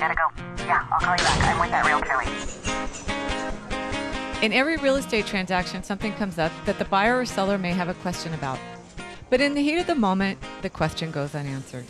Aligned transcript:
Gotta 0.00 0.14
go. 0.14 0.30
Yeah, 0.64 0.86
I'll 0.90 0.98
call 0.98 1.12
you 1.12 1.18
back. 1.18 1.44
I'm 1.44 1.60
with 1.60 1.68
that 1.68 1.84
realtor 1.84 2.22
In 4.42 4.50
every 4.50 4.78
real 4.78 4.96
estate 4.96 5.26
transaction, 5.26 5.82
something 5.82 6.14
comes 6.14 6.38
up 6.38 6.50
that 6.64 6.78
the 6.78 6.86
buyer 6.86 7.18
or 7.18 7.26
seller 7.26 7.58
may 7.58 7.72
have 7.72 7.90
a 7.90 7.94
question 7.94 8.32
about. 8.32 8.58
But 9.28 9.42
in 9.42 9.54
the 9.54 9.60
heat 9.60 9.76
of 9.76 9.86
the 9.86 9.94
moment, 9.94 10.38
the 10.62 10.70
question 10.70 11.10
goes 11.10 11.34
unanswered. 11.34 11.84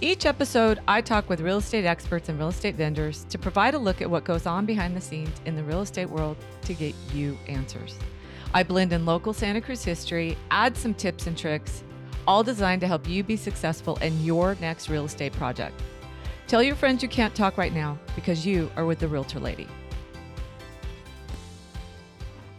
Each 0.00 0.24
episode, 0.24 0.78
I 0.86 1.00
talk 1.00 1.28
with 1.28 1.40
real 1.40 1.58
estate 1.58 1.84
experts 1.84 2.28
and 2.28 2.38
real 2.38 2.50
estate 2.50 2.76
vendors 2.76 3.24
to 3.30 3.38
provide 3.40 3.74
a 3.74 3.78
look 3.78 4.00
at 4.00 4.08
what 4.08 4.22
goes 4.22 4.46
on 4.46 4.64
behind 4.64 4.96
the 4.96 5.00
scenes 5.00 5.40
in 5.44 5.56
the 5.56 5.64
real 5.64 5.80
estate 5.80 6.10
world 6.10 6.36
to 6.62 6.74
get 6.74 6.94
you 7.12 7.36
answers. 7.48 7.98
I 8.54 8.62
blend 8.62 8.92
in 8.92 9.04
local 9.04 9.32
Santa 9.32 9.60
Cruz 9.60 9.82
history, 9.82 10.38
add 10.52 10.76
some 10.76 10.94
tips 10.94 11.26
and 11.26 11.36
tricks, 11.36 11.82
all 12.24 12.44
designed 12.44 12.82
to 12.82 12.86
help 12.86 13.08
you 13.08 13.24
be 13.24 13.36
successful 13.36 13.96
in 13.96 14.22
your 14.24 14.56
next 14.60 14.88
real 14.88 15.06
estate 15.06 15.32
project. 15.32 15.74
Tell 16.52 16.62
your 16.62 16.76
friends 16.76 17.02
you 17.02 17.08
can't 17.08 17.34
talk 17.34 17.56
right 17.56 17.72
now 17.72 17.98
because 18.14 18.44
you 18.44 18.70
are 18.76 18.84
with 18.84 18.98
the 18.98 19.08
Realtor 19.08 19.40
Lady. 19.40 19.66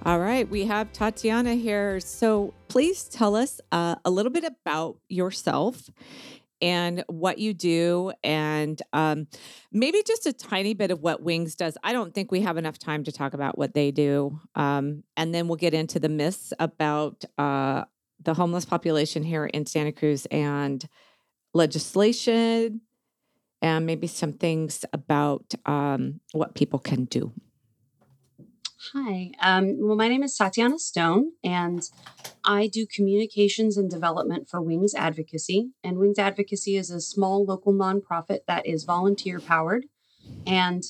All 0.03 0.17
right, 0.17 0.49
we 0.49 0.65
have 0.65 0.91
Tatiana 0.91 1.53
here. 1.53 1.99
So 1.99 2.55
please 2.69 3.03
tell 3.03 3.35
us 3.35 3.61
uh, 3.71 3.93
a 4.03 4.09
little 4.09 4.31
bit 4.31 4.45
about 4.45 4.97
yourself 5.09 5.91
and 6.59 7.03
what 7.05 7.37
you 7.37 7.53
do, 7.53 8.11
and 8.23 8.81
um, 8.93 9.27
maybe 9.71 10.01
just 10.07 10.25
a 10.25 10.33
tiny 10.33 10.73
bit 10.73 10.89
of 10.89 11.01
what 11.01 11.21
Wings 11.21 11.53
does. 11.53 11.77
I 11.83 11.93
don't 11.93 12.15
think 12.15 12.31
we 12.31 12.41
have 12.41 12.57
enough 12.57 12.79
time 12.79 13.03
to 13.03 13.11
talk 13.11 13.35
about 13.35 13.59
what 13.59 13.75
they 13.75 13.91
do. 13.91 14.39
Um, 14.55 15.03
and 15.15 15.35
then 15.35 15.47
we'll 15.47 15.57
get 15.57 15.75
into 15.75 15.99
the 15.99 16.09
myths 16.09 16.51
about 16.57 17.25
uh, 17.37 17.83
the 18.23 18.33
homeless 18.33 18.65
population 18.65 19.21
here 19.21 19.45
in 19.45 19.67
Santa 19.67 19.91
Cruz 19.91 20.25
and 20.31 20.83
legislation 21.53 22.81
and 23.63 23.85
maybe 23.85 24.07
some 24.07 24.33
things 24.33 24.83
about 24.91 25.55
um, 25.65 26.19
what 26.33 26.53
people 26.53 26.77
can 26.77 27.05
do. 27.05 27.31
Hi. 28.93 29.31
Um, 29.39 29.77
well, 29.79 29.95
my 29.95 30.09
name 30.09 30.23
is 30.23 30.35
Tatiana 30.35 30.77
Stone, 30.77 31.31
and 31.41 31.81
I 32.43 32.67
do 32.67 32.85
communications 32.85 33.77
and 33.77 33.89
development 33.89 34.49
for 34.49 34.61
Wings 34.61 34.93
Advocacy. 34.93 35.69
And 35.81 35.97
Wings 35.97 36.19
Advocacy 36.19 36.75
is 36.75 36.91
a 36.91 36.99
small 36.99 37.45
local 37.45 37.73
nonprofit 37.73 38.39
that 38.47 38.67
is 38.67 38.83
volunteer 38.83 39.39
powered. 39.39 39.85
And 40.45 40.83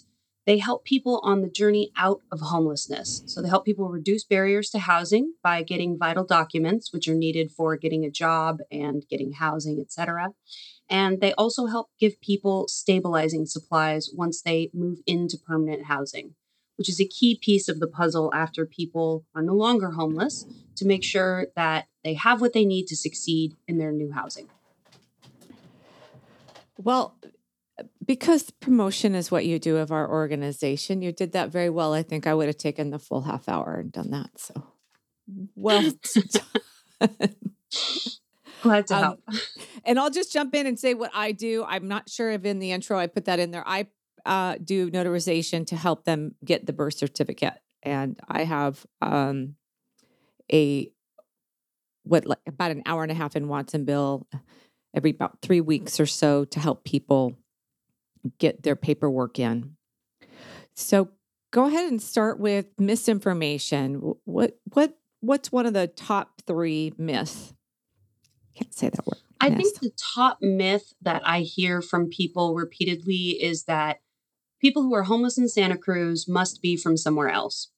they 0.46 0.58
help 0.58 0.84
people 0.84 1.22
on 1.24 1.42
the 1.42 1.50
journey 1.50 1.92
out 1.96 2.22
of 2.32 2.42
homelessness. 2.42 3.24
So 3.26 3.42
they 3.42 3.50
help 3.50 3.66
people 3.66 3.90
reduce 3.90 4.24
barriers 4.24 4.70
to 4.72 4.80
housing 4.80 5.34
by 5.42 5.64
getting 5.64 5.98
vital 5.98 6.26
documents, 6.26 6.92
which 6.92 7.08
are 7.08 7.16
needed 7.16 7.52
for 7.52 7.78
getting 7.78 8.04
a 8.04 8.12
job 8.12 8.60
and 8.72 9.06
getting 9.10 9.34
housing, 9.34 9.80
etc. 9.80 10.30
And 10.90 11.22
they 11.22 11.34
also 11.34 11.68
help 11.68 11.90
give 12.00 12.20
people 12.20 12.68
stabilizing 12.68 13.46
supplies 13.46 14.10
once 14.14 14.42
they 14.42 14.70
move 14.74 15.00
into 15.08 15.38
permanent 15.38 15.86
housing, 15.86 16.36
which 16.76 16.90
is 16.90 17.00
a 17.00 17.08
key 17.08 17.40
piece 17.42 17.70
of 17.70 17.80
the 17.80 17.88
puzzle 17.88 18.32
after 18.34 18.66
people 18.66 19.26
are 19.34 19.42
no 19.42 19.54
longer 19.54 19.92
homeless 19.92 20.46
to 20.76 20.86
make 20.86 21.04
sure 21.04 21.48
that 21.56 21.88
they 22.04 22.16
have 22.16 22.42
what 22.42 22.54
they 22.54 22.66
need 22.66 22.88
to 22.88 22.98
succeed 22.98 23.56
in 23.68 23.78
their 23.78 23.92
new 23.92 24.12
housing. 24.12 24.50
Well, 26.78 27.16
because 28.06 28.50
promotion 28.50 29.16
is 29.16 29.32
what 29.32 29.46
you 29.46 29.60
do 29.60 29.78
of 29.78 29.92
our 29.92 30.10
organization, 30.10 31.02
you 31.02 31.12
did 31.12 31.32
that 31.34 31.50
very 31.50 31.70
well. 31.70 31.94
I 31.94 32.04
think 32.04 32.28
I 32.28 32.34
would 32.34 32.48
have 32.48 32.58
taken 32.58 32.90
the 32.90 33.00
full 33.00 33.22
half 33.22 33.48
hour 33.48 33.76
and 33.76 33.92
done 33.92 34.12
that. 34.12 34.32
So, 34.38 34.68
well, 35.56 35.82
glad 38.62 38.88
to 38.88 38.96
um, 38.96 39.02
help. 39.02 39.20
and 39.86 40.00
I'll 40.00 40.10
just 40.10 40.34
jump 40.34 40.56
in 40.56 40.66
and 40.66 40.80
say 40.80 40.94
what 40.94 41.12
I 41.14 41.32
do. 41.32 41.64
I'm 41.68 41.88
not 41.88 42.10
sure 42.10 42.32
if 42.32 42.46
in 42.46 42.60
the 42.60 42.72
intro 42.72 42.98
I 42.98 43.08
put 43.08 43.26
that 43.26 43.40
in 43.40 43.52
there. 43.52 43.64
I 43.66 43.88
uh, 44.26 44.56
do 44.64 44.90
notarization 44.90 45.68
to 45.68 45.76
help 45.76 46.06
them 46.06 46.36
get 46.44 46.66
the 46.66 46.74
birth 46.74 46.96
certificate, 46.96 47.56
and 47.84 48.20
I 48.28 48.44
have 48.44 48.86
um, 49.02 49.56
a 50.52 50.92
what 52.04 52.26
like 52.26 52.40
about 52.48 52.72
an 52.72 52.84
hour 52.86 53.04
and 53.04 53.12
a 53.12 53.16
half 53.16 53.36
in 53.36 53.48
Watsonville 53.48 54.28
every 54.94 55.12
about 55.12 55.42
three 55.42 55.62
weeks 55.62 56.00
or 56.00 56.06
so 56.06 56.46
to 56.46 56.60
help 56.60 56.84
people 56.84 57.38
get 58.40 58.64
their 58.64 58.76
paperwork 58.76 59.40
in. 59.40 59.76
So 60.76 61.10
go 61.52 61.66
ahead 61.68 61.90
and 61.90 62.02
start 62.02 62.40
with 62.40 62.68
misinformation. 62.78 64.16
What 64.26 64.58
what 64.74 64.98
what's 65.22 65.52
one 65.52 65.66
of 65.66 65.74
the 65.74 65.88
top 65.88 66.42
three 66.46 66.94
myths? 66.98 67.54
Can't 68.56 68.74
say 68.74 68.90
that 68.90 69.06
word. 69.06 69.18
I 69.40 69.50
think 69.50 69.80
the 69.80 69.92
top 70.16 70.38
myth 70.42 70.94
that 71.02 71.22
I 71.26 71.42
hear 71.42 71.82
from 71.82 72.10
people 72.10 72.56
repeatedly 72.56 73.42
is 73.42 73.66
that 73.66 74.00
people 74.62 74.84
who 74.84 74.96
are 74.96 75.04
homeless 75.04 75.38
in 75.38 75.50
Santa 75.50 75.78
Cruz 75.78 76.30
must 76.30 76.62
be 76.62 76.78
from 76.78 76.96
somewhere 76.96 77.30
else. 77.30 77.70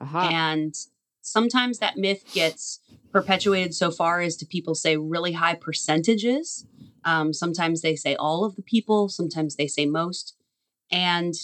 Uh-huh. 0.00 0.28
And 0.30 0.74
sometimes 1.20 1.78
that 1.78 1.96
myth 1.96 2.24
gets 2.32 2.80
perpetuated 3.12 3.74
so 3.74 3.90
far 3.90 4.20
as 4.20 4.36
to 4.36 4.46
people 4.46 4.74
say 4.74 4.96
really 4.96 5.32
high 5.32 5.54
percentages. 5.54 6.66
Um, 7.04 7.32
sometimes 7.32 7.82
they 7.82 7.96
say 7.96 8.14
all 8.14 8.44
of 8.44 8.56
the 8.56 8.62
people, 8.62 9.08
sometimes 9.08 9.56
they 9.56 9.66
say 9.66 9.86
most. 9.86 10.36
And 10.90 11.34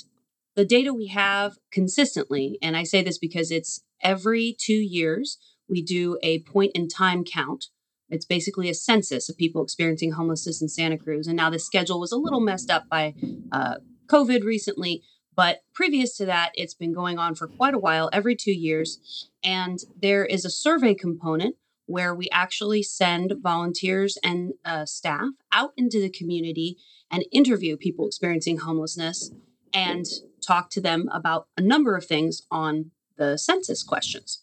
the 0.56 0.64
data 0.64 0.92
we 0.92 1.08
have 1.08 1.58
consistently, 1.70 2.58
and 2.62 2.76
I 2.76 2.82
say 2.82 3.02
this 3.02 3.18
because 3.18 3.50
it's 3.50 3.82
every 4.02 4.56
two 4.58 4.72
years, 4.72 5.38
we 5.68 5.82
do 5.82 6.18
a 6.22 6.40
point 6.42 6.72
in 6.74 6.88
time 6.88 7.24
count. 7.24 7.66
It's 8.08 8.24
basically 8.24 8.70
a 8.70 8.74
census 8.74 9.28
of 9.28 9.36
people 9.36 9.62
experiencing 9.62 10.12
homelessness 10.12 10.62
in 10.62 10.68
Santa 10.68 10.96
Cruz. 10.96 11.26
And 11.26 11.36
now 11.36 11.50
the 11.50 11.58
schedule 11.58 12.00
was 12.00 12.12
a 12.12 12.16
little 12.16 12.40
messed 12.40 12.70
up 12.70 12.88
by 12.88 13.14
uh, 13.52 13.76
COVID 14.06 14.44
recently, 14.44 15.02
but 15.38 15.62
previous 15.72 16.16
to 16.16 16.26
that, 16.26 16.50
it's 16.56 16.74
been 16.74 16.92
going 16.92 17.16
on 17.16 17.36
for 17.36 17.46
quite 17.46 17.72
a 17.72 17.78
while, 17.78 18.10
every 18.12 18.34
two 18.34 18.50
years. 18.50 19.28
And 19.44 19.78
there 19.96 20.24
is 20.24 20.44
a 20.44 20.50
survey 20.50 20.96
component 20.96 21.54
where 21.86 22.12
we 22.12 22.28
actually 22.32 22.82
send 22.82 23.34
volunteers 23.40 24.18
and 24.24 24.54
uh, 24.64 24.84
staff 24.84 25.28
out 25.52 25.74
into 25.76 26.00
the 26.00 26.10
community 26.10 26.76
and 27.08 27.24
interview 27.30 27.76
people 27.76 28.08
experiencing 28.08 28.58
homelessness 28.58 29.30
and 29.72 30.06
talk 30.44 30.70
to 30.70 30.80
them 30.80 31.08
about 31.12 31.46
a 31.56 31.62
number 31.62 31.94
of 31.94 32.04
things 32.04 32.42
on 32.50 32.90
the 33.16 33.38
census 33.38 33.84
questions. 33.84 34.42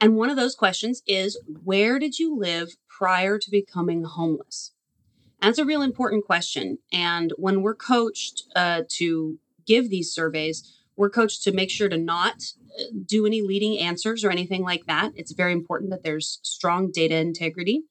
And 0.00 0.14
one 0.14 0.30
of 0.30 0.36
those 0.36 0.54
questions 0.54 1.02
is 1.08 1.40
Where 1.64 1.98
did 1.98 2.20
you 2.20 2.38
live 2.38 2.76
prior 2.88 3.36
to 3.36 3.50
becoming 3.50 4.04
homeless? 4.04 4.70
That's 5.40 5.58
a 5.58 5.64
real 5.64 5.82
important 5.82 6.24
question. 6.24 6.78
And 6.92 7.32
when 7.36 7.62
we're 7.62 7.74
coached 7.74 8.44
uh, 8.54 8.82
to 8.90 9.40
give 9.66 9.90
these 9.90 10.12
surveys, 10.12 10.78
we're 10.96 11.10
coached 11.10 11.42
to 11.44 11.52
make 11.52 11.70
sure 11.70 11.88
to 11.88 11.96
not 11.96 12.42
uh, 12.78 12.84
do 13.06 13.26
any 13.26 13.42
leading 13.42 13.78
answers 13.78 14.24
or 14.24 14.30
anything 14.30 14.62
like 14.62 14.86
that. 14.86 15.12
It's 15.16 15.32
very 15.32 15.52
important 15.52 15.90
that 15.90 16.02
there's 16.02 16.38
strong 16.42 16.90
data 16.90 17.16
integrity. 17.16 17.82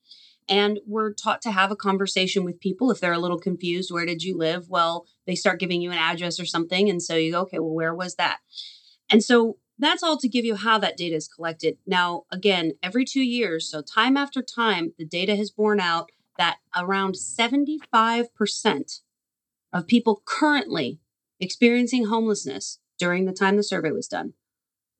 And 0.49 0.79
we're 0.85 1.13
taught 1.13 1.41
to 1.43 1.51
have 1.51 1.71
a 1.71 1.75
conversation 1.75 2.43
with 2.43 2.59
people 2.59 2.91
if 2.91 2.99
they're 2.99 3.13
a 3.13 3.19
little 3.19 3.39
confused. 3.39 3.91
Where 3.91 4.05
did 4.05 4.23
you 4.23 4.37
live? 4.37 4.69
Well, 4.69 5.05
they 5.25 5.35
start 5.35 5.59
giving 5.59 5.81
you 5.81 5.91
an 5.91 5.97
address 5.97 6.39
or 6.39 6.45
something. 6.45 6.89
And 6.89 7.01
so 7.01 7.15
you 7.15 7.31
go, 7.31 7.41
okay, 7.41 7.59
well, 7.59 7.73
where 7.73 7.95
was 7.95 8.15
that? 8.15 8.39
And 9.09 9.23
so 9.23 9.57
that's 9.77 10.03
all 10.03 10.17
to 10.17 10.29
give 10.29 10.45
you 10.45 10.55
how 10.55 10.77
that 10.79 10.97
data 10.97 11.15
is 11.15 11.27
collected. 11.27 11.77
Now, 11.85 12.23
again, 12.31 12.73
every 12.83 13.03
two 13.03 13.21
years, 13.21 13.69
so 13.69 13.81
time 13.81 14.15
after 14.15 14.41
time, 14.41 14.93
the 14.97 15.05
data 15.05 15.35
has 15.35 15.51
borne 15.51 15.79
out 15.79 16.11
that 16.37 16.57
around 16.75 17.15
75% 17.15 19.01
of 19.73 19.87
people 19.87 20.21
currently 20.25 20.99
experiencing 21.41 22.05
homelessness 22.05 22.79
during 22.97 23.25
the 23.25 23.33
time 23.33 23.57
the 23.57 23.63
survey 23.63 23.91
was 23.91 24.07
done 24.07 24.33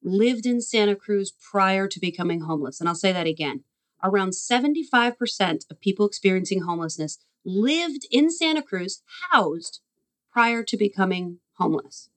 lived 0.04 0.46
in 0.46 0.62
Santa 0.62 0.96
Cruz 0.96 1.32
prior 1.32 1.88
to 1.88 2.00
becoming 2.00 2.42
homeless. 2.42 2.80
And 2.80 2.90
I'll 2.90 2.96
say 2.96 3.12
that 3.12 3.28
again. 3.28 3.64
Around 4.04 4.32
75% 4.32 5.70
of 5.70 5.80
people 5.80 6.08
experiencing 6.08 6.62
homelessness 6.62 7.20
lived 7.46 8.08
in 8.10 8.32
Santa 8.32 8.62
Cruz, 8.62 9.04
housed 9.32 9.82
prior 10.32 10.64
to 10.64 10.78
becoming 10.78 11.40
homeless. 11.54 12.10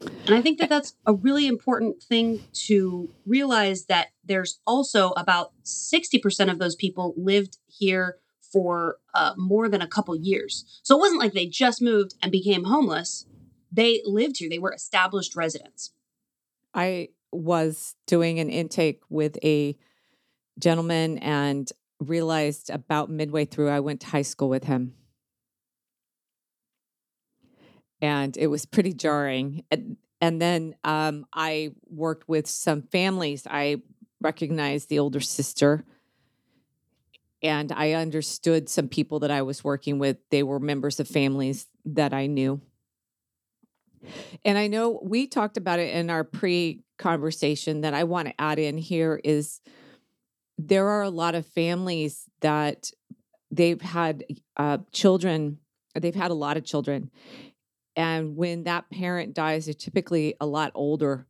And 0.00 0.34
I 0.34 0.40
think 0.40 0.60
that 0.60 0.68
that's 0.68 0.94
a 1.04 1.14
really 1.14 1.48
important 1.48 2.02
thing 2.02 2.44
to 2.66 3.10
realize 3.26 3.86
that 3.86 4.08
there's 4.24 4.60
also 4.66 5.10
about 5.10 5.52
60% 5.64 6.50
of 6.50 6.60
those 6.60 6.76
people 6.76 7.14
lived 7.16 7.58
here 7.66 8.18
for 8.52 8.96
uh, 9.14 9.34
more 9.36 9.68
than 9.68 9.82
a 9.82 9.86
couple 9.86 10.16
years. 10.16 10.80
So 10.82 10.96
it 10.96 11.00
wasn't 11.00 11.20
like 11.20 11.32
they 11.32 11.46
just 11.46 11.82
moved 11.82 12.14
and 12.22 12.32
became 12.32 12.64
homeless. 12.64 13.26
They 13.70 14.00
lived 14.04 14.38
here, 14.38 14.48
they 14.48 14.58
were 14.58 14.72
established 14.72 15.36
residents. 15.36 15.92
I 16.74 17.08
was 17.30 17.94
doing 18.06 18.40
an 18.40 18.48
intake 18.48 19.00
with 19.10 19.38
a 19.44 19.76
gentleman 20.58 21.18
and 21.18 21.70
realized 22.00 22.70
about 22.70 23.10
midway 23.10 23.44
through, 23.44 23.70
I 23.70 23.80
went 23.80 24.00
to 24.00 24.06
high 24.06 24.22
school 24.22 24.48
with 24.48 24.64
him. 24.64 24.94
And 28.00 28.36
it 28.36 28.46
was 28.46 28.64
pretty 28.64 28.92
jarring. 28.92 29.64
And, 29.70 29.96
and 30.20 30.40
then 30.40 30.76
um, 30.84 31.26
I 31.34 31.72
worked 31.88 32.28
with 32.28 32.46
some 32.46 32.82
families. 32.82 33.46
I 33.48 33.82
recognized 34.20 34.88
the 34.88 35.00
older 35.00 35.20
sister 35.20 35.84
and 37.42 37.72
I 37.72 37.92
understood 37.92 38.68
some 38.68 38.88
people 38.88 39.20
that 39.20 39.30
I 39.30 39.42
was 39.42 39.62
working 39.62 39.98
with. 39.98 40.18
They 40.30 40.42
were 40.42 40.58
members 40.58 40.98
of 40.98 41.08
families 41.08 41.66
that 41.84 42.12
I 42.12 42.26
knew. 42.26 42.60
And 44.44 44.58
I 44.58 44.66
know 44.66 45.00
we 45.02 45.26
talked 45.26 45.56
about 45.56 45.78
it 45.78 45.94
in 45.94 46.10
our 46.10 46.24
pre 46.24 46.82
conversation 46.98 47.82
that 47.82 47.94
I 47.94 48.04
want 48.04 48.28
to 48.28 48.40
add 48.40 48.58
in 48.58 48.76
here 48.76 49.20
is 49.22 49.60
there 50.56 50.88
are 50.88 51.02
a 51.02 51.10
lot 51.10 51.34
of 51.34 51.46
families 51.46 52.24
that 52.40 52.90
they've 53.50 53.80
had 53.80 54.24
uh, 54.56 54.78
children, 54.92 55.58
they've 55.94 56.14
had 56.14 56.30
a 56.30 56.34
lot 56.34 56.56
of 56.56 56.64
children. 56.64 57.10
And 57.96 58.36
when 58.36 58.64
that 58.64 58.90
parent 58.90 59.34
dies, 59.34 59.66
they're 59.66 59.74
typically 59.74 60.34
a 60.40 60.46
lot 60.46 60.72
older. 60.74 61.26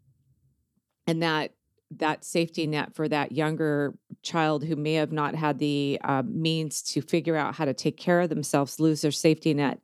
And 1.06 1.22
that 1.22 1.52
that 1.96 2.24
safety 2.24 2.66
net 2.66 2.94
for 2.94 3.08
that 3.08 3.32
younger 3.32 3.94
child 4.22 4.64
who 4.64 4.76
may 4.76 4.94
have 4.94 5.12
not 5.12 5.34
had 5.34 5.58
the 5.58 5.98
uh, 6.04 6.22
means 6.26 6.82
to 6.82 7.00
figure 7.00 7.36
out 7.36 7.54
how 7.54 7.64
to 7.64 7.72
take 7.72 7.96
care 7.96 8.20
of 8.20 8.28
themselves 8.28 8.78
lose 8.78 9.00
their 9.00 9.10
safety 9.10 9.54
net. 9.54 9.80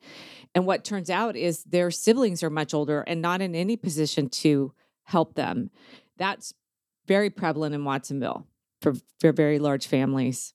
And 0.55 0.67
what 0.67 0.85
turns 0.85 1.11
out 1.11 1.35
is 1.35 1.65
their 1.65 1.91
siblings 1.91 2.43
are 2.43 2.51
much 2.51 2.75
older 2.75 3.01
and 3.03 3.23
not 3.23 3.41
in 3.41 3.55
any 3.55 3.77
position 3.77 4.29
to 4.31 4.73
help 5.05 5.35
them. 5.35 5.71
That's 6.17 6.55
very 7.07 7.31
prevalent 7.31 7.75
in 7.75 7.85
watsonville 7.85 8.47
for, 8.81 8.95
for 9.21 9.33
very 9.33 9.59
large 9.59 9.87
families. 9.87 10.55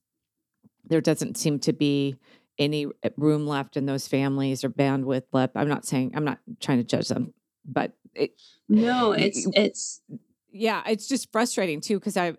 There 0.86 1.02
doesn't 1.02 1.38
seem 1.38 1.60
to 1.60 1.74
be 1.74 2.16
any 2.58 2.86
uh, 2.86 3.10
room 3.18 3.48
left 3.48 3.78
in 3.78 3.86
those 3.86 4.08
families 4.08 4.64
or 4.64 4.70
bandwidth 4.70 5.24
left. 5.32 5.56
I'm 5.56 5.70
not 5.70 5.86
saying 5.86 6.12
i'm 6.16 6.26
not 6.26 6.40
trying 6.60 6.80
to 6.80 6.84
judge 6.84 7.08
them 7.08 7.34
but 7.66 7.94
it, 8.14 8.32
no 8.68 9.12
it's 9.12 9.48
it's 9.54 10.02
yeah, 10.52 10.84
it's 10.88 11.08
just 11.08 11.32
frustrating 11.32 11.82
too 11.82 12.00
because 12.00 12.18
I, 12.18 12.36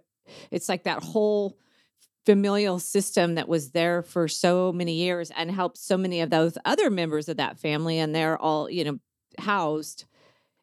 it's 0.51 0.69
like 0.69 0.85
that 0.85 1.03
whole 1.03 1.57
familial 2.27 2.79
system 2.79 3.35
that 3.37 3.49
was 3.49 3.71
there 3.71 4.03
for 4.03 4.29
so 4.29 4.73
many 4.73 4.95
years 4.95 5.31
and 5.37 5.51
helped 5.51 5.79
so 5.79 5.97
many 5.97 6.21
of 6.21 6.31
those 6.31 6.57
other 6.65 6.91
members 6.91 7.29
of 7.29 7.37
that 7.39 7.59
family, 7.59 7.99
and 7.99 8.15
they're 8.15 8.39
all 8.39 8.71
you 8.71 8.85
know 8.85 8.99
housed. 9.39 10.05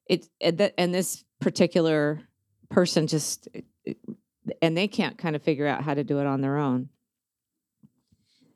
It 0.08 0.28
and 0.42 0.94
this 0.94 1.24
particular 1.40 2.22
person 2.70 3.08
just 3.08 3.48
and 4.62 4.78
they 4.78 4.88
can't 4.88 5.18
kind 5.18 5.36
of 5.36 5.44
figure 5.44 5.68
out 5.68 5.84
how 5.84 5.94
to 5.94 6.04
do 6.04 6.20
it 6.20 6.26
on 6.26 6.42
their 6.42 6.58
own. 6.58 6.90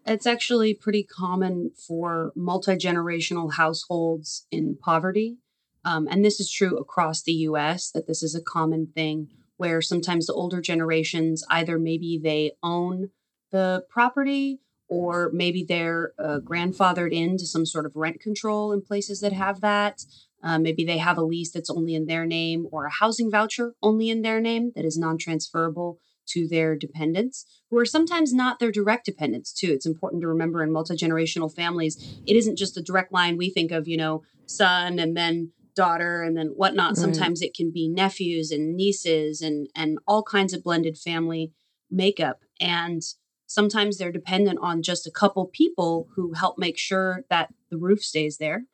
It's 0.06 0.26
actually 0.26 0.74
pretty 0.74 1.04
common 1.04 1.72
for 1.88 2.32
multi 2.36 2.76
generational 2.76 3.54
households 3.54 4.48
in 4.52 4.76
poverty 4.76 5.38
um, 5.84 6.08
and 6.10 6.24
this 6.24 6.40
is 6.40 6.52
true 6.52 6.78
across 6.78 7.22
the 7.22 7.34
US, 7.34 7.92
that 7.92 8.08
this 8.08 8.22
is 8.24 8.36
a 8.36 8.42
common 8.42 8.88
thing 8.88 9.28
where 9.58 9.82
sometimes 9.82 10.26
the 10.26 10.34
older 10.34 10.62
generations 10.62 11.44
either 11.50 11.78
maybe 11.78 12.20
they 12.22 12.54
own 12.64 13.10
the 13.52 13.84
property 13.90 14.60
or 14.88 15.30
maybe 15.34 15.64
they're 15.64 16.14
uh, 16.20 16.40
grandfathered 16.44 17.14
into 17.14 17.46
some 17.46 17.66
sort 17.66 17.86
of 17.86 17.96
rent 17.96 18.20
control 18.20 18.72
in 18.72 18.82
places 18.82 19.22
that 19.22 19.34
have 19.34 19.62
that. 19.62 20.04
Uh, 20.44 20.58
maybe 20.58 20.84
they 20.84 20.98
have 20.98 21.18
a 21.18 21.24
lease 21.24 21.52
that's 21.52 21.70
only 21.70 21.94
in 21.94 22.08
their 22.08 22.26
name 22.26 22.68
or 22.72 22.86
a 22.86 22.92
housing 22.92 23.30
voucher 23.30 23.74
only 23.82 24.10
in 24.10 24.22
their 24.22 24.42
name 24.42 24.72
that 24.76 24.84
is 24.84 24.98
non 24.98 25.18
transferable 25.18 26.00
to 26.28 26.48
their 26.48 26.76
dependents, 26.76 27.46
who 27.70 27.78
are 27.78 27.86
sometimes 27.86 28.34
not 28.34 28.60
their 28.60 28.72
direct 28.72 29.06
dependents, 29.06 29.54
too. 29.54 29.72
It's 29.72 29.86
important 29.86 30.22
to 30.22 30.28
remember 30.28 30.64
in 30.64 30.72
multi 30.72 30.96
generational 30.96 31.54
families, 31.54 31.98
it 32.26 32.36
isn't 32.36 32.58
just 32.58 32.78
a 32.78 32.82
direct 32.82 33.12
line 33.12 33.38
we 33.38 33.50
think 33.50 33.72
of, 33.72 33.88
you 33.88 33.98
know, 33.98 34.24
son 34.46 35.00
and 35.00 35.16
then 35.16 35.52
daughter 35.76 36.24
and 36.24 36.38
then 36.38 36.48
whatnot. 36.48 36.92
Right. 36.92 36.98
Sometimes 36.98 37.42
it 37.42 37.54
can 37.54 37.72
be 37.72 37.88
nephews 37.88 38.52
and 38.52 38.76
nieces 38.76 39.42
and 39.42 39.68
and 39.76 40.00
all 40.08 40.24
kinds 40.24 40.54
of 40.54 40.64
blended 40.64 40.98
family 40.98 41.52
makeup. 41.90 42.42
And 42.60 43.02
sometimes 43.48 43.98
they're 43.98 44.12
dependent 44.12 44.60
on 44.62 44.82
just 44.82 45.06
a 45.06 45.12
couple 45.12 45.46
people 45.46 46.08
who 46.16 46.34
help 46.34 46.58
make 46.58 46.78
sure 46.78 47.26
that 47.30 47.54
the 47.70 47.78
roof 47.78 48.02
stays 48.02 48.38
there. 48.38 48.66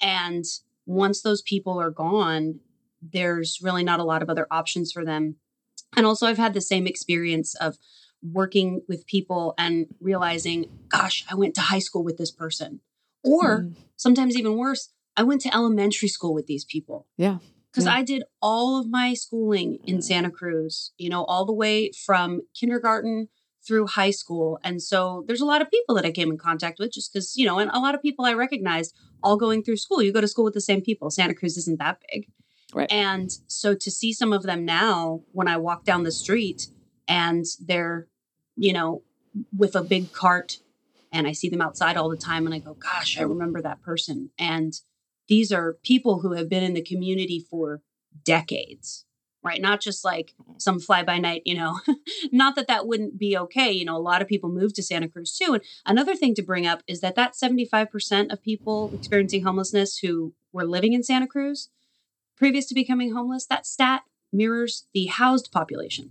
And 0.00 0.44
once 0.84 1.22
those 1.22 1.42
people 1.42 1.80
are 1.80 1.90
gone, 1.90 2.60
there's 3.00 3.58
really 3.62 3.84
not 3.84 4.00
a 4.00 4.04
lot 4.04 4.22
of 4.22 4.30
other 4.30 4.46
options 4.50 4.92
for 4.92 5.04
them. 5.04 5.36
And 5.96 6.04
also, 6.04 6.26
I've 6.26 6.38
had 6.38 6.54
the 6.54 6.60
same 6.60 6.86
experience 6.86 7.54
of 7.56 7.78
working 8.22 8.82
with 8.88 9.06
people 9.06 9.54
and 9.56 9.86
realizing, 10.00 10.66
gosh, 10.88 11.24
I 11.30 11.34
went 11.34 11.54
to 11.54 11.60
high 11.60 11.78
school 11.78 12.02
with 12.02 12.18
this 12.18 12.30
person. 12.30 12.80
Or 13.22 13.62
mm. 13.62 13.76
sometimes 13.96 14.36
even 14.36 14.56
worse, 14.56 14.90
I 15.16 15.22
went 15.22 15.40
to 15.42 15.54
elementary 15.54 16.08
school 16.08 16.34
with 16.34 16.46
these 16.46 16.64
people. 16.64 17.06
Yeah. 17.16 17.38
Because 17.70 17.86
yeah. 17.86 17.94
I 17.94 18.02
did 18.02 18.22
all 18.40 18.80
of 18.80 18.88
my 18.88 19.14
schooling 19.14 19.78
in 19.84 20.00
Santa 20.00 20.30
Cruz, 20.30 20.92
you 20.96 21.10
know, 21.10 21.24
all 21.24 21.44
the 21.44 21.52
way 21.52 21.90
from 22.04 22.42
kindergarten 22.58 23.28
through 23.66 23.86
high 23.86 24.10
school. 24.10 24.58
And 24.62 24.82
so 24.82 25.24
there's 25.26 25.40
a 25.40 25.46
lot 25.46 25.60
of 25.60 25.70
people 25.70 25.94
that 25.96 26.04
I 26.04 26.10
came 26.10 26.30
in 26.30 26.38
contact 26.38 26.78
with 26.78 26.92
just 26.92 27.12
because, 27.12 27.36
you 27.36 27.44
know, 27.44 27.58
and 27.58 27.70
a 27.72 27.80
lot 27.80 27.94
of 27.94 28.02
people 28.02 28.24
I 28.24 28.32
recognized 28.32 28.94
all 29.22 29.36
going 29.36 29.62
through 29.62 29.76
school. 29.78 30.02
You 30.02 30.12
go 30.12 30.20
to 30.20 30.28
school 30.28 30.44
with 30.44 30.54
the 30.54 30.60
same 30.60 30.80
people. 30.80 31.10
Santa 31.10 31.34
Cruz 31.34 31.56
isn't 31.56 31.78
that 31.78 32.00
big. 32.10 32.28
Right. 32.72 32.90
And 32.90 33.30
so 33.46 33.74
to 33.74 33.90
see 33.90 34.12
some 34.12 34.32
of 34.32 34.42
them 34.42 34.64
now 34.64 35.22
when 35.32 35.48
I 35.48 35.56
walk 35.56 35.84
down 35.84 36.04
the 36.04 36.12
street 36.12 36.68
and 37.08 37.44
they're, 37.60 38.06
you 38.56 38.72
know, 38.72 39.02
with 39.56 39.76
a 39.76 39.82
big 39.82 40.12
cart 40.12 40.58
and 41.12 41.26
I 41.26 41.32
see 41.32 41.48
them 41.48 41.60
outside 41.60 41.96
all 41.96 42.08
the 42.08 42.16
time 42.16 42.46
and 42.46 42.54
I 42.54 42.58
go, 42.58 42.74
gosh, 42.74 43.18
I 43.18 43.22
remember 43.22 43.60
that 43.62 43.82
person. 43.82 44.30
And 44.38 44.74
these 45.28 45.52
are 45.52 45.78
people 45.82 46.20
who 46.20 46.32
have 46.32 46.48
been 46.48 46.62
in 46.62 46.74
the 46.74 46.82
community 46.82 47.44
for 47.50 47.82
decades 48.24 49.04
right? 49.42 49.62
Not 49.62 49.80
just 49.80 50.04
like 50.04 50.34
some 50.58 50.80
fly 50.80 51.04
by 51.04 51.18
night 51.18 51.42
you 51.44 51.56
know 51.56 51.78
not 52.32 52.56
that 52.56 52.66
that 52.66 52.86
wouldn't 52.86 53.16
be 53.18 53.38
okay 53.38 53.70
you 53.70 53.84
know 53.84 53.96
a 53.96 53.98
lot 53.98 54.20
of 54.20 54.26
people 54.26 54.50
move 54.50 54.74
to 54.74 54.82
santa 54.82 55.08
cruz 55.08 55.36
too 55.36 55.54
and 55.54 55.62
another 55.84 56.16
thing 56.16 56.34
to 56.34 56.42
bring 56.42 56.66
up 56.66 56.82
is 56.88 57.00
that 57.00 57.14
that 57.14 57.34
75% 57.34 58.32
of 58.32 58.42
people 58.42 58.90
experiencing 58.92 59.44
homelessness 59.44 59.98
who 59.98 60.34
were 60.52 60.64
living 60.64 60.94
in 60.94 61.04
santa 61.04 61.28
cruz 61.28 61.68
previous 62.36 62.66
to 62.66 62.74
becoming 62.74 63.14
homeless 63.14 63.46
that 63.46 63.66
stat 63.66 64.02
mirrors 64.32 64.86
the 64.92 65.06
housed 65.06 65.50
population. 65.50 66.10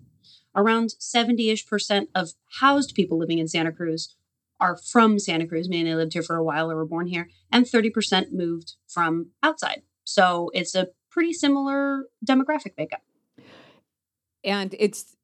Around 0.56 0.96
70ish 1.00 1.68
percent 1.68 2.10
of 2.16 2.34
housed 2.60 2.96
people 2.96 3.18
living 3.18 3.40
in 3.40 3.48
santa 3.48 3.72
cruz 3.72 4.16
are 4.60 4.78
from 4.78 5.20
Santa 5.20 5.48
Cruz, 5.48 5.70
meaning 5.70 5.86
they 5.86 5.96
lived 5.96 6.14
here 6.14 6.24
for 6.24 6.36
a 6.36 6.44
while 6.44 6.72
or 6.72 6.76
were 6.76 6.86
born 6.86 7.08
here, 7.08 7.30
and 7.52 7.66
30% 7.66 8.32
moved 8.32 8.76
from 8.88 9.32
outside. 9.44 9.82
So 10.04 10.50
it's 10.54 10.76
a 10.76 10.88
pretty 11.10 11.34
similar 11.34 12.06
demographic 12.26 12.74
makeup. 12.78 13.02
And 14.44 14.76
it's 14.78 15.16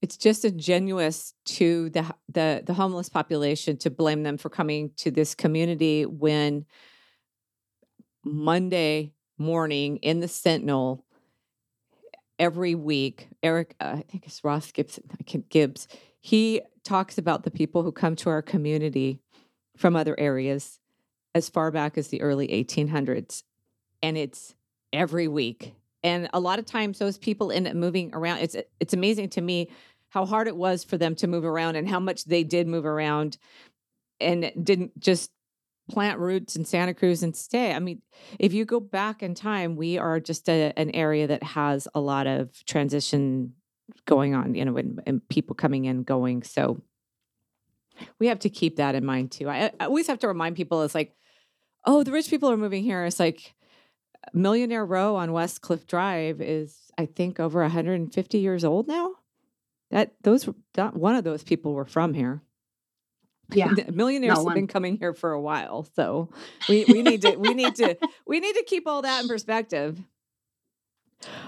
it's 0.00 0.16
just 0.16 0.44
ingenuous 0.44 1.34
to 1.44 1.90
the 1.90 2.14
the 2.28 2.62
the 2.64 2.74
homeless 2.74 3.08
population 3.08 3.76
to 3.78 3.90
blame 3.90 4.22
them 4.22 4.38
for 4.38 4.48
coming 4.48 4.92
to 4.98 5.10
this 5.10 5.34
community 5.34 6.06
when 6.06 6.64
Monday 8.24 9.12
morning 9.38 9.96
in 9.98 10.20
the 10.20 10.28
Sentinel 10.28 11.04
every 12.38 12.74
week, 12.74 13.28
Eric, 13.42 13.74
uh, 13.80 13.96
I 13.96 14.02
think 14.02 14.26
it's 14.26 14.44
Ross 14.44 14.70
Gibson, 14.70 15.04
Gibbs, 15.48 15.88
he 16.20 16.62
talks 16.84 17.18
about 17.18 17.44
the 17.44 17.50
people 17.50 17.82
who 17.82 17.92
come 17.92 18.16
to 18.16 18.30
our 18.30 18.42
community 18.42 19.20
from 19.76 19.94
other 19.94 20.18
areas 20.18 20.80
as 21.34 21.48
far 21.48 21.70
back 21.70 21.96
as 21.96 22.08
the 22.08 22.20
early 22.20 22.48
1800s. 22.48 23.42
And 24.02 24.16
it's 24.16 24.54
every 24.92 25.28
week. 25.28 25.74
And 26.02 26.28
a 26.32 26.40
lot 26.40 26.58
of 26.58 26.66
times 26.66 26.98
those 26.98 27.18
people 27.18 27.52
end 27.52 27.66
up 27.68 27.74
moving 27.74 28.14
around. 28.14 28.38
It's 28.38 28.56
it's 28.80 28.94
amazing 28.94 29.30
to 29.30 29.40
me 29.40 29.70
how 30.10 30.24
hard 30.24 30.48
it 30.48 30.56
was 30.56 30.84
for 30.84 30.96
them 30.96 31.14
to 31.16 31.26
move 31.26 31.44
around 31.44 31.76
and 31.76 31.88
how 31.88 32.00
much 32.00 32.24
they 32.24 32.44
did 32.44 32.66
move 32.66 32.86
around 32.86 33.36
and 34.20 34.50
didn't 34.62 34.98
just 34.98 35.30
plant 35.90 36.18
roots 36.18 36.56
in 36.56 36.64
Santa 36.64 36.94
Cruz 36.94 37.22
and 37.22 37.34
stay. 37.34 37.72
I 37.72 37.78
mean, 37.78 38.02
if 38.38 38.52
you 38.52 38.64
go 38.64 38.78
back 38.78 39.22
in 39.22 39.34
time, 39.34 39.76
we 39.76 39.98
are 39.98 40.20
just 40.20 40.48
a, 40.48 40.72
an 40.76 40.90
area 40.92 41.26
that 41.26 41.42
has 41.42 41.88
a 41.94 42.00
lot 42.00 42.26
of 42.26 42.64
transition 42.66 43.54
going 44.06 44.34
on, 44.34 44.54
you 44.54 44.64
know, 44.64 44.76
and, 44.76 45.02
and 45.06 45.28
people 45.28 45.54
coming 45.54 45.84
in, 45.84 46.02
going. 46.02 46.42
So 46.42 46.80
we 48.18 48.28
have 48.28 48.38
to 48.40 48.50
keep 48.50 48.76
that 48.76 48.94
in 48.94 49.04
mind 49.04 49.32
too. 49.32 49.48
I, 49.48 49.70
I 49.80 49.86
always 49.86 50.06
have 50.06 50.18
to 50.20 50.28
remind 50.28 50.56
people 50.56 50.82
it's 50.82 50.94
like, 50.94 51.14
oh, 51.84 52.02
the 52.02 52.12
rich 52.12 52.30
people 52.30 52.50
are 52.50 52.56
moving 52.56 52.82
here. 52.82 53.04
It's 53.04 53.20
like 53.20 53.54
Millionaire 54.32 54.84
Row 54.84 55.16
on 55.16 55.32
West 55.32 55.60
Cliff 55.60 55.86
Drive 55.86 56.40
is, 56.40 56.90
I 56.96 57.06
think, 57.06 57.40
over 57.40 57.62
150 57.62 58.38
years 58.38 58.64
old 58.64 58.88
now. 58.88 59.12
That 59.90 60.12
those 60.22 60.48
that 60.74 60.94
one 60.94 61.16
of 61.16 61.24
those 61.24 61.42
people 61.42 61.72
were 61.72 61.86
from 61.86 62.12
here. 62.12 62.42
Yeah, 63.50 63.72
millionaires 63.90 64.44
have 64.44 64.54
been 64.54 64.66
coming 64.66 64.98
here 64.98 65.14
for 65.14 65.32
a 65.32 65.40
while, 65.40 65.88
so 65.96 66.28
we 66.68 66.84
we 66.84 67.02
need 67.02 67.22
to 67.22 67.36
we 67.36 67.54
need 67.54 67.74
to 67.76 67.96
we 68.26 68.40
need 68.40 68.54
to 68.54 68.64
keep 68.64 68.86
all 68.86 69.00
that 69.02 69.22
in 69.22 69.28
perspective. 69.28 69.98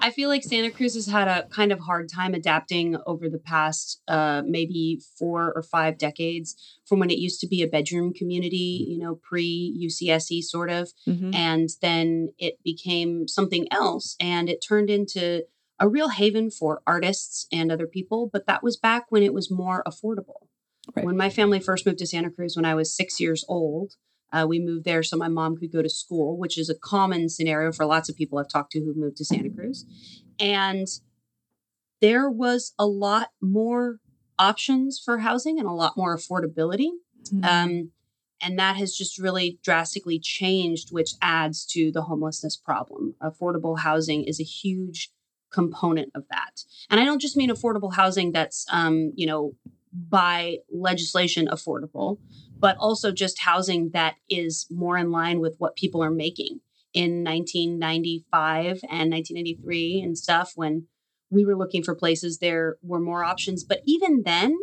I 0.00 0.11
feel 0.11 0.29
like 0.29 0.43
Santa 0.43 0.71
Cruz 0.71 0.95
has 0.95 1.07
had 1.07 1.29
a 1.29 1.47
kind 1.49 1.73
of 1.73 1.81
hard 1.81 2.09
time 2.09 2.35
adapting 2.35 2.97
over 3.07 3.29
the 3.29 3.39
past 3.39 4.03
uh, 4.09 4.43
maybe 4.45 5.00
four 5.19 5.53
or 5.55 5.62
five 5.62 5.99
decades 5.99 6.57
from 6.85 6.99
when 6.99 7.11
it 7.11 7.19
used 7.19 7.41
to 7.41 7.47
be 7.47 7.62
a 7.62 7.69
bedroom 7.69 8.12
community, 8.12 8.87
you 8.89 8.99
know, 8.99 9.21
pre 9.23 9.87
UCSC 9.87 10.43
sort 10.43 10.71
of. 10.71 10.91
Mm-hmm. 11.07 11.35
And 11.35 11.69
then 11.81 12.33
it 12.39 12.59
became 12.65 13.29
something 13.29 13.67
else 13.71 14.17
and 14.21 14.49
it 14.49 14.65
turned 14.67 14.91
into 14.91 15.45
a 15.79 15.89
real 15.89 16.11
haven 16.11 16.50
for 16.50 16.83
artists 16.87 17.47
and 17.53 17.71
other 17.71 17.87
people. 17.87 18.29
But 18.33 18.47
that 18.47 18.62
was 18.62 18.77
back 18.77 19.07
when 19.09 19.23
it 19.23 19.33
was 19.33 19.50
more 19.50 19.83
affordable. 19.87 20.47
Right. 20.97 21.05
When 21.05 21.17
my 21.17 21.31
family 21.31 21.61
first 21.61 21.87
moved 21.87 21.99
to 21.99 22.07
Santa 22.07 22.31
Cruz 22.31 22.57
when 22.57 22.65
I 22.65 22.75
was 22.75 22.95
six 22.95 23.21
years 23.21 23.45
old, 23.49 23.95
uh, 24.33 24.47
we 24.49 24.59
moved 24.59 24.85
there 24.85 25.03
so 25.03 25.17
my 25.17 25.29
mom 25.29 25.57
could 25.57 25.73
go 25.73 25.83
to 25.83 25.89
school, 25.89 26.39
which 26.39 26.59
is 26.59 26.69
a 26.69 26.75
common 26.75 27.29
scenario 27.29 27.73
for 27.73 27.85
lots 27.85 28.09
of 28.09 28.17
people 28.17 28.39
I've 28.39 28.49
talked 28.49 28.73
to 28.73 28.81
who've 28.81 28.97
moved 28.97 29.17
to 29.19 29.25
Santa 29.25 29.51
Cruz. 29.51 29.85
And 30.39 30.87
there 32.01 32.31
was 32.31 32.73
a 32.79 32.87
lot 32.87 33.31
more 33.41 33.99
options 34.39 35.01
for 35.05 35.19
housing 35.19 35.59
and 35.59 35.69
a 35.69 35.73
lot 35.73 35.97
more 35.97 36.17
affordability. 36.17 36.91
Mm-hmm. 37.33 37.45
Um, 37.45 37.91
and 38.43 38.59
that 38.59 38.77
has 38.77 38.97
just 38.97 39.19
really 39.19 39.59
drastically 39.63 40.19
changed, 40.19 40.93
which 40.93 41.13
adds 41.21 41.67
to 41.67 41.93
the 41.93 42.03
homelessness 42.03 42.57
problem. 42.57 43.15
Affordable 43.23 43.81
housing 43.81 44.25
is 44.25 44.41
a 44.41 44.45
huge 44.45 45.11
component 45.53 46.11
of 46.15 46.25
that. 46.31 46.65
And 46.89 47.01
I 47.01 47.05
don't 47.05 47.21
just 47.21 47.37
mean 47.37 47.51
affordable 47.51 47.95
housing 47.95 48.33
that's, 48.33 48.65
um, 48.71 49.13
you 49.15 49.27
know, 49.27 49.57
by 49.93 50.59
legislation 50.73 51.49
affordable, 51.49 52.19
but 52.61 52.76
also 52.79 53.12
just 53.12 53.40
housing 53.40 53.90
that 53.90 54.17
is 54.29 54.67
more 54.71 54.97
in 54.97 55.11
line 55.11 55.40
with 55.40 55.55
what 55.59 55.76
people 55.76 56.02
are 56.02 56.11
making. 56.11 56.61
In 56.93 57.23
1995 57.23 58.81
and 58.90 59.12
1993 59.12 60.00
and 60.00 60.19
stuff 60.19 60.52
when 60.57 60.88
we 61.31 61.45
were 61.45 61.57
looking 61.57 61.85
for 61.85 61.95
places 61.95 62.38
there 62.38 62.79
were 62.83 62.99
more 62.99 63.23
options. 63.23 63.62
But 63.62 63.81
even 63.85 64.23
then 64.25 64.57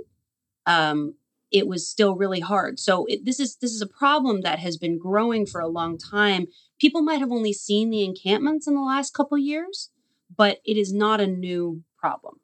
um, 0.66 1.16
it 1.52 1.68
was 1.68 1.90
still 1.90 2.18
really 2.18 2.42
hard. 2.42 2.80
So 2.80 3.06
it, 3.08 3.24
this 3.24 3.40
is 3.40 3.56
this 3.58 3.72
is 3.72 3.82
a 3.82 3.88
problem 3.88 4.42
that 4.42 4.60
has 4.60 4.76
been 4.76 5.00
growing 5.00 5.46
for 5.46 5.62
a 5.62 5.70
long 5.70 5.98
time. 5.98 6.48
People 6.82 7.02
might 7.02 7.20
have 7.20 7.32
only 7.32 7.54
seen 7.54 7.90
the 7.90 8.04
encampments 8.04 8.68
in 8.68 8.76
the 8.76 8.82
last 8.82 9.14
couple 9.14 9.38
years 9.38 9.90
but 10.36 10.60
it 10.66 10.78
is 10.78 10.94
not 10.94 11.22
a 11.22 11.28
new 11.28 11.84
problem. 11.98 12.40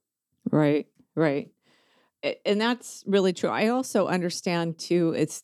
Right 0.52 0.88
right 1.16 1.50
and 2.46 2.60
that's 2.60 3.04
really 3.06 3.34
true. 3.34 3.50
I 3.50 3.68
also 3.68 4.08
understand 4.08 4.78
too. 4.78 5.14
It's 5.16 5.44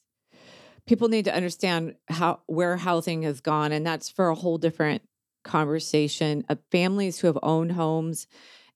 people 0.87 1.09
need 1.09 1.25
to 1.25 1.35
understand 1.35 1.95
how 2.09 2.41
where 2.47 2.77
housing 2.77 3.23
has 3.23 3.41
gone, 3.41 3.71
and 3.71 3.85
that's 3.85 4.09
for 4.09 4.29
a 4.29 4.35
whole 4.35 4.57
different 4.57 5.03
conversation. 5.43 6.45
Of 6.49 6.59
families 6.71 7.19
who 7.19 7.27
have 7.27 7.39
owned 7.43 7.73
homes, 7.73 8.27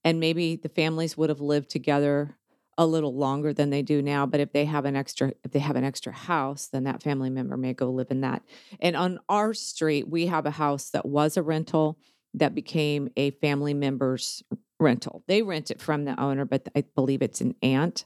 and 0.03 0.19
maybe 0.19 0.55
the 0.55 0.69
families 0.69 1.17
would 1.17 1.29
have 1.29 1.41
lived 1.41 1.69
together 1.69 2.37
a 2.77 2.85
little 2.85 3.15
longer 3.15 3.53
than 3.53 3.69
they 3.69 3.83
do 3.83 4.01
now 4.01 4.25
but 4.25 4.39
if 4.39 4.51
they 4.51 4.65
have 4.65 4.85
an 4.85 4.95
extra 4.95 5.31
if 5.43 5.51
they 5.51 5.59
have 5.59 5.75
an 5.75 5.83
extra 5.83 6.11
house 6.11 6.67
then 6.67 6.85
that 6.85 7.03
family 7.03 7.29
member 7.29 7.55
may 7.55 7.73
go 7.73 7.91
live 7.91 8.09
in 8.09 8.21
that 8.21 8.41
and 8.79 8.95
on 8.95 9.19
our 9.29 9.53
street 9.53 10.09
we 10.09 10.25
have 10.25 10.47
a 10.47 10.51
house 10.51 10.89
that 10.89 11.05
was 11.05 11.37
a 11.37 11.43
rental 11.43 11.99
that 12.33 12.55
became 12.55 13.09
a 13.15 13.29
family 13.31 13.75
member's 13.75 14.43
rental. 14.83 15.23
They 15.27 15.41
rent 15.41 15.71
it 15.71 15.81
from 15.81 16.05
the 16.05 16.19
owner, 16.19 16.45
but 16.45 16.67
I 16.75 16.83
believe 16.95 17.21
it's 17.21 17.41
an 17.41 17.55
aunt. 17.63 18.05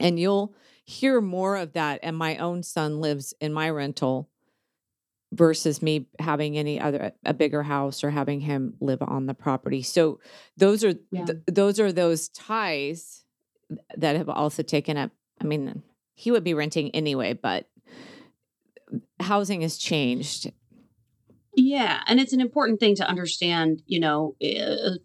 And 0.00 0.18
you'll 0.18 0.54
hear 0.84 1.20
more 1.20 1.56
of 1.56 1.74
that. 1.74 2.00
And 2.02 2.16
my 2.16 2.36
own 2.38 2.62
son 2.62 3.00
lives 3.00 3.34
in 3.40 3.52
my 3.52 3.68
rental 3.68 4.30
versus 5.32 5.82
me 5.82 6.06
having 6.18 6.56
any 6.56 6.80
other 6.80 7.12
a 7.24 7.34
bigger 7.34 7.62
house 7.62 8.02
or 8.02 8.10
having 8.10 8.40
him 8.40 8.74
live 8.80 9.02
on 9.02 9.26
the 9.26 9.34
property. 9.34 9.82
So 9.82 10.20
those 10.56 10.82
are 10.84 10.94
yeah. 11.10 11.26
th- 11.26 11.38
those 11.46 11.78
are 11.78 11.92
those 11.92 12.28
ties 12.30 13.24
that 13.96 14.16
have 14.16 14.30
also 14.30 14.62
taken 14.62 14.96
up. 14.96 15.10
I 15.40 15.44
mean, 15.44 15.82
he 16.14 16.30
would 16.30 16.44
be 16.44 16.54
renting 16.54 16.90
anyway, 16.94 17.34
but 17.34 17.68
housing 19.20 19.60
has 19.60 19.76
changed 19.76 20.50
yeah, 21.58 22.02
and 22.06 22.20
it's 22.20 22.32
an 22.32 22.40
important 22.40 22.80
thing 22.80 22.94
to 22.96 23.08
understand, 23.08 23.82
you 23.86 24.00
know, 24.00 24.36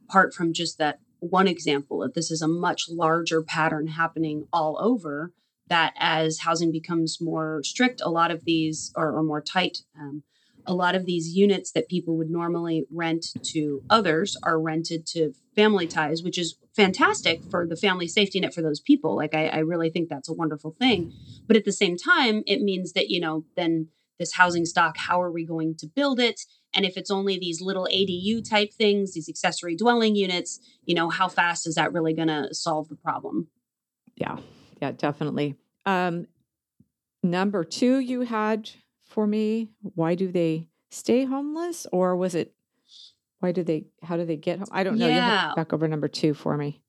apart 0.08 0.34
from 0.34 0.54
just 0.54 0.78
that 0.78 1.00
one 1.20 1.48
example, 1.48 2.00
that 2.00 2.14
this 2.14 2.30
is 2.30 2.42
a 2.42 2.48
much 2.48 2.90
larger 2.90 3.42
pattern 3.42 3.88
happening 3.88 4.48
all 4.52 4.78
over. 4.80 5.32
That 5.68 5.94
as 5.98 6.40
housing 6.40 6.72
becomes 6.72 7.20
more 7.22 7.62
strict, 7.64 8.02
a 8.02 8.10
lot 8.10 8.32
of 8.32 8.44
these, 8.44 8.92
or 8.96 9.24
more 9.24 9.42
tight, 9.42 9.80
um, 9.98 10.24
a 10.66 10.74
lot 10.74 10.94
of 10.94 11.06
these 11.06 11.36
units 11.36 11.72
that 11.72 11.90
people 11.90 12.18
would 12.18 12.30
normally 12.30 12.86
rent 12.92 13.28
to 13.44 13.82
others 13.90 14.38
are 14.44 14.60
rented 14.60 15.08
to 15.08 15.34
family 15.56 15.88
ties, 15.88 16.22
which 16.22 16.38
is 16.38 16.58
fantastic 16.76 17.44
for 17.50 17.66
the 17.66 17.76
family 17.76 18.08
safety 18.08 18.40
net 18.40 18.54
for 18.54 18.62
those 18.62 18.80
people. 18.80 19.16
Like, 19.16 19.34
I, 19.34 19.48
I 19.48 19.58
really 19.60 19.90
think 19.90 20.10
that's 20.10 20.30
a 20.30 20.34
wonderful 20.34 20.72
thing. 20.72 21.14
But 21.48 21.58
at 21.58 21.66
the 21.66 21.72
same 21.72 21.98
time, 21.98 22.44
it 22.46 22.62
means 22.62 22.94
that, 22.94 23.10
you 23.10 23.20
know, 23.20 23.46
then 23.56 23.88
this 24.24 24.34
housing 24.34 24.66
stock, 24.66 24.96
how 24.98 25.22
are 25.22 25.32
we 25.32 25.46
going 25.46 25.76
to 25.76 25.86
build 25.86 26.20
it? 26.20 26.40
And 26.74 26.86
if 26.86 26.96
it's 26.96 27.12
only 27.12 27.38
these 27.38 27.62
little 27.62 27.88
ADU 27.92 28.48
type 28.50 28.74
things, 28.74 29.14
these 29.14 29.28
accessory 29.28 29.76
dwelling 29.76 30.16
units, 30.16 30.60
you 30.86 30.96
know, 30.96 31.10
how 31.10 31.28
fast 31.28 31.68
is 31.68 31.76
that 31.76 31.92
really 31.92 32.14
going 32.14 32.30
to 32.30 32.54
solve 32.54 32.88
the 32.88 32.96
problem? 32.96 33.48
Yeah, 34.16 34.38
yeah, 34.82 34.92
definitely. 34.92 35.56
Um, 35.86 36.28
number 37.22 37.66
two, 37.66 38.00
you 38.00 38.22
had 38.22 38.70
for 39.04 39.28
me, 39.28 39.70
why 39.82 40.16
do 40.16 40.32
they 40.32 40.70
stay 40.90 41.26
homeless, 41.26 41.86
or 41.92 42.16
was 42.16 42.34
it 42.34 42.54
why 43.40 43.52
do 43.52 43.62
they? 43.62 43.86
How 44.02 44.16
do 44.16 44.26
they 44.26 44.38
get 44.38 44.60
home? 44.60 44.70
I 44.72 44.84
don't 44.84 44.98
know. 44.98 45.08
Yeah. 45.08 45.52
back 45.56 45.74
over 45.74 45.88
number 45.88 46.08
two 46.08 46.34
for 46.34 46.56
me 46.56 46.83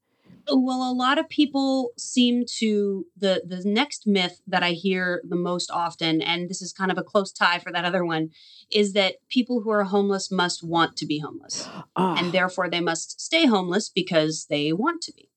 well 0.48 0.90
a 0.90 0.92
lot 0.92 1.18
of 1.18 1.28
people 1.28 1.92
seem 1.96 2.44
to 2.46 3.06
the 3.16 3.42
the 3.46 3.62
next 3.64 4.06
myth 4.06 4.40
that 4.46 4.62
i 4.62 4.70
hear 4.70 5.22
the 5.28 5.36
most 5.36 5.70
often 5.70 6.20
and 6.20 6.48
this 6.48 6.60
is 6.60 6.72
kind 6.72 6.90
of 6.90 6.98
a 6.98 7.02
close 7.02 7.32
tie 7.32 7.58
for 7.58 7.72
that 7.72 7.84
other 7.84 8.04
one 8.04 8.30
is 8.70 8.92
that 8.92 9.16
people 9.28 9.62
who 9.62 9.70
are 9.70 9.84
homeless 9.84 10.30
must 10.30 10.62
want 10.62 10.96
to 10.96 11.06
be 11.06 11.18
homeless 11.18 11.68
oh. 11.96 12.16
and 12.18 12.32
therefore 12.32 12.68
they 12.68 12.80
must 12.80 13.20
stay 13.20 13.46
homeless 13.46 13.88
because 13.88 14.46
they 14.50 14.72
want 14.72 15.00
to 15.02 15.12
be 15.12 15.30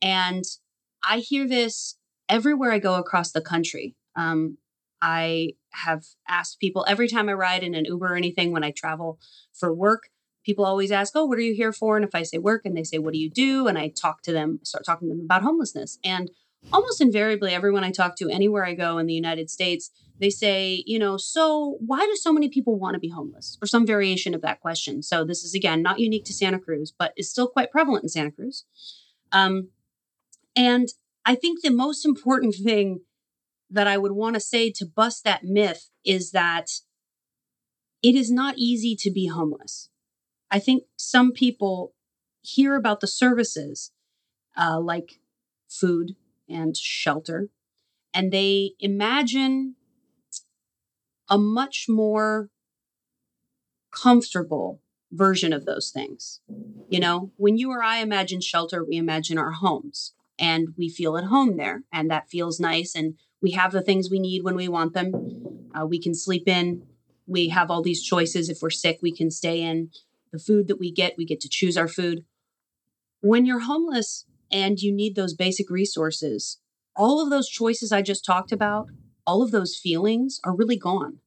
and 0.00 0.44
i 1.06 1.18
hear 1.18 1.46
this 1.46 1.96
everywhere 2.28 2.72
i 2.72 2.78
go 2.78 2.94
across 2.94 3.32
the 3.32 3.40
country 3.40 3.94
um, 4.16 4.56
i 5.02 5.50
have 5.72 6.04
asked 6.28 6.58
people 6.60 6.84
every 6.88 7.08
time 7.08 7.28
i 7.28 7.32
ride 7.32 7.62
in 7.62 7.74
an 7.74 7.84
uber 7.84 8.12
or 8.12 8.16
anything 8.16 8.52
when 8.52 8.64
i 8.64 8.70
travel 8.70 9.18
for 9.52 9.74
work 9.74 10.08
people 10.44 10.64
always 10.64 10.90
ask, 10.90 11.12
Oh, 11.14 11.24
what 11.24 11.38
are 11.38 11.42
you 11.42 11.54
here 11.54 11.72
for? 11.72 11.96
And 11.96 12.04
if 12.04 12.14
I 12.14 12.22
say 12.22 12.38
work 12.38 12.62
and 12.64 12.76
they 12.76 12.84
say, 12.84 12.98
What 12.98 13.12
do 13.12 13.18
you 13.18 13.30
do? 13.30 13.66
And 13.66 13.78
I 13.78 13.88
talk 13.88 14.22
to 14.22 14.32
them, 14.32 14.60
start 14.62 14.84
talking 14.84 15.08
to 15.08 15.14
them 15.14 15.24
about 15.24 15.42
homelessness. 15.42 15.98
And 16.04 16.30
almost 16.72 17.00
invariably, 17.00 17.52
everyone 17.52 17.84
I 17.84 17.90
talk 17.90 18.16
to 18.16 18.28
anywhere 18.28 18.64
I 18.64 18.74
go 18.74 18.98
in 18.98 19.06
the 19.06 19.14
United 19.14 19.50
States, 19.50 19.90
they 20.18 20.30
say, 20.30 20.82
You 20.86 20.98
know, 20.98 21.16
so 21.16 21.76
why 21.80 22.00
do 22.00 22.14
so 22.16 22.32
many 22.32 22.48
people 22.48 22.78
want 22.78 22.94
to 22.94 23.00
be 23.00 23.10
homeless? 23.10 23.58
Or 23.62 23.66
some 23.66 23.86
variation 23.86 24.34
of 24.34 24.42
that 24.42 24.60
question. 24.60 25.02
So 25.02 25.24
this 25.24 25.42
is, 25.42 25.54
again, 25.54 25.82
not 25.82 25.98
unique 25.98 26.24
to 26.26 26.32
Santa 26.32 26.58
Cruz, 26.58 26.92
but 26.96 27.12
is 27.16 27.30
still 27.30 27.48
quite 27.48 27.70
prevalent 27.70 28.04
in 28.04 28.08
Santa 28.08 28.30
Cruz. 28.30 28.64
Um, 29.32 29.68
and 30.56 30.88
I 31.24 31.34
think 31.34 31.62
the 31.62 31.70
most 31.70 32.04
important 32.04 32.54
thing 32.54 33.00
that 33.70 33.86
I 33.86 33.98
would 33.98 34.12
want 34.12 34.34
to 34.34 34.40
say 34.40 34.70
to 34.72 34.86
bust 34.86 35.24
that 35.24 35.44
myth 35.44 35.90
is 36.04 36.32
that 36.32 36.66
it 38.02 38.14
is 38.14 38.30
not 38.30 38.54
easy 38.56 38.96
to 38.96 39.10
be 39.10 39.26
homeless. 39.26 39.89
I 40.50 40.58
think 40.58 40.84
some 40.96 41.32
people 41.32 41.94
hear 42.42 42.74
about 42.76 43.00
the 43.00 43.06
services 43.06 43.92
uh, 44.56 44.80
like 44.80 45.20
food 45.68 46.16
and 46.48 46.76
shelter, 46.76 47.48
and 48.12 48.32
they 48.32 48.72
imagine 48.80 49.76
a 51.28 51.38
much 51.38 51.86
more 51.88 52.50
comfortable 53.92 54.80
version 55.12 55.52
of 55.52 55.64
those 55.64 55.90
things. 55.90 56.40
You 56.88 57.00
know, 57.00 57.32
when 57.36 57.56
you 57.56 57.70
or 57.70 57.82
I 57.82 57.98
imagine 57.98 58.40
shelter, 58.40 58.84
we 58.84 58.96
imagine 58.96 59.38
our 59.38 59.52
homes 59.52 60.14
and 60.38 60.68
we 60.76 60.88
feel 60.88 61.16
at 61.16 61.24
home 61.24 61.56
there, 61.56 61.82
and 61.92 62.10
that 62.10 62.30
feels 62.30 62.58
nice. 62.58 62.94
And 62.94 63.14
we 63.42 63.52
have 63.52 63.72
the 63.72 63.82
things 63.82 64.10
we 64.10 64.18
need 64.18 64.42
when 64.42 64.56
we 64.56 64.68
want 64.68 64.94
them. 64.94 65.70
Uh, 65.78 65.86
we 65.86 66.00
can 66.00 66.14
sleep 66.14 66.48
in. 66.48 66.82
We 67.26 67.48
have 67.48 67.70
all 67.70 67.82
these 67.82 68.02
choices. 68.02 68.48
If 68.48 68.62
we're 68.62 68.70
sick, 68.70 68.98
we 69.02 69.14
can 69.14 69.30
stay 69.30 69.60
in 69.60 69.90
the 70.32 70.38
food 70.38 70.68
that 70.68 70.80
we 70.80 70.92
get, 70.92 71.14
we 71.16 71.24
get 71.24 71.40
to 71.40 71.48
choose 71.48 71.76
our 71.76 71.88
food. 71.88 72.24
When 73.20 73.44
you're 73.44 73.60
homeless 73.60 74.26
and 74.50 74.78
you 74.78 74.92
need 74.92 75.14
those 75.14 75.34
basic 75.34 75.70
resources, 75.70 76.58
all 76.96 77.22
of 77.22 77.30
those 77.30 77.48
choices 77.48 77.92
I 77.92 78.02
just 78.02 78.24
talked 78.24 78.52
about, 78.52 78.88
all 79.26 79.42
of 79.42 79.50
those 79.50 79.76
feelings 79.76 80.40
are 80.44 80.54
really 80.54 80.76
gone. 80.76 81.18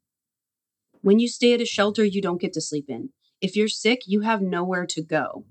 When 1.01 1.19
you 1.19 1.27
stay 1.27 1.53
at 1.53 1.61
a 1.61 1.65
shelter, 1.65 2.03
you 2.03 2.21
don't 2.21 2.41
get 2.41 2.53
to 2.53 2.61
sleep 2.61 2.85
in. 2.89 3.09
If 3.41 3.55
you're 3.55 3.67
sick, 3.67 4.01
you 4.07 4.21
have 4.21 4.41
nowhere 4.41 4.85
to 4.87 5.01
go. 5.01 5.45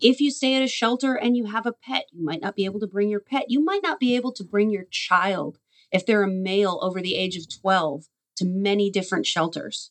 If 0.00 0.20
you 0.20 0.30
stay 0.30 0.54
at 0.54 0.62
a 0.62 0.68
shelter 0.68 1.14
and 1.14 1.36
you 1.36 1.46
have 1.46 1.64
a 1.64 1.72
pet, 1.72 2.04
you 2.12 2.22
might 2.22 2.42
not 2.42 2.54
be 2.54 2.66
able 2.66 2.80
to 2.80 2.86
bring 2.86 3.08
your 3.08 3.20
pet. 3.20 3.46
You 3.48 3.64
might 3.64 3.82
not 3.82 3.98
be 3.98 4.14
able 4.14 4.32
to 4.32 4.44
bring 4.44 4.70
your 4.70 4.84
child, 4.90 5.58
if 5.90 6.04
they're 6.04 6.22
a 6.22 6.28
male 6.28 6.78
over 6.82 7.00
the 7.00 7.16
age 7.16 7.36
of 7.36 7.48
12, 7.48 8.04
to 8.36 8.44
many 8.44 8.90
different 8.90 9.24
shelters. 9.24 9.90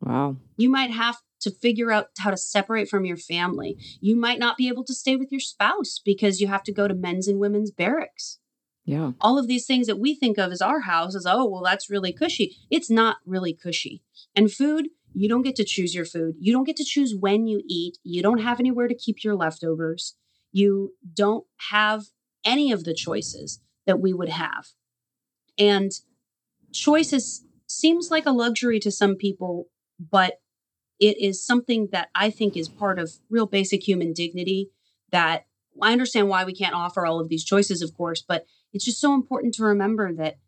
Wow. 0.00 0.36
You 0.56 0.68
might 0.68 0.90
have 0.90 1.18
to 1.40 1.50
figure 1.50 1.92
out 1.92 2.08
how 2.18 2.30
to 2.30 2.36
separate 2.36 2.88
from 2.88 3.04
your 3.04 3.16
family. 3.16 3.76
You 4.00 4.16
might 4.16 4.38
not 4.38 4.56
be 4.56 4.68
able 4.68 4.84
to 4.84 4.94
stay 4.94 5.16
with 5.16 5.30
your 5.30 5.40
spouse 5.40 6.00
because 6.04 6.40
you 6.40 6.46
have 6.46 6.62
to 6.64 6.72
go 6.72 6.88
to 6.88 6.94
men's 6.94 7.28
and 7.28 7.38
women's 7.38 7.70
barracks. 7.70 8.38
Yeah. 8.84 9.12
All 9.20 9.38
of 9.38 9.48
these 9.48 9.66
things 9.66 9.88
that 9.88 9.98
we 9.98 10.14
think 10.14 10.38
of 10.38 10.52
as 10.52 10.62
our 10.62 10.80
house 10.80 11.16
as, 11.16 11.26
oh, 11.26 11.44
well, 11.44 11.62
that's 11.62 11.90
really 11.90 12.12
cushy. 12.12 12.56
It's 12.70 12.88
not 12.88 13.16
really 13.26 13.52
cushy. 13.52 14.02
And 14.34 14.50
food, 14.50 14.88
you 15.12 15.28
don't 15.28 15.42
get 15.42 15.56
to 15.56 15.64
choose 15.64 15.94
your 15.94 16.04
food. 16.04 16.36
You 16.38 16.52
don't 16.52 16.66
get 16.66 16.76
to 16.76 16.84
choose 16.84 17.14
when 17.18 17.46
you 17.46 17.62
eat. 17.66 17.98
You 18.04 18.22
don't 18.22 18.40
have 18.40 18.60
anywhere 18.60 18.86
to 18.86 18.94
keep 18.94 19.24
your 19.24 19.34
leftovers. 19.34 20.14
You 20.52 20.94
don't 21.12 21.46
have 21.70 22.04
any 22.44 22.70
of 22.70 22.84
the 22.84 22.94
choices 22.94 23.60
that 23.86 24.00
we 24.00 24.12
would 24.12 24.28
have. 24.28 24.68
And 25.58 25.90
choices 26.72 27.44
seems 27.66 28.10
like 28.10 28.26
a 28.26 28.30
luxury 28.30 28.78
to 28.80 28.90
some 28.90 29.16
people, 29.16 29.66
but 29.98 30.34
it 30.98 31.18
is 31.20 31.44
something 31.44 31.88
that 31.92 32.08
I 32.14 32.30
think 32.30 32.56
is 32.56 32.68
part 32.68 32.98
of 32.98 33.12
real 33.30 33.46
basic 33.46 33.86
human 33.86 34.12
dignity 34.12 34.70
that 35.10 35.46
I 35.80 35.92
understand 35.92 36.28
why 36.28 36.44
we 36.44 36.54
can't 36.54 36.74
offer 36.74 37.04
all 37.04 37.20
of 37.20 37.28
these 37.28 37.44
choices, 37.44 37.82
of 37.82 37.94
course, 37.94 38.22
but 38.22 38.46
it's 38.72 38.84
just 38.84 39.00
so 39.00 39.14
important 39.14 39.54
to 39.54 39.64
remember 39.64 40.12
that 40.14 40.38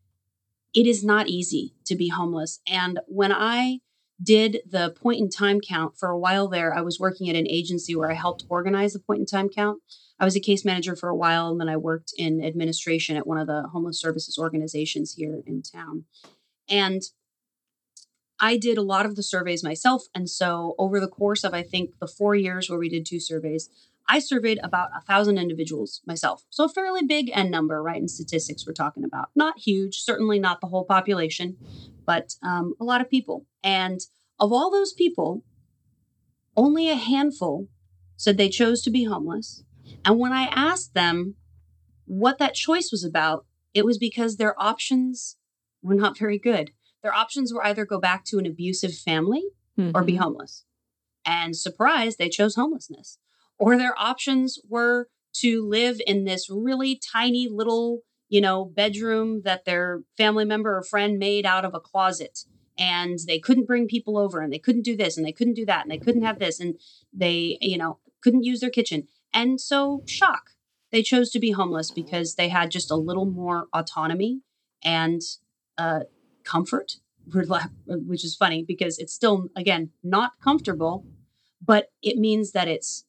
it 0.75 0.87
is 0.87 1.05
not 1.05 1.29
easy 1.29 1.75
to 1.87 1.97
be 1.97 2.09
homeless. 2.09 2.61
And 2.67 3.01
when 3.07 3.33
I 3.33 3.81
did 4.23 4.61
the 4.69 4.91
point 4.91 5.21
in 5.21 5.31
time 5.31 5.61
count 5.61 5.97
for 5.97 6.09
a 6.09 6.19
while 6.19 6.49
there, 6.49 6.75
I 6.75 6.81
was 6.81 6.99
working 6.99 7.29
at 7.29 7.37
an 7.37 7.49
agency 7.49 7.95
where 7.95 8.11
I 8.11 8.15
helped 8.15 8.45
organize 8.49 8.93
the 8.93 8.99
point 8.99 9.21
in 9.21 9.27
time 9.27 9.49
count. 9.49 9.81
I 10.19 10.25
was 10.25 10.35
a 10.35 10.41
case 10.41 10.65
manager 10.65 10.97
for 10.97 11.09
a 11.09 11.17
while, 11.17 11.49
and 11.49 11.61
then 11.61 11.69
I 11.69 11.77
worked 11.77 12.13
in 12.19 12.45
administration 12.45 13.17
at 13.17 13.27
one 13.27 13.39
of 13.39 13.47
the 13.47 13.69
homeless 13.73 14.01
services 14.01 14.37
organizations 14.37 15.15
here 15.15 15.43
in 15.47 15.63
town. 15.63 16.05
And 16.69 17.03
I 18.41 18.57
did 18.57 18.79
a 18.79 18.83
lot 18.83 19.07
of 19.07 19.17
the 19.17 19.23
surveys 19.23 19.65
myself. 19.65 20.05
And 20.15 20.29
so, 20.29 20.75
over 20.79 21.01
the 21.01 21.09
course 21.09 21.45
of, 21.45 21.55
I 21.55 21.63
think, 21.63 21.99
the 22.01 22.07
four 22.07 22.35
years 22.35 22.69
where 22.69 22.79
we 22.79 22.89
did 22.89 23.05
two 23.05 23.21
surveys, 23.21 23.69
I 24.09 24.21
surveyed 24.21 24.61
about 24.63 24.91
a 24.97 25.03
thousand 25.03 25.39
individuals 25.39 26.01
myself. 26.07 26.45
So, 26.51 26.65
a 26.65 26.69
fairly 26.69 27.05
big 27.05 27.31
N 27.33 27.51
number, 27.51 27.83
right? 27.83 28.01
In 28.01 28.09
statistics, 28.09 28.67
we're 28.67 28.73
talking 28.73 29.05
about. 29.05 29.31
Not 29.35 29.59
huge, 29.59 29.99
certainly 30.01 30.39
not 30.39 30.61
the 30.61 30.69
whole 30.69 30.85
population, 30.85 31.57
but 32.07 32.37
um, 32.43 32.75
a 32.81 32.85
lot 32.85 33.01
of 33.01 33.11
people. 33.11 33.47
And 33.63 34.01
of 34.39 34.53
all 34.53 34.71
those 34.71 34.93
people, 34.93 35.43
only 36.57 36.89
a 36.89 36.95
handful 36.95 37.69
said 38.17 38.37
they 38.37 38.49
chose 38.49 38.83
to 38.83 38.91
be 38.91 39.05
homeless. 39.05 39.63
And 40.05 40.19
when 40.19 40.33
I 40.33 40.45
asked 40.45 40.95
them 40.95 41.35
what 42.05 42.39
that 42.39 42.55
choice 42.55 42.91
was 42.91 43.05
about, 43.05 43.47
it 43.75 43.85
was 43.85 43.99
because 43.99 44.37
their 44.37 44.61
options 44.61 45.37
were 45.83 45.95
not 45.95 46.19
very 46.19 46.39
good. 46.39 46.73
Their 47.03 47.15
options 47.15 47.53
were 47.53 47.65
either 47.65 47.85
go 47.85 48.01
back 48.01 48.25
to 48.27 48.39
an 48.39 48.47
abusive 48.47 48.95
family 48.95 49.45
mm-hmm. 49.79 49.97
or 49.97 50.03
be 50.03 50.15
mm-hmm. 50.15 50.23
homeless. 50.23 50.65
And 51.25 51.57
surprise, 51.57 52.17
they 52.17 52.29
chose 52.29 52.55
homelessness. 52.55 53.19
Or 53.59 53.77
their 53.77 53.99
options 53.99 54.59
were 54.69 55.09
to 55.35 55.67
live 55.67 56.01
in 56.07 56.25
this 56.25 56.49
really 56.51 56.97
tiny 56.97 57.49
little, 57.49 58.01
you 58.29 58.41
know, 58.41 58.65
bedroom 58.65 59.43
that 59.45 59.65
their 59.65 60.03
family 60.17 60.45
member 60.45 60.77
or 60.77 60.83
friend 60.83 61.19
made 61.19 61.45
out 61.45 61.65
of 61.65 61.75
a 61.75 61.81
closet. 61.81 62.41
And 62.79 63.19
they 63.27 63.41
couldn't 63.41 63.67
bring 63.67 63.89
people 63.89 64.17
over 64.17 64.41
and 64.41 64.53
they 64.53 64.59
couldn't 64.59 64.85
do 64.85 64.97
this 64.97 65.17
and 65.17 65.27
they 65.27 65.33
couldn't 65.33 65.55
do 65.55 65.67
that 65.67 65.83
and 65.83 65.91
they 65.91 65.99
couldn't 65.99 66.23
have 66.23 66.39
this 66.39 66.61
and 66.61 66.79
they, 67.13 67.59
you 67.61 67.77
know, 67.77 67.99
couldn't 68.23 68.45
use 68.45 68.61
their 68.61 68.71
kitchen. 68.71 69.09
And 69.33 69.61
so, 69.61 70.03
shock. 70.07 70.51
They 70.91 71.03
chose 71.03 71.31
to 71.31 71.39
be 71.39 71.51
homeless 71.51 71.91
because 71.91 72.37
they 72.37 72.49
had 72.49 72.71
just 72.71 72.91
a 72.91 72.97
little 72.97 73.27
more 73.27 73.67
autonomy 73.75 74.41
and 74.83 75.21
uh, 75.77 76.01
comfort, 76.49 76.95
which 77.33 78.25
is 78.25 78.35
funny 78.35 78.65
because 78.67 78.99
it's 78.99 79.13
still, 79.13 79.49
again, 79.55 79.91
not 80.03 80.33
comfortable, 80.43 81.05
but 81.65 81.89
it 82.03 82.17
means 82.17 82.53
that 82.53 82.69
it's 82.69 83.05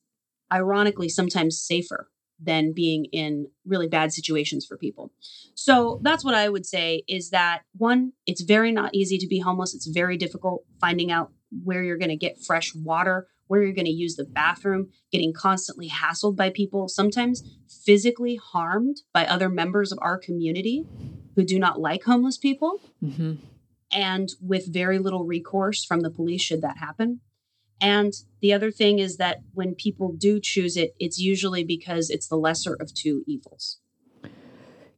ironically 0.51 1.07
sometimes 1.09 1.57
safer 1.59 2.09
than 2.41 2.73
being 2.73 3.05
in 3.05 3.47
really 3.65 3.87
bad 3.87 4.13
situations 4.13 4.65
for 4.65 4.77
people. 4.77 5.11
So 5.55 5.99
that's 6.03 6.23
what 6.23 6.35
I 6.35 6.49
would 6.49 6.65
say 6.65 7.03
is 7.07 7.31
that 7.31 7.63
one, 7.77 8.13
it's 8.25 8.41
very 8.41 8.71
not 8.71 8.95
easy 8.95 9.17
to 9.17 9.27
be 9.27 9.39
homeless. 9.39 9.75
It's 9.75 9.87
very 9.87 10.17
difficult 10.17 10.63
finding 10.79 11.11
out 11.11 11.31
where 11.63 11.83
you're 11.83 11.97
going 11.97 12.09
to 12.09 12.15
get 12.15 12.43
fresh 12.43 12.73
water, 12.73 13.27
where 13.47 13.61
you're 13.61 13.73
going 13.73 13.85
to 13.85 13.91
use 13.91 14.15
the 14.15 14.23
bathroom, 14.23 14.89
getting 15.11 15.33
constantly 15.33 15.89
hassled 15.89 16.35
by 16.35 16.49
people, 16.49 16.87
sometimes 16.87 17.43
physically 17.67 18.35
harmed 18.35 19.01
by 19.13 19.25
other 19.25 19.49
members 19.49 19.91
of 19.91 19.99
our 20.01 20.17
community 20.17 20.85
who 21.35 21.43
do 21.43 21.59
not 21.59 21.79
like 21.79 22.03
homeless 22.03 22.37
people, 22.37 22.81
mm-hmm. 23.03 23.35
and 23.91 24.29
with 24.41 24.71
very 24.71 24.99
little 24.99 25.25
recourse 25.25 25.85
from 25.85 26.01
the 26.01 26.09
police 26.09 26.41
should 26.41 26.61
that 26.61 26.77
happen. 26.77 27.21
And 27.81 28.13
the 28.41 28.53
other 28.53 28.71
thing 28.71 28.99
is 28.99 29.17
that 29.17 29.37
when 29.53 29.73
people 29.73 30.11
do 30.11 30.39
choose 30.39 30.75
it, 30.75 30.95
it's 30.99 31.17
usually 31.17 31.63
because 31.63 32.09
it's 32.09 32.27
the 32.27 32.35
lesser 32.35 32.75
of 32.79 32.93
two 32.93 33.23
evils. 33.25 33.79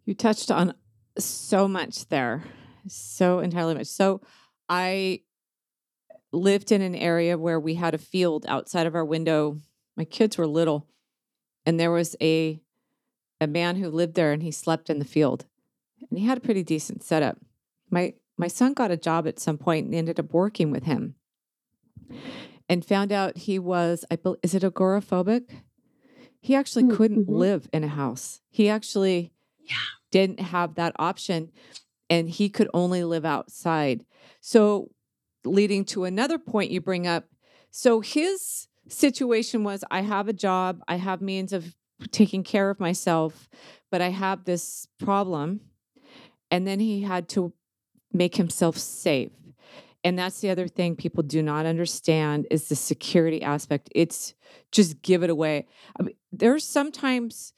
You 0.05 0.15
touched 0.15 0.49
on 0.49 0.73
so 1.17 1.67
much 1.67 2.07
there, 2.09 2.43
so 2.87 3.39
entirely 3.39 3.75
much. 3.75 3.87
So 3.87 4.21
I 4.67 5.21
lived 6.31 6.71
in 6.71 6.81
an 6.81 6.95
area 6.95 7.37
where 7.37 7.59
we 7.59 7.75
had 7.75 7.93
a 7.93 7.99
field 7.99 8.45
outside 8.47 8.87
of 8.87 8.95
our 8.95 9.05
window. 9.05 9.57
My 9.95 10.05
kids 10.05 10.37
were 10.37 10.47
little, 10.47 10.87
and 11.65 11.79
there 11.79 11.91
was 11.91 12.15
a 12.21 12.61
a 13.39 13.47
man 13.47 13.75
who 13.75 13.89
lived 13.89 14.13
there 14.13 14.31
and 14.31 14.43
he 14.43 14.51
slept 14.51 14.89
in 14.89 14.99
the 14.99 15.05
field 15.05 15.45
and 16.09 16.19
he 16.19 16.25
had 16.25 16.37
a 16.37 16.41
pretty 16.41 16.63
decent 16.63 17.03
setup. 17.03 17.37
My 17.89 18.13
my 18.37 18.47
son 18.47 18.73
got 18.73 18.91
a 18.91 18.97
job 18.97 19.27
at 19.27 19.39
some 19.39 19.57
point 19.57 19.85
and 19.85 19.95
ended 19.95 20.19
up 20.19 20.33
working 20.33 20.71
with 20.71 20.83
him, 20.83 21.15
and 22.69 22.85
found 22.85 23.11
out 23.11 23.37
he 23.37 23.59
was 23.59 24.05
I 24.09 24.17
is 24.43 24.55
it 24.55 24.63
agoraphobic? 24.63 25.43
He 26.39 26.55
actually 26.55 26.83
mm, 26.83 26.95
couldn't 26.95 27.25
mm-hmm. 27.25 27.35
live 27.35 27.69
in 27.71 27.83
a 27.83 27.87
house. 27.87 28.41
He 28.49 28.67
actually 28.67 29.31
yeah. 29.59 29.75
didn't 30.09 30.39
have 30.39 30.75
that 30.75 30.95
option, 30.97 31.51
and 32.09 32.29
he 32.29 32.49
could 32.49 32.69
only 32.73 33.03
live 33.03 33.25
outside. 33.25 34.03
So, 34.39 34.89
leading 35.45 35.85
to 35.85 36.05
another 36.05 36.39
point 36.39 36.71
you 36.71 36.81
bring 36.81 37.05
up. 37.05 37.25
So 37.69 38.01
his 38.01 38.67
situation 38.87 39.63
was 39.63 39.83
I 39.89 40.01
have 40.01 40.27
a 40.27 40.33
job, 40.33 40.81
I 40.87 40.95
have 40.95 41.21
means 41.21 41.53
of 41.53 41.75
taking 42.11 42.43
care 42.43 42.69
of 42.69 42.79
myself, 42.79 43.47
but 43.89 44.01
I 44.01 44.09
have 44.09 44.43
this 44.43 44.87
problem 44.99 45.61
and 46.51 46.67
then 46.67 46.79
he 46.79 47.01
had 47.01 47.27
to 47.29 47.53
make 48.13 48.35
himself 48.35 48.77
safe. 48.77 49.31
And 50.03 50.17
that's 50.17 50.41
the 50.41 50.49
other 50.49 50.67
thing 50.67 50.95
people 50.95 51.23
do 51.23 51.41
not 51.41 51.65
understand 51.65 52.47
is 52.51 52.67
the 52.67 52.75
security 52.75 53.41
aspect. 53.41 53.89
It's 53.93 54.33
just 54.71 55.01
give 55.01 55.23
it 55.23 55.29
away. 55.29 55.67
I 55.99 56.03
mean, 56.03 56.15
there's 56.31 56.63
sometimes 56.63 57.53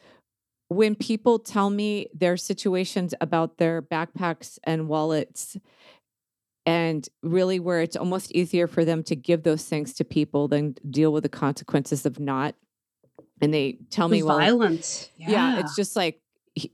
when 0.68 0.96
people 0.96 1.40
tell 1.40 1.70
me 1.70 2.08
their 2.14 2.38
situations 2.38 3.14
about 3.22 3.58
their 3.58 3.82
backpacks 3.82 4.60
and 4.64 4.88
wallets 4.88 5.58
and 6.66 7.08
really 7.22 7.60
where 7.60 7.82
it's 7.82 7.96
almost 7.96 8.32
easier 8.32 8.68
for 8.68 8.86
them 8.86 9.04
to 9.04 9.16
give 9.16 9.44
those 9.44 9.66
things 9.66 9.94
to 9.94 10.04
people 10.04 10.48
than 10.48 10.76
deal 10.90 11.12
with 11.12 11.24
the 11.24 11.30
consequences 11.30 12.06
of 12.06 12.20
not 12.20 12.56
and 13.42 13.54
they 13.54 13.78
tell 13.90 14.08
me 14.08 14.24
well 14.24 14.38
violence 14.38 15.10
yeah. 15.18 15.32
yeah 15.32 15.60
it's 15.60 15.76
just 15.76 15.96
like 15.96 16.22
he, 16.56 16.72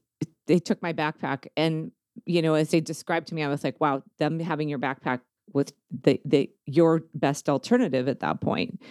they 0.48 0.60
took 0.60 0.82
my 0.82 0.94
backpack 0.94 1.48
and 1.58 1.92
you 2.26 2.42
know, 2.42 2.54
as 2.54 2.70
they 2.70 2.82
described 2.82 3.28
to 3.28 3.36
me, 3.36 3.44
I 3.44 3.48
was 3.48 3.64
like, 3.64 3.80
wow, 3.80 4.04
them 4.18 4.40
having 4.40 4.70
your 4.70 4.80
backpack 4.80 5.22
was 5.54 5.74
the, 6.04 6.20
the 6.26 6.50
your 6.66 7.04
best 7.14 7.50
alternative 7.50 8.08
at 8.08 8.20
that 8.20 8.42
point. 8.42 8.82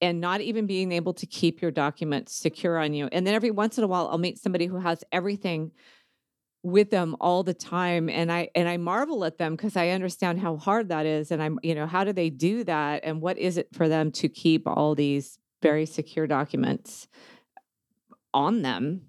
And 0.00 0.20
not 0.20 0.40
even 0.40 0.66
being 0.66 0.90
able 0.90 1.14
to 1.14 1.26
keep 1.26 1.62
your 1.62 1.70
documents 1.70 2.34
secure 2.34 2.78
on 2.78 2.92
you. 2.92 3.08
And 3.12 3.26
then 3.26 3.34
every 3.34 3.52
once 3.52 3.78
in 3.78 3.84
a 3.84 3.86
while 3.86 4.08
I'll 4.08 4.18
meet 4.18 4.38
somebody 4.38 4.66
who 4.66 4.78
has 4.78 5.04
everything 5.12 5.70
with 6.64 6.90
them 6.90 7.16
all 7.20 7.42
the 7.42 7.54
time 7.54 8.08
and 8.08 8.30
i 8.30 8.48
and 8.54 8.68
i 8.68 8.76
marvel 8.76 9.24
at 9.24 9.36
them 9.36 9.56
because 9.56 9.76
i 9.76 9.88
understand 9.88 10.38
how 10.38 10.56
hard 10.56 10.90
that 10.90 11.06
is 11.06 11.32
and 11.32 11.42
i'm 11.42 11.58
you 11.62 11.74
know 11.74 11.86
how 11.86 12.04
do 12.04 12.12
they 12.12 12.30
do 12.30 12.62
that 12.62 13.00
and 13.02 13.20
what 13.20 13.36
is 13.36 13.58
it 13.58 13.66
for 13.72 13.88
them 13.88 14.12
to 14.12 14.28
keep 14.28 14.66
all 14.66 14.94
these 14.94 15.38
very 15.60 15.84
secure 15.84 16.26
documents 16.26 17.08
on 18.32 18.62
them 18.62 19.02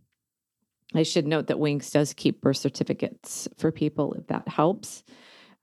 I 0.93 1.03
should 1.03 1.27
note 1.27 1.47
that 1.47 1.59
Wings 1.59 1.89
does 1.89 2.13
keep 2.13 2.41
birth 2.41 2.57
certificates 2.57 3.47
for 3.57 3.71
people 3.71 4.13
if 4.13 4.27
that 4.27 4.47
helps. 4.47 5.03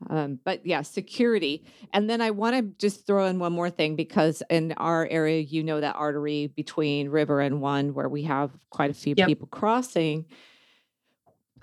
Um, 0.09 0.39
but 0.45 0.65
yeah, 0.65 0.83
security. 0.83 1.65
And 1.93 2.09
then 2.09 2.21
I 2.21 2.31
want 2.31 2.57
to 2.57 2.63
just 2.79 3.07
throw 3.07 3.27
in 3.27 3.39
one 3.39 3.53
more 3.53 3.69
thing 3.71 3.97
because 3.97 4.43
in 4.49 4.73
our 4.73 5.07
area, 5.07 5.41
you 5.41 5.63
know, 5.63 5.81
that 5.81 5.97
artery 5.97 6.47
between 6.47 7.11
River 7.11 7.41
and 7.41 7.61
One, 7.61 7.93
where 7.93 8.09
we 8.09 8.23
have 8.23 8.51
quite 8.71 8.91
a 8.91 8.95
few 8.95 9.15
yep. 9.17 9.29
people 9.29 9.49
crossing. 9.49 10.25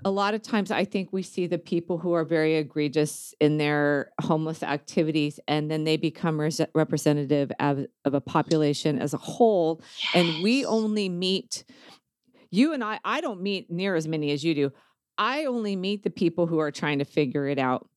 A 0.05 0.11
lot 0.11 0.35
of 0.35 0.43
times, 0.43 0.69
I 0.69 0.85
think 0.85 1.09
we 1.11 1.23
see 1.23 1.47
the 1.47 1.57
people 1.57 1.97
who 1.97 2.13
are 2.13 2.23
very 2.23 2.57
egregious 2.57 3.33
in 3.39 3.57
their 3.57 4.11
homeless 4.21 4.61
activities, 4.61 5.39
and 5.47 5.71
then 5.71 5.85
they 5.85 5.97
become 5.97 6.39
res- 6.39 6.61
representative 6.75 7.51
of, 7.59 7.87
of 8.05 8.13
a 8.13 8.21
population 8.21 8.99
as 8.99 9.15
a 9.15 9.17
whole. 9.17 9.81
Yes. 9.97 10.11
And 10.13 10.43
we 10.43 10.63
only 10.63 11.09
meet 11.09 11.63
you 12.57 12.73
and 12.73 12.83
I, 12.83 12.99
I 13.05 13.21
don't 13.21 13.41
meet 13.41 13.69
near 13.69 13.95
as 13.95 14.07
many 14.07 14.31
as 14.31 14.43
you 14.43 14.53
do. 14.53 14.71
I 15.17 15.45
only 15.45 15.75
meet 15.75 16.03
the 16.03 16.09
people 16.09 16.47
who 16.47 16.59
are 16.59 16.71
trying 16.71 16.99
to 16.99 17.05
figure 17.05 17.47
it 17.47 17.59
out. 17.59 17.87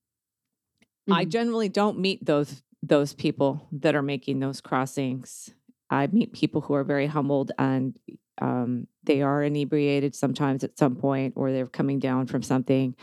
Mm-hmm. 1.09 1.13
I 1.15 1.25
generally 1.25 1.69
don't 1.69 1.99
meet 1.99 2.25
those 2.25 2.63
those 2.83 3.13
people 3.13 3.69
that 3.73 3.95
are 3.95 4.03
making 4.03 4.41
those 4.41 4.61
crossings. 4.61 5.51
I 5.91 6.07
meet 6.07 6.33
people 6.33 6.63
who 6.63 6.75
are 6.75 6.85
very 6.85 7.07
humbled 7.07 7.53
and 7.59 7.99
um, 8.41 8.87
they 9.03 9.21
are 9.21 9.43
inebriated 9.43 10.15
sometimes 10.15 10.65
at 10.65 10.79
some 10.79 10.97
point 10.97 11.35
or 11.37 11.53
they're 11.53 11.67
coming 11.67 11.99
down 11.99 12.27
from 12.27 12.43
something, 12.43 12.95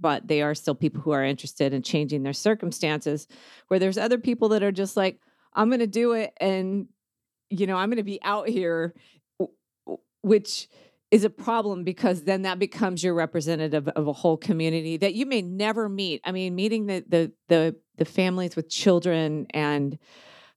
but 0.00 0.26
they 0.26 0.40
are 0.40 0.54
still 0.54 0.74
people 0.74 1.02
who 1.02 1.10
are 1.10 1.24
interested 1.24 1.74
in 1.74 1.82
changing 1.82 2.22
their 2.22 2.32
circumstances. 2.32 3.28
Where 3.68 3.78
there's 3.78 3.98
other 3.98 4.18
people 4.18 4.50
that 4.50 4.62
are 4.62 4.72
just 4.72 4.96
like, 4.96 5.20
I'm 5.52 5.68
going 5.68 5.80
to 5.80 5.86
do 5.86 6.12
it 6.12 6.32
and, 6.40 6.86
you 7.50 7.66
know, 7.66 7.76
I'm 7.76 7.90
going 7.90 7.98
to 7.98 8.04
be 8.04 8.22
out 8.22 8.48
here, 8.48 8.94
which 10.22 10.68
is 11.10 11.24
a 11.24 11.30
problem 11.30 11.84
because 11.84 12.24
then 12.24 12.42
that 12.42 12.58
becomes 12.58 13.02
your 13.02 13.14
representative 13.14 13.88
of 13.88 14.08
a 14.08 14.12
whole 14.12 14.36
community 14.36 14.96
that 14.96 15.14
you 15.14 15.24
may 15.24 15.40
never 15.42 15.88
meet. 15.88 16.20
I 16.24 16.32
mean, 16.32 16.54
meeting 16.54 16.86
the 16.86 17.04
the 17.08 17.32
the 17.48 17.76
the 17.96 18.04
families 18.04 18.56
with 18.56 18.68
children 18.68 19.46
and 19.50 19.98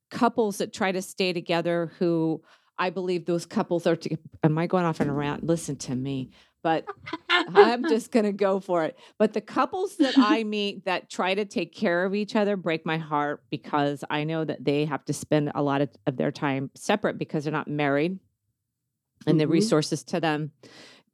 couples 0.09 0.57
that 0.57 0.73
try 0.73 0.91
to 0.91 1.01
stay 1.01 1.33
together 1.33 1.91
who 1.99 2.41
I 2.79 2.89
believe 2.89 3.25
those 3.25 3.45
couples 3.45 3.85
are 3.85 3.97
to, 3.97 4.17
am 4.43 4.57
I 4.57 4.65
going 4.65 4.85
off 4.85 5.01
on 5.01 5.09
a 5.09 5.13
rant? 5.13 5.43
Listen 5.43 5.75
to 5.77 5.95
me. 5.95 6.31
But 6.63 6.85
I'm 7.29 7.83
just 7.89 8.11
going 8.11 8.25
to 8.25 8.31
go 8.31 8.61
for 8.61 8.85
it. 8.85 8.97
But 9.17 9.33
the 9.33 9.41
couples 9.41 9.97
that 9.97 10.13
I 10.17 10.43
meet 10.45 10.85
that 10.85 11.09
try 11.09 11.35
to 11.35 11.45
take 11.45 11.75
care 11.75 12.05
of 12.05 12.15
each 12.15 12.35
other 12.37 12.55
break 12.55 12.85
my 12.85 12.97
heart 12.97 13.43
because 13.49 14.03
I 14.09 14.23
know 14.23 14.45
that 14.45 14.63
they 14.63 14.85
have 14.85 15.03
to 15.05 15.13
spend 15.13 15.51
a 15.53 15.61
lot 15.61 15.81
of, 15.81 15.89
of 16.07 16.15
their 16.15 16.31
time 16.31 16.71
separate 16.73 17.17
because 17.17 17.43
they're 17.43 17.53
not 17.53 17.67
married 17.67 18.17
and 19.25 19.33
mm-hmm. 19.33 19.39
the 19.39 19.47
resources 19.47 20.03
to 20.05 20.19
them 20.19 20.51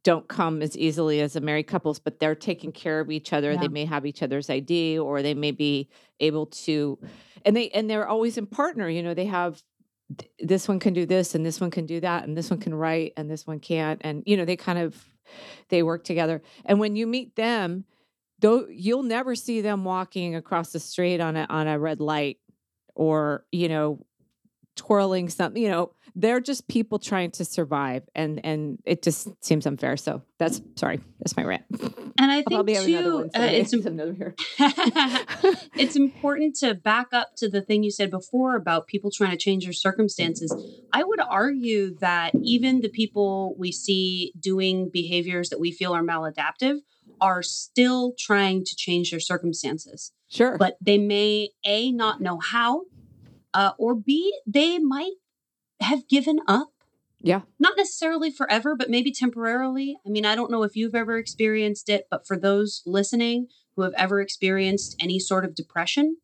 don't 0.02 0.28
come 0.28 0.62
as 0.62 0.78
easily 0.78 1.20
as 1.20 1.34
a 1.34 1.40
married 1.40 1.66
couples, 1.66 1.98
but 1.98 2.20
they're 2.20 2.36
taking 2.36 2.70
care 2.70 3.00
of 3.00 3.10
each 3.10 3.32
other. 3.32 3.52
Yeah. 3.52 3.60
They 3.62 3.68
may 3.68 3.84
have 3.84 4.06
each 4.06 4.22
other's 4.22 4.48
ID 4.48 5.00
or 5.00 5.20
they 5.20 5.34
may 5.34 5.50
be 5.50 5.88
able 6.20 6.46
to 6.46 6.98
and 7.44 7.56
they 7.56 7.70
and 7.70 7.90
they're 7.90 8.08
always 8.08 8.38
in 8.38 8.46
partner, 8.46 8.88
you 8.88 9.02
know, 9.02 9.14
they 9.14 9.26
have 9.26 9.62
this 10.38 10.68
one 10.68 10.78
can 10.78 10.94
do 10.94 11.06
this 11.06 11.34
and 11.34 11.44
this 11.44 11.60
one 11.60 11.70
can 11.70 11.86
do 11.86 12.00
that 12.00 12.24
and 12.24 12.36
this 12.36 12.50
one 12.50 12.60
can 12.60 12.74
write 12.74 13.12
and 13.16 13.30
this 13.30 13.46
one 13.46 13.58
can't 13.58 14.00
and 14.04 14.22
you 14.26 14.36
know 14.36 14.44
they 14.44 14.56
kind 14.56 14.78
of 14.78 15.04
they 15.68 15.82
work 15.82 16.04
together 16.04 16.40
and 16.64 16.78
when 16.78 16.94
you 16.94 17.06
meet 17.06 17.34
them 17.34 17.84
though 18.38 18.66
you'll 18.70 19.02
never 19.02 19.34
see 19.34 19.60
them 19.60 19.84
walking 19.84 20.36
across 20.36 20.70
the 20.70 20.78
street 20.78 21.20
on 21.20 21.36
a 21.36 21.44
on 21.50 21.66
a 21.66 21.76
red 21.78 22.00
light 22.00 22.38
or 22.94 23.44
you 23.50 23.68
know 23.68 24.05
twirling 24.76 25.28
something 25.28 25.62
you 25.62 25.68
know 25.68 25.90
they're 26.18 26.40
just 26.40 26.66
people 26.66 26.98
trying 26.98 27.30
to 27.30 27.44
survive 27.44 28.02
and 28.14 28.40
and 28.44 28.78
it 28.86 29.02
just 29.02 29.28
seems 29.44 29.66
unfair. 29.66 29.98
So 29.98 30.22
that's 30.38 30.62
sorry 30.74 30.98
that's 31.20 31.36
my 31.36 31.44
rant. 31.44 31.64
And 32.18 32.32
i 32.32 32.42
think 32.42 32.66
too 32.66 33.28
uh, 33.34 33.40
it's, 33.42 33.74
it's 35.76 35.96
important 35.96 36.56
to 36.56 36.74
back 36.74 37.08
up 37.12 37.36
to 37.36 37.50
the 37.50 37.60
thing 37.60 37.82
you 37.82 37.90
said 37.90 38.10
before 38.10 38.56
about 38.56 38.86
people 38.86 39.10
trying 39.10 39.32
to 39.32 39.36
change 39.36 39.64
their 39.64 39.74
circumstances. 39.74 40.54
I 40.92 41.04
would 41.04 41.20
argue 41.20 41.94
that 41.98 42.32
even 42.42 42.80
the 42.80 42.88
people 42.88 43.54
we 43.58 43.70
see 43.70 44.32
doing 44.40 44.88
behaviors 44.90 45.50
that 45.50 45.60
we 45.60 45.70
feel 45.70 45.94
are 45.94 46.02
maladaptive 46.02 46.78
are 47.20 47.42
still 47.42 48.14
trying 48.18 48.64
to 48.64 48.74
change 48.74 49.10
their 49.10 49.20
circumstances. 49.20 50.12
Sure. 50.28 50.56
But 50.58 50.76
they 50.80 50.98
may 50.98 51.50
a 51.64 51.92
not 51.92 52.20
know 52.20 52.38
how 52.38 52.82
uh, 53.56 53.72
or 53.78 53.94
B, 53.94 54.38
they 54.46 54.78
might 54.78 55.14
have 55.80 56.06
given 56.08 56.40
up. 56.46 56.68
Yeah. 57.22 57.40
Not 57.58 57.72
necessarily 57.78 58.30
forever, 58.30 58.76
but 58.76 58.90
maybe 58.90 59.10
temporarily. 59.10 59.96
I 60.06 60.10
mean, 60.10 60.26
I 60.26 60.34
don't 60.34 60.50
know 60.50 60.62
if 60.62 60.76
you've 60.76 60.94
ever 60.94 61.16
experienced 61.16 61.88
it, 61.88 62.06
but 62.10 62.26
for 62.26 62.38
those 62.38 62.82
listening 62.84 63.48
who 63.74 63.82
have 63.82 63.94
ever 63.96 64.20
experienced 64.20 64.94
any 65.00 65.18
sort 65.18 65.46
of 65.46 65.54
depression 65.54 66.18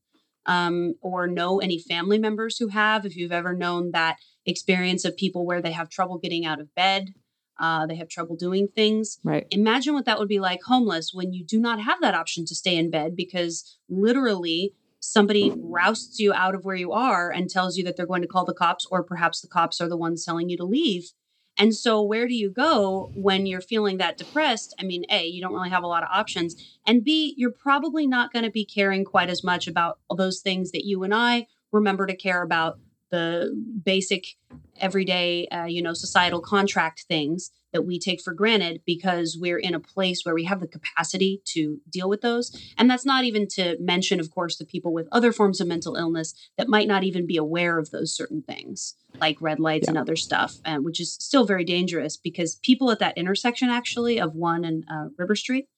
um, 0.45 0.97
or 1.01 1.27
know 1.27 1.59
any 1.59 1.79
family 1.79 2.19
members 2.19 2.59
who 2.59 2.69
have, 2.69 3.07
if 3.07 3.17
you've 3.17 3.33
ever 3.33 3.55
known 3.55 3.93
that 3.93 4.19
experience 4.45 5.07
of 5.07 5.17
people 5.17 5.47
where 5.47 5.63
they 5.63 5.73
have 5.73 5.89
trouble 5.89 6.19
getting 6.19 6.45
out 6.45 6.61
of 6.61 6.75
bed, 6.75 7.15
uh, 7.59 7.87
they 7.87 7.97
have 7.97 8.11
trouble 8.11 8.37
doing 8.37 8.69
things. 8.69 9.19
Right. 9.25 9.47
Imagine 9.51 9.95
what 9.95 10.05
that 10.05 10.19
would 10.19 10.29
be 10.29 10.41
like 10.41 10.61
homeless 10.67 11.13
when 11.15 11.33
you 11.33 11.47
do 11.47 11.59
not 11.59 11.81
have 11.81 12.03
that 12.03 12.15
option 12.15 12.45
to 12.45 12.55
stay 12.55 12.77
in 12.77 12.91
bed 12.91 13.17
because 13.17 13.79
literally 13.89 14.75
somebody 15.03 15.53
rousts 15.57 16.21
you 16.21 16.33
out 16.33 16.55
of 16.55 16.65
where 16.65 16.77
you 16.77 16.93
are 16.93 17.31
and 17.31 17.51
tells 17.51 17.77
you 17.77 17.85
that 17.85 17.97
they're 17.97 18.07
going 18.07 18.23
to 18.23 18.29
call 18.29 18.45
the 18.45 18.55
cops, 18.55 18.87
or 18.91 19.03
perhaps 19.03 19.41
the 19.41 19.49
cops 19.49 19.81
are 19.81 19.89
the 19.89 19.97
ones 19.97 20.25
telling 20.25 20.49
you 20.49 20.57
to 20.57 20.65
leave. 20.65 21.13
And 21.59 21.75
so, 21.75 22.01
where 22.01 22.27
do 22.27 22.35
you 22.35 22.49
go 22.49 23.11
when 23.15 23.45
you're 23.45 23.61
feeling 23.61 23.99
that 23.99 24.17
depressed? 24.17 24.75
I 24.79 24.85
mean, 24.85 25.05
A, 25.11 25.27
you 25.27 25.43
don't 25.43 25.53
really 25.53 25.71
have 25.71 25.83
a 25.83 25.89
lot 25.89 26.03
of 26.03 26.09
options. 26.11 26.79
And 26.87 27.05
B, 27.05 27.35
you're 27.37 27.51
probably 27.51 28.07
not 28.07 28.33
going 28.33 28.45
to 28.45 28.51
be 28.51 28.65
caring 28.65 29.05
quite 29.05 29.29
as 29.29 29.45
much 29.45 29.69
about 29.69 29.99
those 30.17 30.41
things 30.41 30.71
that 30.71 30.87
you 30.87 31.03
and 31.03 31.15
I 31.15 31.49
remember 31.71 32.07
to 32.07 32.17
care 32.17 32.43
about 32.43 32.79
the 33.11 33.53
basic, 33.85 34.37
everyday, 34.83 35.47
uh, 35.49 35.65
you 35.65 35.81
know, 35.81 35.95
societal 35.95 36.41
contract 36.41 37.07
things 37.09 37.51
that 37.73 37.87
we 37.87 37.99
take 37.99 38.21
for 38.21 38.35
granted 38.35 38.83
because 38.85 39.39
we're 39.41 39.59
in 39.59 39.75
a 39.75 39.81
place 39.81 40.25
where 40.25 40.35
we 40.35 40.45
have 40.45 40.61
the 40.61 40.67
capacity 40.67 41.41
to 41.47 41.81
deal 41.89 42.09
with 42.09 42.21
those. 42.21 42.55
And 42.77 42.91
that's 42.91 43.07
not 43.07 43.25
even 43.25 43.49
to 43.53 43.77
mention, 43.81 44.21
of 44.21 44.31
course, 44.31 44.59
the 44.59 44.67
people 44.67 44.93
with 44.93 45.09
other 45.11 45.33
forms 45.33 45.61
of 45.61 45.69
mental 45.69 45.97
illness 45.97 46.35
that 46.59 46.69
might 46.69 46.89
not 46.89 47.05
even 47.05 47.27
be 47.27 47.39
aware 47.39 47.79
of 47.79 47.91
those 47.91 48.15
certain 48.15 48.43
things, 48.43 48.97
like 49.21 49.41
red 49.41 49.59
lights 49.59 49.85
yeah. 49.87 49.93
and 49.93 49.99
other 49.99 50.17
stuff, 50.17 50.57
uh, 50.67 50.77
which 50.77 51.01
is 51.01 51.15
still 51.15 51.47
very 51.47 51.65
dangerous 51.65 52.19
because 52.19 52.57
people 52.57 52.91
at 52.91 52.99
that 52.99 53.17
intersection, 53.17 53.71
actually, 53.71 54.21
of 54.21 54.35
one 54.35 54.65
and 54.65 54.85
uh, 54.91 55.07
River 55.17 55.35
Street, 55.35 55.69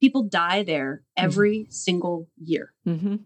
people 0.00 0.22
die 0.22 0.62
there 0.62 1.02
mm-hmm. 1.16 1.24
every 1.24 1.58
mm-hmm. 1.60 1.70
single 1.70 2.28
year. 2.36 2.74
Mm-hmm. 2.86 3.16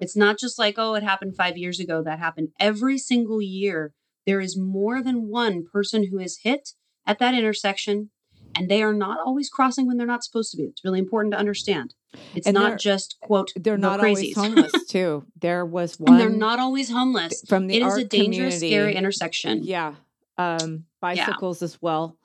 It's 0.00 0.16
not 0.16 0.38
just 0.38 0.58
like, 0.58 0.76
oh, 0.78 0.94
it 0.94 1.02
happened 1.02 1.36
five 1.36 1.58
years 1.58 1.78
ago, 1.78 2.02
that 2.02 2.18
happened 2.18 2.48
every 2.58 2.96
single 2.98 3.42
year. 3.42 3.92
There 4.30 4.40
is 4.40 4.56
more 4.56 5.02
than 5.02 5.28
one 5.28 5.64
person 5.72 6.06
who 6.08 6.20
is 6.20 6.38
hit 6.44 6.70
at 7.04 7.18
that 7.18 7.34
intersection 7.34 8.10
and 8.54 8.68
they 8.68 8.80
are 8.80 8.94
not 8.94 9.18
always 9.26 9.48
crossing 9.48 9.88
when 9.88 9.96
they're 9.96 10.06
not 10.06 10.22
supposed 10.22 10.52
to 10.52 10.56
be. 10.56 10.62
It's 10.62 10.84
really 10.84 11.00
important 11.00 11.32
to 11.32 11.38
understand. 11.38 11.94
It's 12.36 12.46
and 12.46 12.54
not 12.54 12.78
just 12.78 13.16
quote 13.20 13.50
they're 13.56 13.76
not 13.76 13.98
crazies. 13.98 14.36
always 14.36 14.36
homeless 14.36 14.72
too. 14.88 15.26
There 15.40 15.66
was 15.66 15.98
one. 15.98 16.12
And 16.12 16.20
they're 16.20 16.30
not 16.30 16.60
always 16.60 16.92
homeless. 16.92 17.42
From 17.48 17.66
the 17.66 17.74
it 17.74 17.82
is 17.82 17.96
a 17.96 18.04
dangerous, 18.04 18.58
scary 18.58 18.94
intersection. 18.94 19.64
Yeah, 19.64 19.96
um, 20.38 20.84
bicycles 21.00 21.60
yeah. 21.60 21.64
as 21.64 21.82
well. 21.82 22.16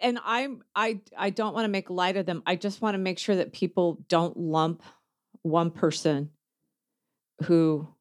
And 0.00 0.18
I'm 0.24 0.64
I 0.74 1.02
I 1.16 1.30
don't 1.30 1.54
want 1.54 1.66
to 1.66 1.70
make 1.70 1.88
light 1.88 2.16
of 2.16 2.26
them. 2.26 2.42
I 2.46 2.56
just 2.56 2.82
want 2.82 2.94
to 2.94 2.98
make 2.98 3.20
sure 3.20 3.36
that 3.36 3.52
people 3.52 4.04
don't 4.08 4.36
lump 4.36 4.82
one 5.42 5.70
person 5.70 6.30
who 7.44 7.93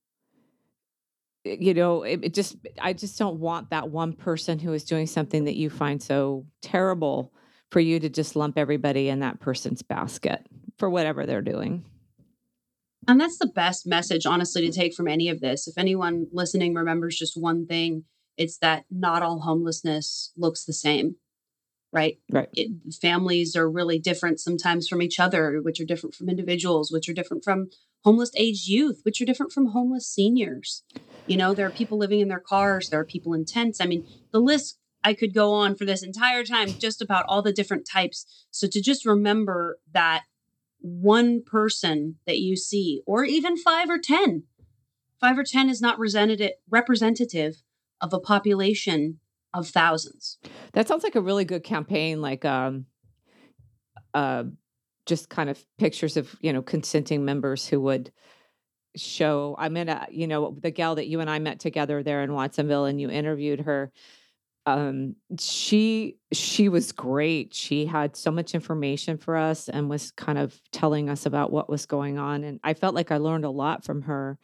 you 1.44 1.74
know 1.74 2.04
it, 2.04 2.22
it, 2.24 2.34
just 2.34 2.56
i 2.82 2.94
just 2.94 3.20
don't 3.20 3.40
want 3.40 3.70
that 3.70 3.90
one 3.90 4.14
person 4.14 4.60
who 4.60 4.72
is 4.72 4.84
doing 4.84 5.06
something 5.06 5.44
that 5.44 5.56
you 5.56 5.70
find 5.70 6.02
so 6.02 6.46
terrible 6.62 7.34
for 7.74 7.80
you 7.80 8.00
to 8.00 8.08
just 8.08 8.36
lump 8.36 8.58
everybody 8.58 9.10
in 9.10 9.20
that 9.20 9.40
person's 9.40 9.82
basket 9.82 10.46
for 10.78 10.90
whatever 10.90 11.26
they're 11.26 11.42
doing. 11.42 11.84
And 13.08 13.20
that's 13.20 13.40
the 13.40 13.48
best 13.48 13.86
message 13.86 14.26
honestly 14.26 14.62
to 14.62 14.72
take 14.72 14.94
from 14.94 15.08
any 15.08 15.28
of 15.28 15.42
this. 15.42 15.68
If 15.68 15.78
anyone 15.78 16.28
listening 16.32 16.76
remembers 16.76 17.18
just 17.18 17.36
one 17.36 17.66
thing 17.66 18.06
it's 18.36 18.58
that 18.60 18.86
not 18.90 19.22
all 19.22 19.42
homelessness 19.42 20.32
looks 20.38 20.66
the 20.66 20.74
same 20.74 21.16
right? 21.92 22.18
Right. 22.32 22.50
It, 22.54 22.72
families 23.00 23.56
are 23.56 23.70
really 23.70 24.00
different 24.00 24.40
sometimes 24.40 24.88
from 24.88 25.02
each 25.02 25.20
other 25.20 25.62
which 25.62 25.80
are 25.80 25.86
different 25.86 26.16
from 26.16 26.28
individuals 26.28 26.92
which 26.92 27.08
are 27.08 27.14
different 27.14 27.44
from 27.44 27.70
homeless 28.04 28.32
age 28.36 28.66
youth 28.66 29.02
which 29.04 29.22
are 29.22 29.26
different 29.26 29.52
from 29.52 29.68
homeless 29.68 30.08
seniors 30.08 30.84
you 31.28 31.38
know, 31.38 31.54
there 31.54 31.68
are 31.68 31.72
people 31.72 31.98
living 31.98 32.20
in 32.20 32.28
their 32.28 32.40
cars, 32.40 32.90
there 32.90 33.00
are 33.00 33.06
people 33.06 33.34
in 33.34 33.46
tents. 33.46 33.80
I 33.80 33.86
mean, 33.86 34.06
the 34.32 34.40
list 34.40 34.80
I 35.04 35.14
could 35.14 35.34
go 35.34 35.54
on 35.54 35.76
for 35.76 35.86
this 35.86 36.04
entire 36.04 36.44
time 36.44 36.70
just 36.70 37.02
about 37.02 37.26
all 37.28 37.42
the 37.42 37.54
different 37.54 37.88
types. 37.88 38.46
So 38.52 38.68
to 38.68 38.82
just 38.82 39.06
remember 39.06 39.80
that 39.92 40.24
one 40.80 41.44
person 41.44 42.16
that 42.26 42.40
you 42.40 42.56
see, 42.56 43.02
or 43.06 43.24
even 43.24 43.58
five 43.58 43.90
or 43.90 43.98
10, 43.98 44.44
five 45.20 45.38
or 45.38 45.44
10 45.44 45.70
is 45.70 45.82
not 45.82 45.98
representative 46.00 47.64
of 48.02 48.14
a 48.14 48.20
population 48.20 49.20
of 49.54 49.70
thousands. 49.70 50.38
That 50.74 50.88
sounds 50.88 51.04
like 51.04 51.16
a 51.16 51.22
really 51.22 51.46
good 51.46 51.64
campaign, 51.64 52.22
like, 52.22 52.44
um, 52.44 52.86
uh, 54.14 54.44
just 55.06 55.30
kind 55.30 55.50
of 55.50 55.64
pictures 55.78 56.18
of, 56.18 56.36
you 56.42 56.52
know, 56.52 56.62
consenting 56.62 57.24
members 57.24 57.68
who 57.68 57.80
would 57.82 58.12
show. 58.96 59.56
I'm 59.58 59.78
in 59.78 59.90
a, 59.90 60.08
you 60.12 60.28
know, 60.28 60.56
the 60.60 60.72
gal 60.72 60.96
that 60.96 61.08
you 61.08 61.20
and 61.20 61.30
I 61.30 61.40
met 61.40 61.60
together 61.60 62.04
there 62.04 62.24
in 62.24 62.34
Watsonville 62.34 62.86
and 62.86 63.00
you 63.00 63.10
interviewed 63.10 63.62
her. 63.62 63.92
Um, 64.66 65.16
she 65.40 66.18
she 66.32 66.70
was 66.70 66.94
great. 66.94 67.54
She 67.54 67.86
had 67.86 68.16
so 68.16 68.32
much 68.32 68.56
information 68.56 69.18
for 69.18 69.36
us 69.36 69.68
and 69.68 69.90
was 69.90 70.12
kind 70.12 70.38
of 70.38 70.60
telling 70.72 71.10
us 71.10 71.26
about 71.26 71.52
what 71.52 71.70
was 71.70 71.86
going 71.86 72.18
on. 72.18 72.44
And 72.44 72.60
I 72.64 72.74
felt 72.74 72.96
like 72.96 73.12
I 73.12 73.18
learned 73.18 73.44
a 73.44 73.50
lot 73.50 73.84
from 73.84 74.04
her. 74.04 74.38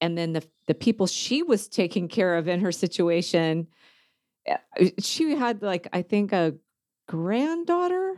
And 0.00 0.16
then 0.16 0.34
the 0.34 0.46
the 0.66 0.74
people 0.74 1.06
she 1.06 1.42
was 1.42 1.68
taking 1.68 2.06
care 2.06 2.36
of 2.36 2.46
in 2.46 2.60
her 2.60 2.70
situation, 2.70 3.66
eh, 4.46 4.90
she 5.00 5.34
had 5.34 5.62
like 5.62 5.88
I 5.92 6.02
think 6.02 6.32
a 6.32 6.54
granddaughter. 7.08 8.14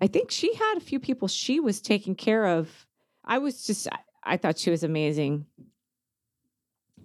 I 0.00 0.06
think 0.06 0.30
she 0.30 0.54
had 0.54 0.76
a 0.76 0.80
few 0.80 0.98
people 0.98 1.28
she 1.28 1.60
was 1.60 1.80
taking 1.80 2.14
care 2.16 2.46
of. 2.46 2.86
I 3.24 3.38
was 3.38 3.64
just 3.64 3.86
I 4.22 4.36
thought 4.36 4.58
she 4.58 4.70
was 4.70 4.82
amazing. 4.82 5.46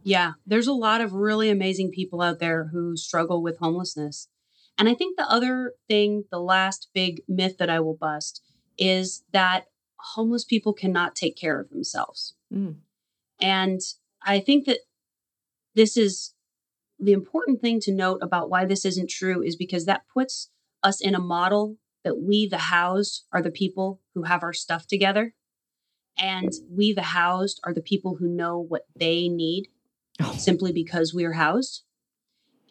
Yeah, 0.04 0.34
there's 0.46 0.68
a 0.68 0.74
lot 0.74 1.02
of 1.02 1.14
really 1.14 1.50
amazing 1.50 1.92
people 1.92 2.22
out 2.22 2.40
there 2.40 2.66
who 2.72 2.96
struggle 2.96 3.42
with 3.42 3.58
homelessness. 3.58 4.28
And 4.78 4.90
I 4.90 4.94
think 4.94 5.18
the 5.18 5.30
other 5.30 5.74
thing, 5.88 6.26
the 6.32 6.40
last 6.40 6.90
big 6.94 7.22
myth 7.28 7.58
that 7.58 7.70
I 7.70 7.80
will 7.80 7.96
bust 7.96 8.42
is 8.78 9.24
that 9.32 9.66
homeless 9.98 10.44
people 10.44 10.74
cannot 10.74 11.16
take 11.16 11.36
care 11.36 11.60
of 11.60 11.70
themselves. 11.70 12.36
Mm. 12.54 12.76
And 13.42 13.80
I 14.22 14.40
think 14.40 14.66
that 14.66 14.80
this 15.74 15.98
is 15.98 16.34
the 17.00 17.14
important 17.14 17.62
thing 17.62 17.80
to 17.82 17.94
note 17.94 18.20
about 18.22 18.50
why 18.50 18.66
this 18.66 18.86
isn't 18.86 19.10
true 19.10 19.42
is 19.42 19.56
because 19.56 19.86
that 19.86 20.04
puts 20.14 20.50
us 20.84 21.02
in 21.02 21.16
a 21.16 21.20
model 21.20 21.78
that 22.04 22.20
we, 22.20 22.48
the 22.48 22.58
housed, 22.58 23.26
are 23.32 23.42
the 23.42 23.52
people 23.52 24.02
who 24.14 24.24
have 24.24 24.44
our 24.44 24.54
stuff 24.54 24.88
together. 24.88 25.34
And 26.18 26.52
we, 26.70 26.94
the 26.94 27.02
housed, 27.02 27.60
are 27.64 27.74
the 27.74 27.82
people 27.82 28.16
who 28.16 28.28
know 28.28 28.58
what 28.60 28.84
they 28.96 29.28
need 29.28 29.68
oh. 30.22 30.36
simply 30.38 30.72
because 30.72 31.14
we 31.14 31.26
are 31.26 31.34
housed. 31.34 31.84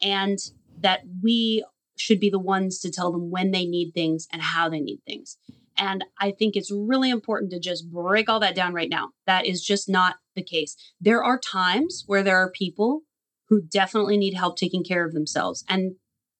And 0.01 0.39
that 0.79 1.01
we 1.23 1.63
should 1.97 2.19
be 2.19 2.29
the 2.29 2.39
ones 2.39 2.79
to 2.79 2.91
tell 2.91 3.11
them 3.11 3.31
when 3.31 3.51
they 3.51 3.65
need 3.65 3.91
things 3.93 4.27
and 4.31 4.41
how 4.41 4.69
they 4.69 4.81
need 4.81 4.99
things. 5.05 5.37
And 5.77 6.03
I 6.19 6.31
think 6.31 6.55
it's 6.55 6.71
really 6.71 7.09
important 7.09 7.51
to 7.51 7.59
just 7.59 7.91
break 7.91 8.29
all 8.29 8.39
that 8.39 8.55
down 8.55 8.73
right 8.73 8.89
now. 8.89 9.09
That 9.25 9.45
is 9.45 9.63
just 9.63 9.89
not 9.89 10.15
the 10.35 10.43
case. 10.43 10.75
There 10.99 11.23
are 11.23 11.39
times 11.39 12.03
where 12.07 12.23
there 12.23 12.37
are 12.37 12.49
people 12.49 13.01
who 13.49 13.61
definitely 13.61 14.17
need 14.17 14.33
help 14.33 14.57
taking 14.57 14.83
care 14.83 15.05
of 15.05 15.13
themselves. 15.13 15.63
And 15.69 15.95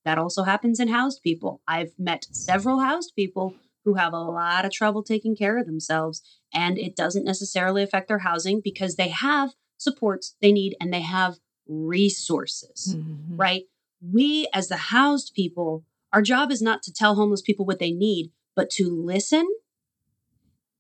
that 0.05 0.17
also 0.17 0.43
happens 0.43 0.79
in 0.79 0.87
housed 0.87 1.21
people. 1.21 1.61
I've 1.67 1.91
met 1.97 2.25
several 2.31 2.79
housed 2.79 3.13
people 3.15 3.55
who 3.85 3.93
have 3.93 4.13
a 4.13 4.17
lot 4.17 4.65
of 4.65 4.71
trouble 4.71 5.03
taking 5.03 5.35
care 5.35 5.57
of 5.57 5.65
themselves, 5.65 6.21
and 6.53 6.77
it 6.77 6.95
doesn't 6.95 7.23
necessarily 7.23 7.83
affect 7.83 8.07
their 8.07 8.19
housing 8.19 8.59
because 8.61 8.95
they 8.95 9.09
have 9.09 9.51
supports 9.77 10.35
they 10.41 10.51
need 10.51 10.75
and 10.81 10.93
they 10.93 11.01
have 11.01 11.37
resources, 11.67 12.95
mm-hmm. 12.97 13.37
right? 13.37 13.63
We, 14.01 14.47
as 14.53 14.67
the 14.67 14.77
housed 14.77 15.33
people, 15.33 15.85
our 16.11 16.21
job 16.21 16.51
is 16.51 16.61
not 16.61 16.83
to 16.83 16.93
tell 16.93 17.15
homeless 17.15 17.41
people 17.41 17.65
what 17.65 17.79
they 17.79 17.91
need, 17.91 18.31
but 18.55 18.69
to 18.71 18.89
listen 18.89 19.47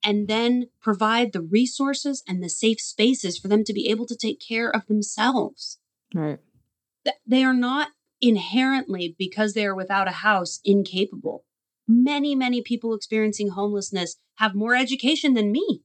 and 0.03 0.27
then 0.27 0.69
provide 0.81 1.33
the 1.33 1.41
resources 1.41 2.23
and 2.27 2.43
the 2.43 2.49
safe 2.49 2.79
spaces 2.79 3.37
for 3.37 3.47
them 3.47 3.63
to 3.63 3.73
be 3.73 3.89
able 3.89 4.05
to 4.05 4.15
take 4.15 4.39
care 4.39 4.69
of 4.69 4.85
themselves. 4.87 5.79
Right. 6.13 6.39
They 7.25 7.43
are 7.43 7.53
not 7.53 7.89
inherently, 8.21 9.15
because 9.17 9.53
they 9.53 9.65
are 9.65 9.75
without 9.75 10.07
a 10.07 10.11
house, 10.11 10.59
incapable. 10.63 11.43
Many, 11.87 12.35
many 12.35 12.61
people 12.61 12.93
experiencing 12.93 13.49
homelessness 13.49 14.17
have 14.35 14.55
more 14.55 14.75
education 14.75 15.33
than 15.33 15.51
me. 15.51 15.81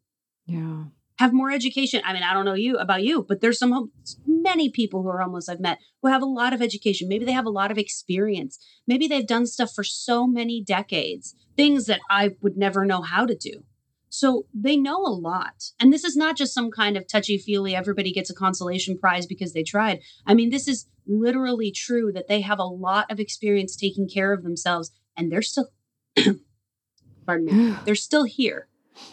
Yeah. 0.46 0.84
Have 1.18 1.32
more 1.34 1.50
education. 1.50 2.00
I 2.04 2.14
mean, 2.14 2.22
I 2.22 2.32
don't 2.32 2.46
know 2.46 2.54
you 2.54 2.78
about 2.78 3.02
you, 3.02 3.26
but 3.28 3.40
there's 3.40 3.58
some 3.58 3.92
many 4.26 4.70
people 4.70 5.02
who 5.02 5.08
are 5.10 5.20
homeless 5.20 5.48
I've 5.48 5.60
met 5.60 5.78
who 6.00 6.08
have 6.08 6.22
a 6.22 6.26
lot 6.26 6.54
of 6.54 6.62
education. 6.62 7.08
Maybe 7.08 7.26
they 7.26 7.32
have 7.32 7.44
a 7.44 7.50
lot 7.50 7.70
of 7.70 7.76
experience. 7.76 8.58
Maybe 8.86 9.06
they've 9.06 9.26
done 9.26 9.46
stuff 9.46 9.72
for 9.74 9.84
so 9.84 10.26
many 10.26 10.62
decades, 10.62 11.34
things 11.56 11.84
that 11.86 12.00
I 12.08 12.30
would 12.40 12.56
never 12.56 12.86
know 12.86 13.02
how 13.02 13.26
to 13.26 13.34
do. 13.34 13.64
So 14.08 14.46
they 14.52 14.76
know 14.76 14.96
a 14.96 15.12
lot. 15.12 15.70
And 15.78 15.92
this 15.92 16.04
is 16.04 16.16
not 16.16 16.36
just 16.36 16.54
some 16.54 16.70
kind 16.70 16.96
of 16.96 17.06
touchy 17.06 17.38
feely, 17.38 17.76
everybody 17.76 18.12
gets 18.12 18.30
a 18.30 18.34
consolation 18.34 18.98
prize 18.98 19.26
because 19.26 19.52
they 19.52 19.62
tried. 19.62 20.00
I 20.26 20.34
mean, 20.34 20.50
this 20.50 20.66
is 20.66 20.88
literally 21.06 21.70
true 21.70 22.12
that 22.12 22.28
they 22.28 22.40
have 22.40 22.58
a 22.58 22.64
lot 22.64 23.10
of 23.10 23.20
experience 23.20 23.76
taking 23.76 24.08
care 24.08 24.32
of 24.32 24.42
themselves 24.42 24.90
and 25.16 25.30
they're 25.30 25.42
still, 25.42 25.68
pardon 27.26 27.46
me, 27.46 27.76
they're 27.84 27.94
still 27.94 28.24
here. 28.24 28.66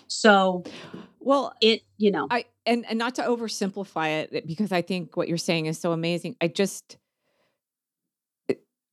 So, 0.08 0.64
well, 1.20 1.54
it, 1.62 1.82
you 1.98 2.12
know, 2.12 2.28
I, 2.30 2.46
and, 2.66 2.86
and 2.90 3.00
not 3.00 3.16
to 3.16 3.22
oversimplify 3.22 4.24
it 4.32 4.48
because 4.48 4.72
I 4.72 4.82
think 4.82 5.16
what 5.16 5.28
you're 5.28 5.38
saying 5.38 5.68
is 5.68 5.80
so 5.80 5.92
amazing. 5.92 6.36
I 6.42 6.48
just, 6.48 6.98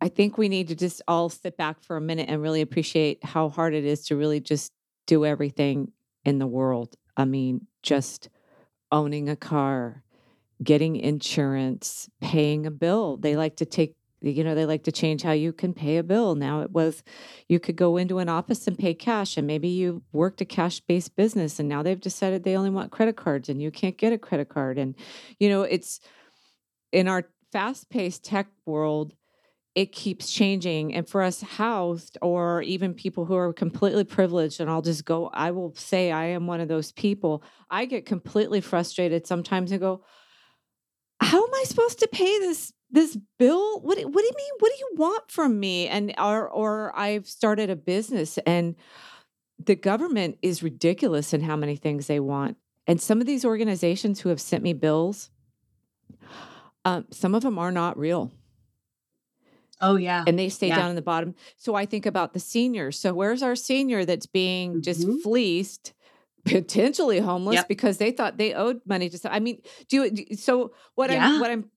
I 0.01 0.09
think 0.09 0.37
we 0.37 0.49
need 0.49 0.69
to 0.69 0.75
just 0.75 1.03
all 1.09 1.29
sit 1.29 1.57
back 1.57 1.83
for 1.83 1.97
a 1.97 2.01
minute 2.01 2.29
and 2.29 2.43
really 2.43 2.61
appreciate 2.61 3.25
how 3.25 3.49
hard 3.49 3.75
it 3.75 3.85
is 3.85 4.05
to 4.07 4.17
really 4.17 4.41
just 4.41 4.73
do 5.07 5.25
everything 5.25 5.93
in 6.25 6.39
the 6.39 6.47
world. 6.47 6.95
I 7.17 7.25
mean, 7.25 7.67
just 7.83 8.29
owning 8.91 9.29
a 9.29 9.37
car, 9.37 10.03
getting 10.63 10.97
insurance, 10.97 12.09
paying 12.21 12.67
a 12.67 12.71
bill. 12.71 13.17
They 13.17 13.37
like 13.37 13.57
to 13.57 13.65
take, 13.65 13.97
you 14.31 14.45
know, 14.45 14.55
they 14.55 14.67
like 14.67 14.85
to 14.85 14.93
change 14.93 15.23
how 15.23 15.33
you 15.33 15.53
can 15.53 15.75
pay 15.75 15.97
a 15.97 16.03
bill. 16.03 16.35
Now 16.35 16.61
it 16.63 16.71
was 16.71 17.03
you 17.49 17.61
could 17.61 17.77
go 17.77 17.97
into 17.97 18.19
an 18.19 18.29
office 18.29 18.67
and 18.67 18.79
pay 18.79 18.95
cash, 18.95 19.37
and 19.37 19.47
maybe 19.47 19.69
you 19.69 20.03
worked 20.13 20.41
a 20.41 20.45
cash 20.45 20.81
based 20.81 21.17
business, 21.17 21.59
and 21.59 21.69
now 21.69 21.83
they've 21.83 22.01
decided 22.01 22.45
they 22.45 22.57
only 22.57 22.71
want 22.71 22.93
credit 22.93 23.17
cards 23.17 23.49
and 23.49 23.61
you 23.63 23.71
can't 23.71 23.99
get 23.99 24.13
a 24.13 24.19
credit 24.19 24.49
card. 24.49 24.79
And, 24.79 24.95
you 25.39 25.49
know, 25.49 25.63
it's 25.63 26.01
in 26.93 27.09
our 27.09 27.29
fast 27.53 27.91
paced 27.91 28.25
tech 28.25 28.49
world 28.67 29.15
it 29.75 29.91
keeps 29.91 30.31
changing. 30.31 30.95
And 30.95 31.09
for 31.09 31.23
us 31.23 31.41
housed 31.41 32.17
or 32.23 32.63
even 32.63 32.95
people 32.95 33.25
who 33.25 33.35
are 33.35 33.53
completely 33.53 34.05
privileged, 34.05 34.61
and 34.61 34.71
I'll 34.71 34.83
just 34.83 35.05
go, 35.05 35.31
I 35.33 35.51
will 35.51 35.75
say 35.75 36.13
I 36.13 36.27
am 36.27 36.47
one 36.47 36.61
of 36.61 36.69
those 36.69 36.93
people. 36.93 37.43
I 37.71 37.85
get 37.87 38.07
completely 38.07 38.61
frustrated 38.61 39.27
sometimes 39.27 39.73
and 39.73 39.81
go, 39.81 40.05
how 41.21 41.43
am 41.43 41.55
I 41.55 41.65
supposed 41.65 41.99
to 42.01 42.09
pay 42.09 42.39
this 42.39 42.73
this 42.95 43.17
bill? 43.39 43.81
What 43.81 43.99
what 43.99 43.99
do 43.99 44.25
you 44.25 44.33
mean? 44.37 44.53
What 44.59 44.73
do 44.73 44.79
you 44.79 44.91
want 44.97 45.31
from 45.31 45.61
me? 45.61 45.89
And 45.89 46.15
or 46.19 46.49
or 46.49 46.97
I've 46.99 47.27
started 47.27 47.71
a 47.71 47.77
business 47.77 48.39
and 48.47 48.75
the 49.63 49.77
government 49.77 50.39
is 50.43 50.63
ridiculous 50.63 51.33
in 51.33 51.43
how 51.43 51.57
many 51.57 51.77
things 51.77 52.07
they 52.07 52.21
want. 52.21 52.57
And 52.87 53.01
some 53.01 53.21
of 53.21 53.27
these 53.27 53.45
organizations 53.45 54.21
who 54.21 54.29
have 54.29 54.41
sent 54.41 54.63
me 54.63 54.73
bills, 54.73 55.31
um, 56.85 57.07
some 57.11 57.35
of 57.35 57.43
them 57.43 57.59
are 57.59 57.71
not 57.71 57.97
real 57.97 58.33
Oh 59.81 59.97
yeah. 59.97 60.25
And 60.27 60.39
they 60.39 60.49
stay 60.49 60.69
yeah. 60.69 60.77
down 60.77 60.91
in 60.91 60.97
the 60.97 61.03
bottom. 61.03 61.35
So 61.57 61.75
I 61.75 61.87
think 61.87 62.07
about 62.07 62.33
the 62.33 62.41
seniors. 62.41 62.99
So 62.99 63.13
where's 63.13 63.43
our 63.43 63.55
senior 63.55 64.05
that's 64.05 64.27
being 64.27 64.73
mm-hmm. 64.73 64.81
just 64.81 65.07
fleeced? 65.23 65.93
potentially 66.45 67.21
homeless 67.21 67.55
yep. 67.55 67.69
because 67.69 67.97
they 67.97 68.11
thought 68.11 68.37
they 68.37 68.53
owed 68.53 68.79
money 68.85 69.09
to 69.09 69.33
I 69.33 69.41
mean, 69.41 69.63
do 69.89 70.05
you 70.05 70.37
so 70.37 70.75
what 70.95 71.11
yeah. 71.11 71.27
I'm 71.27 71.41
what 71.41 71.51
I'm 71.51 71.71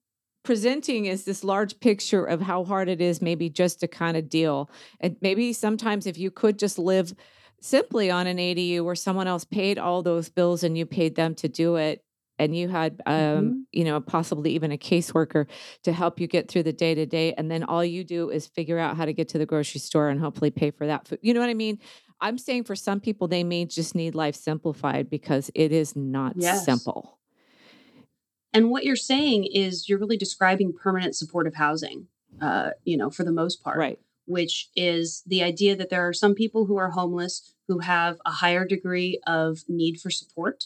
presenting 0.47 1.07
is 1.07 1.25
this 1.25 1.43
large 1.43 1.77
picture 1.81 2.23
of 2.23 2.39
how 2.39 2.63
hard 2.63 2.87
it 2.87 3.01
is 3.01 3.21
maybe 3.21 3.49
just 3.49 3.81
to 3.81 3.87
kind 3.87 4.15
of 4.15 4.29
deal. 4.29 4.71
And 5.01 5.17
maybe 5.19 5.51
sometimes 5.51 6.07
if 6.07 6.17
you 6.17 6.31
could 6.31 6.57
just 6.57 6.79
live 6.79 7.13
simply 7.59 8.09
on 8.09 8.27
an 8.27 8.37
ADU 8.37 8.85
where 8.85 8.95
someone 8.95 9.27
else 9.27 9.43
paid 9.43 9.77
all 9.77 10.01
those 10.01 10.29
bills 10.29 10.63
and 10.63 10.77
you 10.77 10.85
paid 10.85 11.17
them 11.17 11.35
to 11.35 11.49
do 11.49 11.75
it, 11.75 12.01
and 12.39 12.55
you 12.55 12.69
had 12.69 13.01
um, 13.05 13.15
mm-hmm. 13.15 13.59
you 13.73 13.83
know 13.83 13.99
possibly 13.99 14.51
even 14.51 14.71
a 14.71 14.77
caseworker 14.77 15.47
to 15.83 15.91
help 15.91 16.17
you 16.17 16.27
get 16.27 16.47
through 16.47 16.63
the 16.63 16.71
day 16.71 16.95
to 16.95 17.05
day 17.05 17.33
and 17.33 17.51
then 17.51 17.63
all 17.63 17.83
you 17.83 18.05
do 18.05 18.29
is 18.29 18.47
figure 18.47 18.77
out 18.77 18.95
how 18.95 19.05
to 19.05 19.11
get 19.11 19.27
to 19.29 19.39
the 19.39 19.45
grocery 19.45 19.79
store 19.79 20.07
and 20.07 20.19
hopefully 20.19 20.51
pay 20.51 20.69
for 20.69 20.85
that 20.85 21.07
food 21.07 21.17
you 21.23 21.33
know 21.33 21.39
what 21.39 21.49
i 21.49 21.55
mean 21.55 21.79
i'm 22.21 22.37
saying 22.37 22.63
for 22.63 22.75
some 22.75 22.99
people 22.99 23.27
they 23.27 23.43
may 23.43 23.65
just 23.65 23.95
need 23.95 24.13
life 24.13 24.35
simplified 24.35 25.09
because 25.09 25.49
it 25.55 25.71
is 25.71 25.95
not 25.95 26.33
yes. 26.35 26.63
simple 26.63 27.16
and 28.57 28.69
what 28.69 28.83
you're 28.83 28.95
saying 28.95 29.45
is 29.45 29.87
you're 29.87 29.99
really 29.99 30.17
describing 30.17 30.73
permanent 30.73 31.15
supportive 31.15 31.55
housing 31.55 32.07
uh, 32.41 32.71
you 32.83 32.97
know 32.97 33.09
for 33.09 33.23
the 33.23 33.31
most 33.31 33.63
part 33.63 33.77
right. 33.77 33.99
which 34.25 34.69
is 34.75 35.23
the 35.25 35.43
idea 35.43 35.75
that 35.75 35.89
there 35.89 36.07
are 36.07 36.13
some 36.13 36.35
people 36.35 36.65
who 36.65 36.77
are 36.77 36.91
homeless 36.91 37.53
who 37.67 37.79
have 37.79 38.17
a 38.25 38.31
higher 38.31 38.65
degree 38.65 39.19
of 39.27 39.59
need 39.67 39.99
for 39.99 40.09
support. 40.09 40.65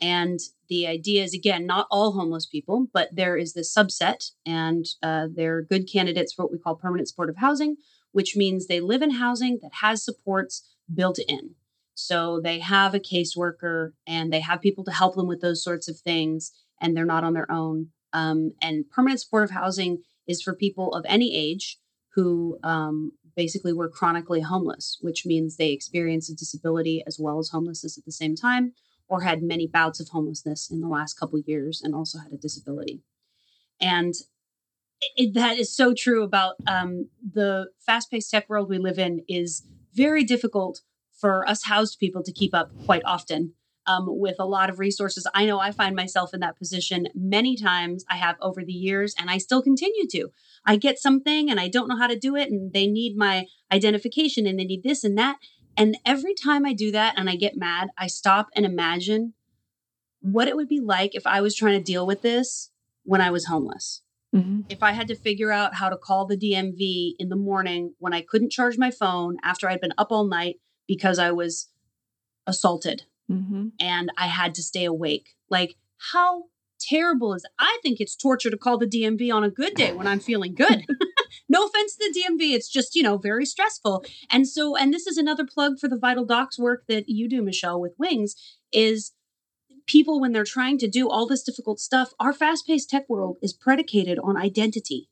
And 0.00 0.38
the 0.68 0.86
idea 0.86 1.24
is 1.24 1.34
again, 1.34 1.66
not 1.66 1.88
all 1.90 2.12
homeless 2.12 2.46
people, 2.46 2.86
but 2.92 3.16
there 3.16 3.36
is 3.36 3.54
this 3.54 3.74
subset, 3.74 4.30
and 4.46 4.86
uh, 5.02 5.26
they're 5.34 5.62
good 5.62 5.90
candidates 5.90 6.32
for 6.32 6.44
what 6.44 6.52
we 6.52 6.58
call 6.58 6.76
permanent 6.76 7.08
supportive 7.08 7.38
housing, 7.38 7.76
which 8.12 8.36
means 8.36 8.66
they 8.66 8.80
live 8.80 9.02
in 9.02 9.12
housing 9.12 9.58
that 9.62 9.72
has 9.80 10.04
supports 10.04 10.76
built 10.92 11.18
in. 11.26 11.56
So 11.94 12.40
they 12.40 12.60
have 12.60 12.94
a 12.94 13.00
caseworker 13.00 13.90
and 14.06 14.32
they 14.32 14.38
have 14.38 14.60
people 14.60 14.84
to 14.84 14.92
help 14.92 15.16
them 15.16 15.26
with 15.26 15.40
those 15.40 15.64
sorts 15.64 15.88
of 15.88 15.98
things, 15.98 16.52
and 16.80 16.96
they're 16.96 17.04
not 17.04 17.24
on 17.24 17.34
their 17.34 17.50
own. 17.50 17.88
Um, 18.12 18.52
and 18.62 18.88
permanent 18.90 19.20
supportive 19.20 19.50
housing 19.50 20.02
is 20.26 20.42
for 20.42 20.54
people 20.54 20.94
of 20.94 21.04
any 21.08 21.36
age 21.36 21.78
who 22.14 22.58
um, 22.62 23.12
basically 23.36 23.72
were 23.72 23.88
chronically 23.88 24.40
homeless, 24.40 24.98
which 25.00 25.24
means 25.24 25.56
they 25.56 25.70
experience 25.70 26.28
a 26.28 26.34
disability 26.34 27.02
as 27.06 27.18
well 27.20 27.38
as 27.38 27.50
homelessness 27.50 27.96
at 27.96 28.04
the 28.04 28.12
same 28.12 28.34
time 28.34 28.72
or 29.08 29.22
had 29.22 29.42
many 29.42 29.66
bouts 29.66 30.00
of 30.00 30.08
homelessness 30.08 30.70
in 30.70 30.80
the 30.80 30.88
last 30.88 31.14
couple 31.14 31.38
years 31.46 31.80
and 31.82 31.94
also 31.94 32.18
had 32.18 32.32
a 32.32 32.36
disability. 32.36 33.02
And 33.80 34.14
it, 35.16 35.34
that 35.34 35.58
is 35.58 35.74
so 35.74 35.94
true 35.94 36.22
about 36.24 36.56
um, 36.66 37.08
the 37.22 37.68
fast-paced 37.86 38.30
tech 38.30 38.48
world 38.48 38.68
we 38.68 38.78
live 38.78 38.98
in 38.98 39.24
is 39.28 39.64
very 39.94 40.24
difficult 40.24 40.80
for 41.18 41.48
us 41.48 41.64
housed 41.64 41.98
people 41.98 42.22
to 42.22 42.32
keep 42.32 42.54
up 42.54 42.70
quite 42.84 43.02
often 43.04 43.54
um, 43.88 44.04
with 44.06 44.36
a 44.38 44.44
lot 44.44 44.70
of 44.70 44.78
resources. 44.78 45.26
I 45.34 45.46
know 45.46 45.58
I 45.58 45.72
find 45.72 45.96
myself 45.96 46.34
in 46.34 46.40
that 46.40 46.58
position 46.58 47.08
many 47.14 47.56
times. 47.56 48.04
I 48.08 48.16
have 48.16 48.36
over 48.40 48.64
the 48.64 48.72
years, 48.72 49.14
and 49.18 49.30
I 49.30 49.38
still 49.38 49.62
continue 49.62 50.06
to. 50.08 50.28
I 50.64 50.76
get 50.76 50.98
something 50.98 51.50
and 51.50 51.58
I 51.58 51.68
don't 51.68 51.88
know 51.88 51.96
how 51.96 52.06
to 52.06 52.18
do 52.18 52.36
it, 52.36 52.50
and 52.50 52.72
they 52.72 52.86
need 52.86 53.16
my 53.16 53.46
identification 53.72 54.46
and 54.46 54.58
they 54.58 54.64
need 54.64 54.82
this 54.82 55.02
and 55.02 55.16
that. 55.18 55.38
And 55.76 55.96
every 56.04 56.34
time 56.34 56.66
I 56.66 56.74
do 56.74 56.90
that 56.92 57.14
and 57.16 57.30
I 57.30 57.36
get 57.36 57.56
mad, 57.56 57.88
I 57.96 58.08
stop 58.08 58.48
and 58.54 58.66
imagine 58.66 59.34
what 60.20 60.48
it 60.48 60.56
would 60.56 60.68
be 60.68 60.80
like 60.80 61.14
if 61.14 61.26
I 61.26 61.40
was 61.40 61.54
trying 61.54 61.78
to 61.78 61.82
deal 61.82 62.06
with 62.06 62.22
this 62.22 62.70
when 63.04 63.20
I 63.20 63.30
was 63.30 63.46
homeless. 63.46 64.02
Mm-hmm. 64.34 64.62
If 64.68 64.82
I 64.82 64.92
had 64.92 65.08
to 65.08 65.14
figure 65.14 65.52
out 65.52 65.76
how 65.76 65.88
to 65.88 65.96
call 65.96 66.26
the 66.26 66.36
DMV 66.36 67.14
in 67.18 67.28
the 67.28 67.36
morning 67.36 67.94
when 67.98 68.12
I 68.12 68.20
couldn't 68.20 68.52
charge 68.52 68.76
my 68.76 68.90
phone 68.90 69.38
after 69.42 69.68
I'd 69.68 69.80
been 69.80 69.94
up 69.96 70.08
all 70.10 70.26
night 70.26 70.56
because 70.86 71.18
I 71.18 71.30
was 71.30 71.68
assaulted 72.46 73.04
mm-hmm. 73.30 73.68
and 73.80 74.10
I 74.16 74.26
had 74.26 74.54
to 74.56 74.62
stay 74.62 74.84
awake. 74.84 75.30
Like, 75.50 75.76
how 76.12 76.44
terrible 76.80 77.34
is? 77.34 77.44
I 77.58 77.78
think 77.82 78.00
it's 78.00 78.16
torture 78.16 78.50
to 78.50 78.56
call 78.56 78.78
the 78.78 78.86
DMV 78.86 79.32
on 79.32 79.44
a 79.44 79.50
good 79.50 79.74
day 79.74 79.92
when 79.92 80.06
I'm 80.06 80.20
feeling 80.20 80.54
good. 80.54 80.86
no 81.48 81.66
offense 81.66 81.96
to 81.96 82.12
the 82.12 82.20
DMV. 82.20 82.54
It's 82.54 82.68
just, 82.68 82.94
you 82.94 83.02
know, 83.02 83.18
very 83.18 83.44
stressful. 83.44 84.04
And 84.30 84.46
so, 84.48 84.76
and 84.76 84.92
this 84.92 85.06
is 85.06 85.16
another 85.16 85.44
plug 85.44 85.78
for 85.78 85.88
the 85.88 85.98
Vital 85.98 86.24
Docs 86.24 86.58
work 86.58 86.84
that 86.88 87.08
you 87.08 87.28
do, 87.28 87.42
Michelle, 87.42 87.80
with 87.80 87.94
Wings, 87.98 88.34
is 88.72 89.12
people, 89.86 90.20
when 90.20 90.32
they're 90.32 90.44
trying 90.44 90.78
to 90.78 90.88
do 90.88 91.08
all 91.08 91.26
this 91.26 91.42
difficult 91.42 91.80
stuff, 91.80 92.12
our 92.20 92.32
fast 92.32 92.66
paced 92.66 92.90
tech 92.90 93.08
world 93.08 93.38
is 93.42 93.52
predicated 93.52 94.18
on 94.22 94.36
identity. 94.36 95.08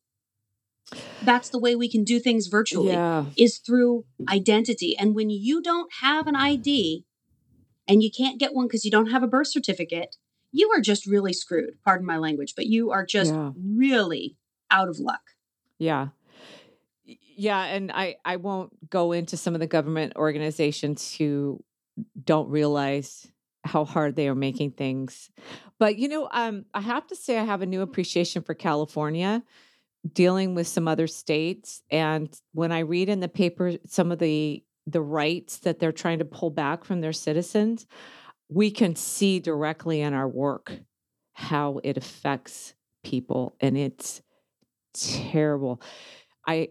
That's 1.23 1.49
the 1.49 1.59
way 1.59 1.75
we 1.75 1.91
can 1.91 2.05
do 2.05 2.21
things 2.21 2.47
virtually, 2.47 2.93
yeah. 2.93 3.25
is 3.37 3.59
through 3.59 4.05
identity. 4.29 4.97
And 4.97 5.17
when 5.17 5.31
you 5.31 5.61
don't 5.61 5.93
have 6.01 6.29
an 6.29 6.37
ID 6.37 7.05
and 7.89 8.03
you 8.03 8.11
can't 8.11 8.39
get 8.39 8.55
one 8.55 8.67
because 8.67 8.85
you 8.85 8.91
don't 8.91 9.11
have 9.11 9.23
a 9.23 9.29
birth 9.29 9.49
certificate, 9.49 10.17
you 10.53 10.71
are 10.71 10.81
just 10.81 11.07
really 11.07 11.33
screwed. 11.33 11.75
Pardon 11.85 12.07
my 12.07 12.17
language, 12.17 12.55
but 12.57 12.67
you 12.67 12.91
are 12.91 13.05
just 13.05 13.33
yeah. 13.33 13.51
really 13.57 14.37
out 14.71 14.89
of 14.89 14.99
luck. 14.99 15.21
Yeah. 15.79 16.09
Yeah, 17.05 17.63
and 17.65 17.93
I 17.93 18.17
I 18.25 18.37
won't 18.37 18.91
go 18.91 19.13
into 19.13 19.37
some 19.37 19.55
of 19.55 19.61
the 19.61 19.67
government 19.67 20.15
organizations 20.17 21.15
who 21.15 21.63
don't 22.25 22.49
realize 22.49 23.29
how 23.65 23.85
hard 23.85 24.17
they 24.17 24.29
are 24.29 24.35
making 24.35 24.73
things. 24.73 25.31
But 25.79 25.99
you 25.99 26.09
know, 26.09 26.29
um, 26.33 26.65
I 26.73 26.81
have 26.81 27.07
to 27.09 27.17
say 27.17 27.39
I 27.39 27.45
have 27.45 27.63
a 27.63 27.67
new 27.67 27.83
appreciation 27.83 28.43
for 28.43 28.55
California 28.55 29.43
dealing 30.13 30.55
with 30.55 30.67
some 30.67 30.89
other 30.89 31.07
states. 31.07 31.83
And 31.91 32.35
when 32.53 32.73
I 32.73 32.81
read 32.81 33.09
in 33.09 33.21
the 33.21 33.29
paper 33.29 33.75
some 33.87 34.13
of 34.13 34.19
the 34.19 34.63
the 34.87 35.01
rights 35.01 35.59
that 35.59 35.79
they're 35.79 35.93
trying 35.93 36.19
to 36.19 36.25
pull 36.25 36.51
back 36.51 36.85
from 36.85 37.01
their 37.01 37.13
citizens, 37.13 37.87
we 38.49 38.71
can 38.71 38.95
see 38.95 39.41
directly 39.41 40.01
in 40.01 40.15
our 40.15 40.29
work 40.29 40.73
how 41.33 41.81
it 41.83 41.97
affects 41.97 42.75
people 43.05 43.55
and 43.61 43.77
it's 43.77 44.23
terrible. 44.95 45.81
I 46.47 46.71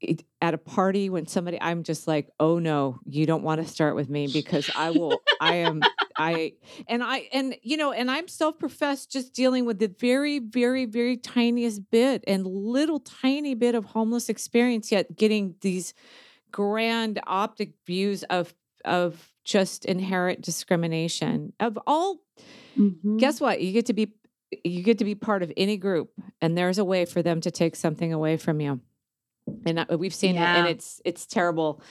it, 0.00 0.22
at 0.40 0.54
a 0.54 0.58
party 0.58 1.10
when 1.10 1.26
somebody 1.26 1.60
I'm 1.60 1.82
just 1.82 2.06
like, 2.06 2.30
"Oh 2.38 2.60
no, 2.60 3.00
you 3.04 3.26
don't 3.26 3.42
want 3.42 3.60
to 3.60 3.66
start 3.66 3.96
with 3.96 4.08
me 4.08 4.28
because 4.28 4.70
I 4.76 4.90
will 4.90 5.20
I 5.40 5.56
am 5.56 5.82
I 6.16 6.52
and 6.86 7.02
I 7.02 7.28
and 7.32 7.56
you 7.62 7.76
know, 7.76 7.92
and 7.92 8.10
I'm 8.10 8.28
self-professed 8.28 9.10
just 9.10 9.34
dealing 9.34 9.64
with 9.64 9.80
the 9.80 9.92
very 9.98 10.38
very 10.38 10.84
very 10.84 11.16
tiniest 11.16 11.90
bit 11.90 12.22
and 12.26 12.46
little 12.46 13.00
tiny 13.00 13.54
bit 13.54 13.74
of 13.74 13.86
homeless 13.86 14.28
experience 14.28 14.92
yet 14.92 15.16
getting 15.16 15.56
these 15.62 15.94
grand 16.52 17.20
optic 17.26 17.72
views 17.86 18.22
of 18.24 18.54
of 18.84 19.32
just 19.44 19.84
inherent 19.84 20.40
discrimination 20.42 21.52
of 21.58 21.78
all 21.86 22.20
mm-hmm. 22.76 23.16
guess 23.16 23.40
what? 23.40 23.60
You 23.60 23.72
get 23.72 23.86
to 23.86 23.92
be 23.92 24.12
you 24.64 24.82
get 24.82 24.98
to 24.98 25.04
be 25.04 25.14
part 25.14 25.42
of 25.42 25.52
any 25.56 25.76
group 25.76 26.10
and 26.40 26.56
there's 26.56 26.78
a 26.78 26.84
way 26.84 27.04
for 27.04 27.22
them 27.22 27.40
to 27.42 27.50
take 27.50 27.76
something 27.76 28.12
away 28.12 28.36
from 28.36 28.60
you. 28.60 28.80
And 29.66 29.86
we've 29.98 30.14
seen 30.14 30.34
yeah. 30.34 30.54
it 30.54 30.58
and 30.58 30.68
it's 30.68 31.00
it's 31.04 31.26
terrible. 31.26 31.82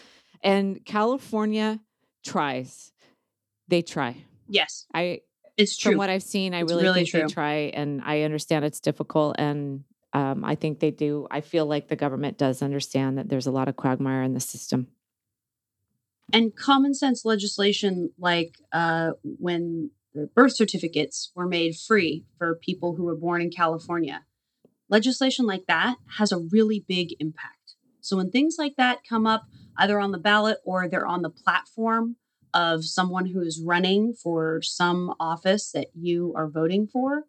And 0.42 0.84
california 0.86 1.80
tries. 2.26 2.92
They 3.68 3.82
try. 3.82 4.24
Yes. 4.48 4.86
I 4.94 5.22
it's 5.58 5.76
true. 5.76 5.94
from 5.94 5.98
what 5.98 6.10
i've 6.10 6.24
seen 6.24 6.54
i 6.54 6.60
really, 6.60 6.84
really, 6.84 7.00
think 7.00 7.10
true. 7.10 7.22
they 7.22 7.28
try 7.28 7.54
and 7.74 8.02
i 8.06 8.22
understand 8.22 8.64
it's 8.64 8.80
difficult 8.80 9.36
and 9.40 9.84
um, 10.14 10.44
i 10.44 10.56
think 10.56 10.80
they 10.80 10.92
do 10.92 11.28
i 11.32 11.42
feel 11.42 11.66
like 11.66 11.88
the 11.88 11.96
government 11.96 12.38
does 12.38 12.62
understand 12.62 13.18
that 13.18 13.30
there's 13.30 13.48
a 13.48 13.52
lot 13.52 13.68
of 13.68 13.76
quagmire 13.76 14.24
in 14.24 14.34
the 14.34 14.40
system 14.40 14.88
and 16.34 16.56
common 16.56 16.94
sense 16.94 17.24
legislation 17.24 18.12
like 18.18 18.60
uh, 18.74 19.12
when 19.24 19.92
the 20.14 20.28
birth 20.36 20.56
certificates 20.56 21.32
were 21.36 21.48
made 21.48 21.76
free 21.76 22.26
for 22.38 22.56
people 22.56 22.96
who 22.96 23.04
were 23.04 23.16
born 23.16 23.42
in 23.42 23.50
california 23.50 24.24
legislation 24.90 25.46
like 25.46 25.66
that 25.68 25.98
has 26.18 26.32
a 26.32 26.38
really 26.38 26.84
big 26.88 27.16
impact. 27.20 27.76
So 28.02 28.18
when 28.18 28.32
things 28.32 28.56
like 28.58 28.76
that 28.78 29.00
come 29.08 29.28
up, 29.28 29.44
either 29.78 30.00
on 30.00 30.12
the 30.12 30.18
ballot 30.18 30.60
or 30.66 30.88
they're 30.88 31.06
on 31.06 31.22
the 31.22 31.30
platform 31.30 32.16
of 32.54 32.86
someone 32.86 33.28
who 33.28 33.42
is 33.42 33.62
running 33.62 34.14
for 34.14 34.62
some 34.62 35.14
office 35.20 35.72
that 35.72 35.88
you 35.94 36.34
are 36.36 36.48
voting 36.48 36.88
for, 36.88 37.24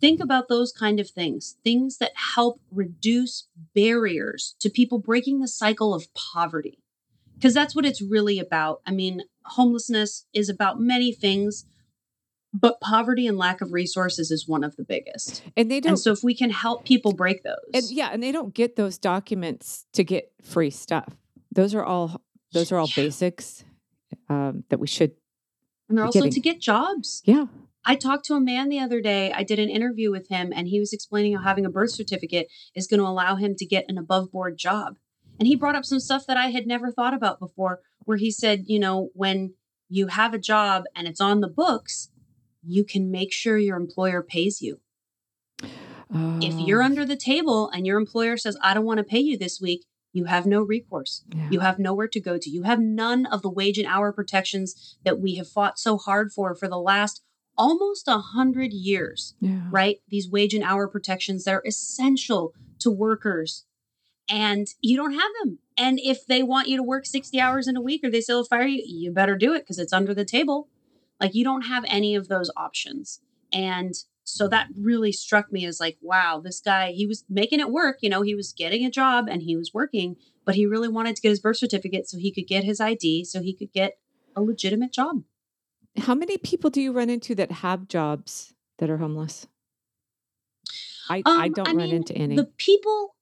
think 0.00 0.20
about 0.20 0.48
those 0.48 0.72
kind 0.72 1.00
of 1.00 1.10
things, 1.10 1.56
things 1.64 1.98
that 1.98 2.12
help 2.34 2.60
reduce 2.70 3.48
barriers 3.74 4.56
to 4.60 4.70
people 4.70 4.98
breaking 4.98 5.40
the 5.40 5.48
cycle 5.48 5.94
of 5.94 6.12
poverty. 6.14 6.82
Because 7.34 7.52
that's 7.52 7.76
what 7.76 7.84
it's 7.84 8.00
really 8.00 8.38
about. 8.38 8.80
I 8.86 8.92
mean, 8.92 9.22
homelessness 9.44 10.24
is 10.32 10.48
about 10.48 10.80
many 10.80 11.12
things, 11.12 11.66
but 12.54 12.80
poverty 12.80 13.26
and 13.26 13.36
lack 13.36 13.60
of 13.60 13.72
resources 13.72 14.30
is 14.30 14.48
one 14.48 14.64
of 14.64 14.76
the 14.76 14.84
biggest. 14.84 15.42
And 15.56 15.70
they 15.70 15.80
don't. 15.80 15.90
And 15.90 15.98
so 15.98 16.12
if 16.12 16.22
we 16.22 16.34
can 16.34 16.50
help 16.50 16.86
people 16.86 17.12
break 17.12 17.42
those, 17.42 17.56
and 17.74 17.84
yeah, 17.90 18.08
and 18.10 18.22
they 18.22 18.32
don't 18.32 18.54
get 18.54 18.76
those 18.76 18.96
documents 18.96 19.84
to 19.92 20.02
get 20.02 20.32
free 20.42 20.70
stuff. 20.70 21.14
Those 21.52 21.74
are 21.74 21.84
all 21.84 22.22
those 22.52 22.72
are 22.72 22.78
all 22.78 22.88
yeah. 22.96 23.04
basics 23.04 23.64
um, 24.28 24.64
that 24.70 24.78
we 24.78 24.86
should. 24.86 25.12
And 25.88 25.98
they're 25.98 26.04
also 26.04 26.20
getting. 26.20 26.32
to 26.32 26.40
get 26.40 26.60
jobs. 26.60 27.22
Yeah. 27.24 27.46
I 27.88 27.94
talked 27.94 28.24
to 28.26 28.34
a 28.34 28.40
man 28.40 28.68
the 28.68 28.80
other 28.80 29.00
day. 29.00 29.32
I 29.32 29.44
did 29.44 29.60
an 29.60 29.70
interview 29.70 30.10
with 30.10 30.28
him, 30.28 30.52
and 30.54 30.66
he 30.66 30.80
was 30.80 30.92
explaining 30.92 31.36
how 31.36 31.42
having 31.42 31.64
a 31.64 31.70
birth 31.70 31.92
certificate 31.92 32.48
is 32.74 32.88
going 32.88 32.98
to 32.98 33.06
allow 33.06 33.36
him 33.36 33.54
to 33.54 33.64
get 33.64 33.84
an 33.88 33.96
above 33.96 34.32
board 34.32 34.58
job. 34.58 34.96
And 35.38 35.46
he 35.46 35.54
brought 35.54 35.76
up 35.76 35.84
some 35.84 36.00
stuff 36.00 36.26
that 36.26 36.36
I 36.36 36.48
had 36.48 36.66
never 36.66 36.90
thought 36.90 37.14
about 37.14 37.38
before, 37.38 37.80
where 38.00 38.16
he 38.16 38.32
said, 38.32 38.64
you 38.66 38.80
know, 38.80 39.10
when 39.14 39.54
you 39.88 40.08
have 40.08 40.34
a 40.34 40.38
job 40.38 40.84
and 40.96 41.06
it's 41.06 41.20
on 41.20 41.40
the 41.40 41.48
books, 41.48 42.10
you 42.64 42.84
can 42.84 43.10
make 43.10 43.32
sure 43.32 43.56
your 43.56 43.76
employer 43.76 44.20
pays 44.20 44.60
you. 44.60 44.80
If 46.12 46.54
you're 46.66 46.82
oh. 46.82 46.86
under 46.86 47.04
the 47.04 47.16
table 47.16 47.68
and 47.68 47.86
your 47.86 47.98
employer 47.98 48.36
says, 48.36 48.56
I 48.62 48.74
don't 48.74 48.84
want 48.84 48.98
to 48.98 49.04
pay 49.04 49.18
you 49.18 49.36
this 49.36 49.60
week, 49.60 49.84
you 50.12 50.24
have 50.24 50.46
no 50.46 50.62
recourse. 50.62 51.24
Yeah. 51.34 51.48
You 51.50 51.60
have 51.60 51.78
nowhere 51.78 52.08
to 52.08 52.20
go 52.20 52.38
to. 52.38 52.50
You 52.50 52.62
have 52.62 52.80
none 52.80 53.26
of 53.26 53.42
the 53.42 53.50
wage 53.50 53.76
and 53.76 53.86
hour 53.86 54.12
protections 54.12 54.96
that 55.04 55.20
we 55.20 55.34
have 55.34 55.48
fought 55.48 55.78
so 55.78 55.98
hard 55.98 56.32
for 56.32 56.54
for 56.54 56.68
the 56.68 56.78
last 56.78 57.22
almost 57.58 58.08
a 58.08 58.18
hundred 58.18 58.72
years, 58.72 59.34
yeah. 59.40 59.62
right? 59.70 59.98
These 60.08 60.30
wage 60.30 60.54
and 60.54 60.64
hour 60.64 60.88
protections, 60.88 61.44
that 61.44 61.54
are 61.54 61.62
essential 61.66 62.54
to 62.80 62.90
workers 62.90 63.64
and 64.28 64.66
you 64.80 64.96
don't 64.96 65.14
have 65.14 65.30
them. 65.42 65.58
And 65.78 66.00
if 66.02 66.26
they 66.26 66.42
want 66.42 66.68
you 66.68 66.76
to 66.76 66.82
work 66.82 67.06
60 67.06 67.38
hours 67.40 67.68
in 67.68 67.76
a 67.76 67.80
week 67.80 68.02
or 68.02 68.10
they 68.10 68.20
still 68.20 68.44
fire 68.44 68.66
you, 68.66 68.82
you 68.84 69.12
better 69.12 69.36
do 69.36 69.54
it 69.54 69.60
because 69.60 69.78
it's 69.78 69.92
under 69.92 70.14
the 70.14 70.24
table. 70.24 70.68
Like 71.20 71.34
you 71.34 71.44
don't 71.44 71.62
have 71.62 71.84
any 71.88 72.14
of 72.14 72.28
those 72.28 72.50
options. 72.56 73.20
And 73.52 73.94
so 74.24 74.48
that 74.48 74.68
really 74.76 75.12
struck 75.12 75.52
me 75.52 75.64
as 75.64 75.78
like, 75.78 75.98
wow, 76.02 76.40
this 76.42 76.60
guy, 76.60 76.92
he 76.92 77.06
was 77.06 77.24
making 77.28 77.60
it 77.60 77.70
work. 77.70 77.98
You 78.00 78.10
know, 78.10 78.22
he 78.22 78.34
was 78.34 78.52
getting 78.52 78.84
a 78.84 78.90
job 78.90 79.28
and 79.28 79.42
he 79.42 79.56
was 79.56 79.72
working, 79.72 80.16
but 80.44 80.56
he 80.56 80.66
really 80.66 80.88
wanted 80.88 81.14
to 81.16 81.22
get 81.22 81.30
his 81.30 81.40
birth 81.40 81.58
certificate 81.58 82.08
so 82.08 82.18
he 82.18 82.32
could 82.32 82.48
get 82.48 82.64
his 82.64 82.80
ID, 82.80 83.24
so 83.24 83.40
he 83.40 83.54
could 83.54 83.72
get 83.72 83.98
a 84.34 84.42
legitimate 84.42 84.92
job. 84.92 85.22
How 85.98 86.14
many 86.14 86.38
people 86.38 86.70
do 86.70 86.80
you 86.80 86.92
run 86.92 87.10
into 87.10 87.34
that 87.34 87.50
have 87.50 87.88
jobs 87.88 88.54
that 88.78 88.90
are 88.90 88.98
homeless? 88.98 89.46
I, 91.08 91.22
um, 91.24 91.40
I 91.40 91.48
don't 91.48 91.68
I 91.68 91.72
run 91.72 91.86
mean, 91.88 91.94
into 91.94 92.14
any. 92.14 92.36
The 92.36 92.50
people, 92.56 93.16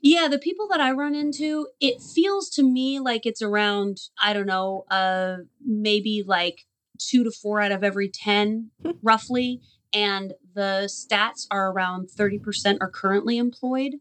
yeah, 0.00 0.28
the 0.28 0.38
people 0.38 0.68
that 0.68 0.80
I 0.80 0.92
run 0.92 1.14
into, 1.14 1.68
it 1.80 2.00
feels 2.00 2.50
to 2.50 2.62
me 2.62 3.00
like 3.00 3.26
it's 3.26 3.42
around, 3.42 3.98
I 4.22 4.32
don't 4.32 4.46
know, 4.46 4.84
uh, 4.90 5.38
maybe 5.64 6.22
like 6.26 6.66
two 6.98 7.24
to 7.24 7.30
four 7.30 7.60
out 7.60 7.72
of 7.72 7.82
every 7.82 8.08
10, 8.08 8.70
hmm. 8.82 8.90
roughly. 9.02 9.60
And 9.92 10.34
the 10.54 10.88
stats 10.88 11.46
are 11.50 11.70
around 11.70 12.08
30% 12.08 12.78
are 12.80 12.90
currently 12.90 13.38
employed, 13.38 13.94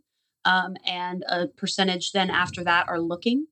um, 0.44 0.76
and 0.88 1.24
a 1.30 1.48
percentage 1.48 2.12
then 2.12 2.30
after 2.30 2.64
that 2.64 2.90
are 2.90 3.00
looking. 3.00 3.46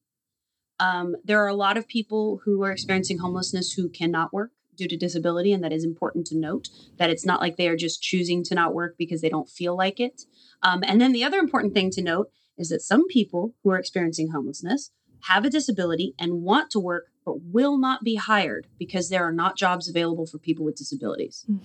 Um, 0.82 1.15
there 1.24 1.44
are 1.44 1.48
a 1.48 1.54
lot 1.54 1.78
of 1.78 1.88
people 1.88 2.41
who 2.44 2.63
are 2.63 2.72
experiencing 2.72 3.20
homelessness 3.20 3.74
who 3.74 3.88
cannot 3.88 4.34
work 4.34 4.52
due 4.76 4.88
to 4.88 4.98
disability, 4.98 5.54
and 5.54 5.63
that 5.63 5.72
is 5.72 5.84
important 5.84 6.26
to 6.28 6.38
note 6.38 6.70
that 6.98 7.12
it's 7.12 7.26
not 7.26 7.39
like 7.39 7.56
they 7.56 7.67
are 7.67 7.78
just 7.78 8.02
choosing 8.02 8.44
to 8.46 8.56
not 8.56 8.74
work 8.74 8.96
because 8.98 9.22
they 9.22 9.30
don't 9.30 9.48
feel 9.48 9.78
like 9.78 10.00
it. 10.00 10.24
Um, 10.63 10.84
and 10.86 11.00
then 11.00 11.12
the 11.12 11.24
other 11.24 11.38
important 11.38 11.76
thing 11.76 11.91
to 11.91 12.02
note 12.02 12.32
is 12.58 12.70
that 12.70 12.82
some 12.82 13.08
people 13.08 13.54
who 13.63 13.70
are 13.70 13.78
experiencing 13.78 14.32
homelessness 14.32 14.89
have 15.25 15.46
a 15.46 15.52
disability 15.52 16.15
and 16.17 16.42
want 16.42 16.71
to 16.71 16.79
work 16.79 17.12
but 17.23 17.42
will 17.44 17.77
not 17.77 18.04
be 18.04 18.15
hired 18.15 18.65
because 18.79 19.10
there 19.10 19.23
are 19.23 19.32
not 19.32 19.56
jobs 19.56 19.88
available 19.88 20.25
for 20.25 20.40
people 20.40 20.65
with 20.65 20.75
disabilities. 20.75 21.46
Mm. 21.48 21.60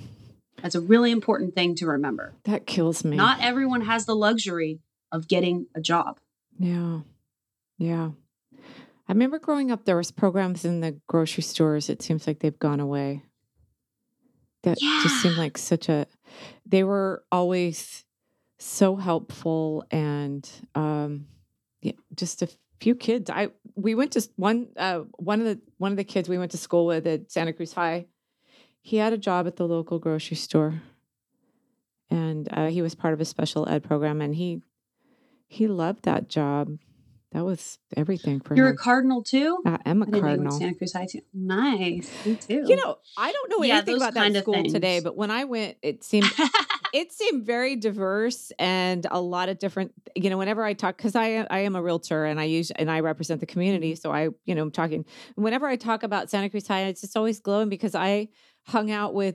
That's 0.61 0.75
a 0.75 0.81
really 0.81 1.11
important 1.11 1.55
thing 1.55 1.75
to 1.77 1.87
remember. 1.87 2.35
That 2.45 2.67
kills 2.67 3.03
me. 3.03 3.17
Not 3.17 3.41
everyone 3.41 3.83
has 3.83 4.05
the 4.05 4.15
luxury 4.15 4.81
of 5.11 5.27
getting 5.29 5.67
a 5.75 5.81
job. 5.81 6.19
Yeah. 6.59 7.01
Yeah. 7.79 8.11
I 9.09 9.13
remember 9.13 9.39
growing 9.39 9.71
up 9.71 9.85
there 9.85 9.97
was 9.97 10.11
programs 10.11 10.65
in 10.65 10.81
the 10.81 11.01
grocery 11.07 11.43
stores. 11.43 11.89
It 11.89 12.03
seems 12.03 12.27
like 12.27 12.41
they've 12.41 12.59
gone 12.59 12.81
away. 12.81 13.23
That 14.65 14.79
yeah. 14.81 15.01
just 15.03 15.23
seemed 15.23 15.37
like 15.37 15.57
such 15.59 15.89
a 15.89 16.07
they 16.65 16.83
were 16.83 17.23
always 17.31 18.05
so 18.59 18.97
helpful 18.97 19.85
and 19.91 20.49
um 20.75 21.27
yeah, 21.83 21.93
just 22.17 22.43
a 22.43 22.49
few 22.81 22.95
kids. 22.95 23.31
I 23.31 23.51
we 23.75 23.95
went 23.95 24.13
to 24.13 24.29
one 24.37 24.69
uh, 24.77 25.01
one 25.19 25.41
of 25.41 25.47
the 25.47 25.61
one 25.79 25.93
of 25.93 25.97
the 25.97 26.05
kids 26.05 26.29
we 26.29 26.39
went 26.39 26.51
to 26.53 26.59
school 26.59 26.87
with 26.87 27.07
at 27.07 27.31
Santa 27.31 27.53
Cruz 27.53 27.73
High. 27.73 28.07
He 28.81 28.97
had 28.97 29.13
a 29.13 29.19
job 29.19 29.47
at 29.47 29.57
the 29.57 29.67
local 29.67 29.99
grocery 29.99 30.37
store, 30.37 30.83
and 32.11 32.49
uh, 32.53 32.67
he 32.69 32.83
was 32.83 32.95
part 32.95 33.15
of 33.15 33.21
a 33.21 33.25
special 33.25 33.69
ed 33.69 33.85
program. 33.85 34.21
And 34.21 34.35
he 34.35 34.63
He 35.47 35.69
loved 35.69 36.05
that 36.05 36.29
job. 36.29 36.79
That 37.37 37.45
was 37.45 37.79
everything 37.95 38.41
for 38.41 38.57
You're 38.57 38.69
a 38.71 38.77
cardinal 38.77 39.23
too. 39.23 39.59
I 39.67 39.79
am 39.85 40.01
a 40.03 40.07
I 40.07 40.21
cardinal. 40.21 40.59
Santa 40.59 40.75
Cruz 40.75 40.95
High 40.95 41.05
too. 41.05 41.21
Nice, 41.35 42.11
me 42.25 42.37
too. 42.37 42.65
You 42.67 42.77
know, 42.77 42.97
I 43.15 43.31
don't 43.31 43.51
know 43.51 43.63
Yeah, 43.63 43.75
anything 43.77 43.93
those 43.99 44.03
about 44.09 44.15
that 44.15 44.37
school 44.43 44.65
today, 44.65 45.01
but 45.01 45.19
when 45.19 45.31
I 45.31 45.45
went, 45.45 45.77
it 45.83 46.03
seemed 46.11 46.33
it 46.95 47.13
seemed 47.13 47.45
very 47.45 47.77
diverse 47.77 48.53
and 48.59 49.07
a 49.11 49.21
lot 49.21 49.51
of 49.51 49.59
different 49.59 49.93
you 50.15 50.31
know 50.31 50.39
whenever 50.39 50.65
i 50.65 50.73
talk 50.73 50.97
because 50.97 51.15
i 51.15 51.47
i 51.51 51.59
am 51.59 51.77
a 51.77 51.83
realtor 51.83 52.25
and 52.25 52.41
i 52.41 52.45
use 52.45 52.71
and 52.71 52.91
i 52.91 53.01
represent 53.01 53.41
the 53.41 53.45
community 53.47 53.93
Mm-hmm. 53.93 54.01
so 54.01 54.13
i 54.13 54.29
you 54.47 54.55
know 54.55 54.63
i'm 54.63 54.71
talking 54.71 55.05
whenever 55.35 55.67
i 55.67 55.77
talk 55.77 56.05
about 56.05 56.31
santa 56.31 56.49
cruz 56.49 56.67
high 56.67 56.83
it's 56.85 57.01
just 57.03 57.17
always 57.17 57.41
glowing 57.41 57.69
because 57.69 57.95
i 57.97 58.29
hung 58.63 58.91
out 58.93 59.13
with 59.15 59.35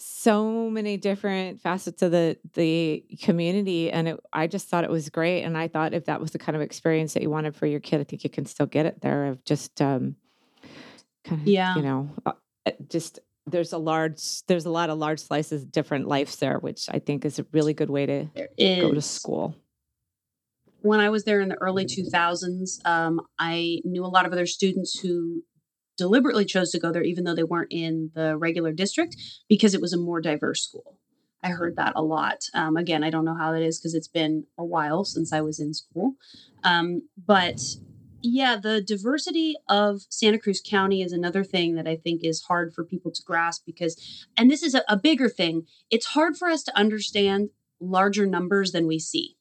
so 0.00 0.70
many 0.70 0.96
different 0.96 1.60
facets 1.60 2.02
of 2.02 2.10
the 2.10 2.36
the 2.54 3.04
community 3.22 3.90
and 3.90 4.08
it, 4.08 4.20
i 4.32 4.46
just 4.46 4.68
thought 4.68 4.82
it 4.82 4.90
was 4.90 5.10
great 5.10 5.42
and 5.42 5.58
i 5.58 5.68
thought 5.68 5.92
if 5.92 6.06
that 6.06 6.20
was 6.20 6.30
the 6.30 6.38
kind 6.38 6.56
of 6.56 6.62
experience 6.62 7.12
that 7.14 7.22
you 7.22 7.28
wanted 7.28 7.54
for 7.54 7.66
your 7.66 7.80
kid 7.80 8.00
i 8.00 8.04
think 8.04 8.24
you 8.24 8.30
can 8.30 8.46
still 8.46 8.66
get 8.66 8.86
it 8.86 9.00
there 9.02 9.26
of 9.26 9.44
just 9.44 9.80
um 9.82 10.16
kind 11.24 11.42
of 11.42 11.46
Yeah. 11.46 11.74
you 11.76 11.82
know 11.82 12.10
uh, 12.24 12.32
uh, 12.66 12.70
just 12.88 13.18
there's 13.46 13.72
a 13.72 13.78
large 13.78 14.44
there's 14.46 14.64
a 14.64 14.70
lot 14.70 14.90
of 14.90 14.98
large 14.98 15.20
slices 15.20 15.62
of 15.64 15.72
different 15.72 16.08
lives 16.08 16.36
there 16.36 16.58
which 16.58 16.88
i 16.90 16.98
think 16.98 17.24
is 17.24 17.38
a 17.38 17.46
really 17.52 17.74
good 17.74 17.90
way 17.90 18.06
to 18.06 18.28
go 18.56 18.92
to 18.94 19.02
school. 19.02 19.54
When 20.82 20.98
I 20.98 21.10
was 21.10 21.24
there 21.24 21.42
in 21.42 21.50
the 21.50 21.56
early 21.56 21.84
2000s, 21.84 22.80
um, 22.86 23.20
I 23.38 23.80
knew 23.84 24.02
a 24.02 24.08
lot 24.08 24.24
of 24.24 24.32
other 24.32 24.46
students 24.46 24.98
who 24.98 25.42
deliberately 26.00 26.46
chose 26.46 26.70
to 26.70 26.80
go 26.80 26.90
there, 26.90 27.02
even 27.02 27.24
though 27.24 27.34
they 27.34 27.44
weren't 27.44 27.70
in 27.70 28.10
the 28.14 28.38
regular 28.38 28.72
district, 28.72 29.16
because 29.50 29.74
it 29.74 29.82
was 29.82 29.92
a 29.92 29.98
more 29.98 30.18
diverse 30.18 30.64
school. 30.64 30.96
I 31.42 31.48
heard 31.48 31.76
that 31.76 31.92
a 31.94 32.02
lot. 32.02 32.38
Um, 32.54 32.78
again, 32.78 33.04
I 33.04 33.10
don't 33.10 33.26
know 33.26 33.34
how 33.34 33.52
that 33.52 33.60
is 33.60 33.78
because 33.78 33.94
it's 33.94 34.08
been 34.08 34.46
a 34.56 34.64
while 34.64 35.04
since 35.04 35.30
I 35.30 35.42
was 35.42 35.60
in 35.60 35.74
school. 35.74 36.14
Um, 36.64 37.02
but 37.26 37.60
yeah, 38.22 38.56
the 38.56 38.80
diversity 38.80 39.56
of 39.68 40.02
Santa 40.08 40.38
Cruz 40.38 40.62
County 40.66 41.02
is 41.02 41.12
another 41.12 41.44
thing 41.44 41.74
that 41.74 41.86
I 41.86 41.96
think 41.96 42.22
is 42.24 42.44
hard 42.44 42.72
for 42.72 42.82
people 42.82 43.10
to 43.10 43.22
grasp 43.22 43.64
because, 43.66 44.26
and 44.38 44.50
this 44.50 44.62
is 44.62 44.74
a, 44.74 44.82
a 44.88 44.96
bigger 44.96 45.28
thing, 45.28 45.66
it's 45.90 46.06
hard 46.06 46.38
for 46.38 46.48
us 46.48 46.62
to 46.64 46.78
understand 46.78 47.50
larger 47.78 48.24
numbers 48.26 48.72
than 48.72 48.86
we 48.86 48.98
see 48.98 49.36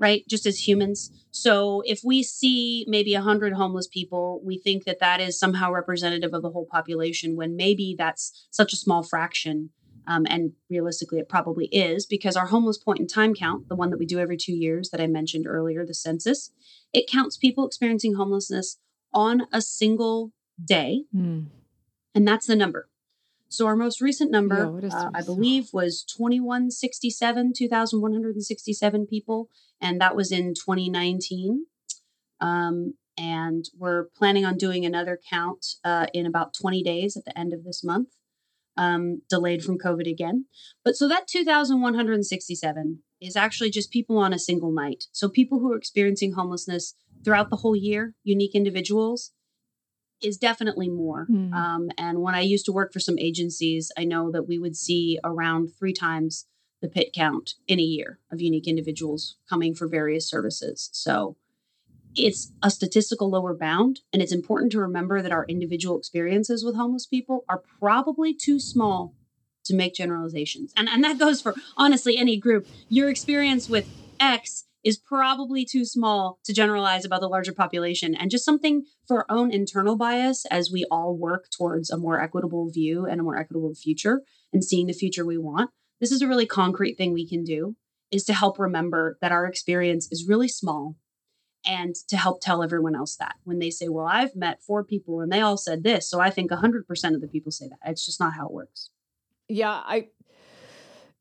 right 0.00 0.24
just 0.28 0.46
as 0.46 0.66
humans 0.66 1.10
so 1.30 1.82
if 1.86 2.00
we 2.04 2.22
see 2.22 2.84
maybe 2.88 3.14
100 3.14 3.54
homeless 3.54 3.86
people 3.86 4.40
we 4.44 4.58
think 4.58 4.84
that 4.84 4.98
that 5.00 5.20
is 5.20 5.38
somehow 5.38 5.70
representative 5.72 6.34
of 6.34 6.42
the 6.42 6.50
whole 6.50 6.66
population 6.70 7.36
when 7.36 7.56
maybe 7.56 7.94
that's 7.96 8.46
such 8.50 8.72
a 8.72 8.76
small 8.76 9.02
fraction 9.02 9.70
um, 10.06 10.26
and 10.28 10.52
realistically 10.68 11.18
it 11.18 11.28
probably 11.28 11.66
is 11.66 12.04
because 12.06 12.36
our 12.36 12.46
homeless 12.46 12.78
point 12.78 13.00
in 13.00 13.06
time 13.06 13.34
count 13.34 13.68
the 13.68 13.76
one 13.76 13.90
that 13.90 13.98
we 13.98 14.06
do 14.06 14.18
every 14.18 14.36
two 14.36 14.52
years 14.54 14.90
that 14.90 15.00
i 15.00 15.06
mentioned 15.06 15.46
earlier 15.46 15.86
the 15.86 15.94
census 15.94 16.50
it 16.92 17.08
counts 17.08 17.36
people 17.36 17.66
experiencing 17.66 18.14
homelessness 18.14 18.78
on 19.14 19.46
a 19.52 19.62
single 19.62 20.32
day 20.62 21.04
Hmm. 21.12 21.44
and 22.14 22.28
that's 22.28 22.46
the 22.46 22.54
number. 22.56 22.89
So 23.50 23.66
our 23.66 23.76
most 23.76 24.00
recent 24.00 24.30
number, 24.30 24.80
Yeah, 24.80 24.96
uh, 24.96 25.10
I 25.12 25.22
believe, 25.22 25.70
was 25.72 26.04
2167, 26.04 27.52
2,167 27.52 29.06
people, 29.06 29.50
and 29.80 30.00
that 30.00 30.14
was 30.14 30.30
in 30.30 30.54
2019. 30.54 31.66
Um, 32.40 32.94
and 33.18 33.68
we're 33.76 34.04
planning 34.16 34.46
on 34.46 34.56
doing 34.56 34.86
another 34.86 35.18
count 35.28 35.66
uh, 35.84 36.06
in 36.14 36.26
about 36.26 36.54
20 36.54 36.82
days 36.84 37.16
at 37.16 37.24
the 37.24 37.36
end 37.36 37.52
of 37.52 37.64
this 37.64 37.82
month, 37.82 38.10
um, 38.76 39.22
delayed 39.28 39.64
from 39.64 39.78
COVID 39.78 40.08
again. 40.08 40.46
But 40.84 40.96
so 40.96 41.08
that 41.08 41.26
2,167 41.26 43.02
is 43.20 43.36
actually 43.36 43.70
just 43.70 43.90
people 43.90 44.16
on 44.16 44.32
a 44.32 44.38
single 44.38 44.72
night. 44.72 45.04
So 45.10 45.28
people 45.28 45.58
who 45.58 45.72
are 45.72 45.76
experiencing 45.76 46.32
homelessness 46.32 46.94
throughout 47.24 47.50
the 47.50 47.56
whole 47.56 47.76
year, 47.76 48.14
unique 48.22 48.54
individuals, 48.54 49.32
is 50.22 50.36
definitely 50.36 50.88
more. 50.88 51.24
Hmm. 51.24 51.52
Um, 51.52 51.90
and 51.98 52.20
when 52.20 52.34
I 52.34 52.40
used 52.40 52.66
to 52.66 52.72
work 52.72 52.92
for 52.92 53.00
some 53.00 53.18
agencies, 53.18 53.90
I 53.96 54.04
know 54.04 54.30
that 54.30 54.48
we 54.48 54.58
would 54.58 54.76
see 54.76 55.18
around 55.24 55.68
three 55.78 55.92
times 55.92 56.46
the 56.80 56.88
pit 56.88 57.12
count 57.14 57.54
in 57.68 57.78
a 57.78 57.82
year 57.82 58.18
of 58.32 58.40
unique 58.40 58.66
individuals 58.66 59.36
coming 59.48 59.74
for 59.74 59.86
various 59.86 60.28
services. 60.28 60.88
So 60.92 61.36
it's 62.16 62.52
a 62.62 62.70
statistical 62.70 63.30
lower 63.30 63.54
bound. 63.54 64.00
And 64.12 64.22
it's 64.22 64.32
important 64.32 64.72
to 64.72 64.80
remember 64.80 65.22
that 65.22 65.32
our 65.32 65.44
individual 65.46 65.98
experiences 65.98 66.64
with 66.64 66.76
homeless 66.76 67.06
people 67.06 67.44
are 67.48 67.62
probably 67.78 68.34
too 68.34 68.58
small 68.58 69.14
to 69.64 69.74
make 69.74 69.94
generalizations. 69.94 70.72
And, 70.76 70.88
and 70.88 71.04
that 71.04 71.18
goes 71.18 71.40
for 71.40 71.54
honestly 71.76 72.16
any 72.16 72.36
group. 72.38 72.66
Your 72.88 73.08
experience 73.08 73.68
with 73.68 73.86
X 74.18 74.64
is 74.84 74.96
probably 74.96 75.64
too 75.64 75.84
small 75.84 76.38
to 76.44 76.52
generalize 76.52 77.04
about 77.04 77.20
the 77.20 77.28
larger 77.28 77.52
population 77.52 78.14
and 78.14 78.30
just 78.30 78.44
something 78.44 78.84
for 79.06 79.18
our 79.18 79.26
own 79.28 79.52
internal 79.52 79.96
bias 79.96 80.46
as 80.50 80.70
we 80.72 80.86
all 80.90 81.16
work 81.16 81.48
towards 81.50 81.90
a 81.90 81.98
more 81.98 82.20
equitable 82.20 82.70
view 82.70 83.06
and 83.06 83.20
a 83.20 83.24
more 83.24 83.36
equitable 83.36 83.74
future 83.74 84.22
and 84.52 84.64
seeing 84.64 84.86
the 84.86 84.92
future 84.92 85.24
we 85.24 85.38
want. 85.38 85.70
This 86.00 86.12
is 86.12 86.22
a 86.22 86.28
really 86.28 86.46
concrete 86.46 86.94
thing 86.94 87.12
we 87.12 87.28
can 87.28 87.44
do 87.44 87.76
is 88.10 88.24
to 88.24 88.32
help 88.32 88.58
remember 88.58 89.18
that 89.20 89.32
our 89.32 89.46
experience 89.46 90.08
is 90.10 90.26
really 90.26 90.48
small 90.48 90.96
and 91.66 91.94
to 92.08 92.16
help 92.16 92.40
tell 92.40 92.62
everyone 92.62 92.96
else 92.96 93.16
that 93.16 93.36
when 93.44 93.58
they 93.58 93.70
say, 93.70 93.88
well, 93.88 94.06
I've 94.06 94.34
met 94.34 94.62
four 94.62 94.82
people 94.82 95.20
and 95.20 95.30
they 95.30 95.42
all 95.42 95.58
said 95.58 95.84
this. 95.84 96.08
So 96.08 96.18
I 96.18 96.30
think 96.30 96.50
100% 96.50 97.14
of 97.14 97.20
the 97.20 97.28
people 97.28 97.52
say 97.52 97.68
that. 97.68 97.78
It's 97.84 98.06
just 98.06 98.18
not 98.18 98.32
how 98.32 98.46
it 98.46 98.52
works. 98.52 98.90
yeah 99.48 99.82
i 99.84 100.08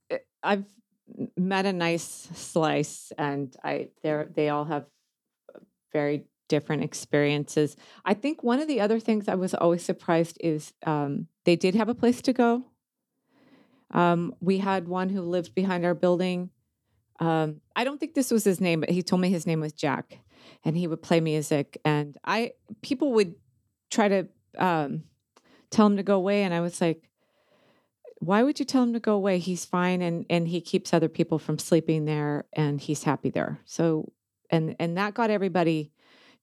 eh, 0.10 0.18
i've 0.44 0.66
met 1.38 1.66
a 1.66 1.74
nice 1.74 2.30
slice 2.34 3.12
and 3.18 3.56
i 3.64 3.90
they're 4.02 4.30
they 4.34 4.50
all 4.50 4.66
have 4.66 4.86
very 5.92 6.26
different 6.50 6.84
experiences. 6.84 7.78
I 8.04 8.16
think 8.16 8.44
one 8.44 8.60
of 8.60 8.68
the 8.68 8.82
other 8.82 9.00
things 9.00 9.30
i 9.30 9.36
was 9.36 9.54
always 9.54 9.84
surprised 9.84 10.38
is 10.42 10.74
um, 10.86 11.28
they 11.46 11.56
did 11.56 11.76
have 11.76 11.88
a 11.88 11.96
place 11.96 12.22
to 12.24 12.34
go. 12.34 12.66
Um, 13.92 14.36
we 14.42 14.58
had 14.58 14.88
one 14.88 15.10
who 15.10 15.22
lived 15.22 15.56
behind 15.56 15.86
our 15.86 15.94
building. 15.94 16.50
Um, 17.22 17.60
i 17.76 17.84
don't 17.84 18.00
think 18.00 18.14
this 18.14 18.32
was 18.32 18.46
his 18.46 18.62
name 18.62 18.80
but 18.80 18.90
he 18.90 19.04
told 19.04 19.22
me 19.22 19.30
his 19.30 19.46
name 19.46 19.60
was 19.60 19.74
jack 19.74 20.20
and 20.64 20.78
he 20.78 20.88
would 20.88 21.02
play 21.02 21.20
music 21.20 21.78
and 21.84 22.18
i 22.24 22.54
people 22.82 23.12
would 23.12 23.36
try 23.92 24.08
to 24.08 24.28
um, 24.58 25.04
tell 25.70 25.86
him 25.86 25.98
to 25.98 26.04
go 26.04 26.16
away 26.16 26.44
and 26.44 26.54
i 26.54 26.62
was 26.62 26.80
like 26.80 27.09
why 28.20 28.44
would 28.44 28.60
you 28.60 28.66
tell 28.66 28.84
him 28.84 28.94
to 28.94 29.00
go 29.00 29.16
away? 29.16 29.40
He's 29.40 29.66
fine 29.66 30.02
and 30.02 30.26
and 30.30 30.48
he 30.48 30.62
keeps 30.62 30.94
other 30.94 31.10
people 31.10 31.40
from 31.40 31.58
sleeping 31.58 32.06
there 32.06 32.46
and 32.54 32.80
he's 32.80 33.04
happy 33.04 33.30
there. 33.30 33.60
So 33.66 34.12
and 34.50 34.76
and 34.80 34.98
that 34.98 35.14
got 35.14 35.30
everybody 35.30 35.92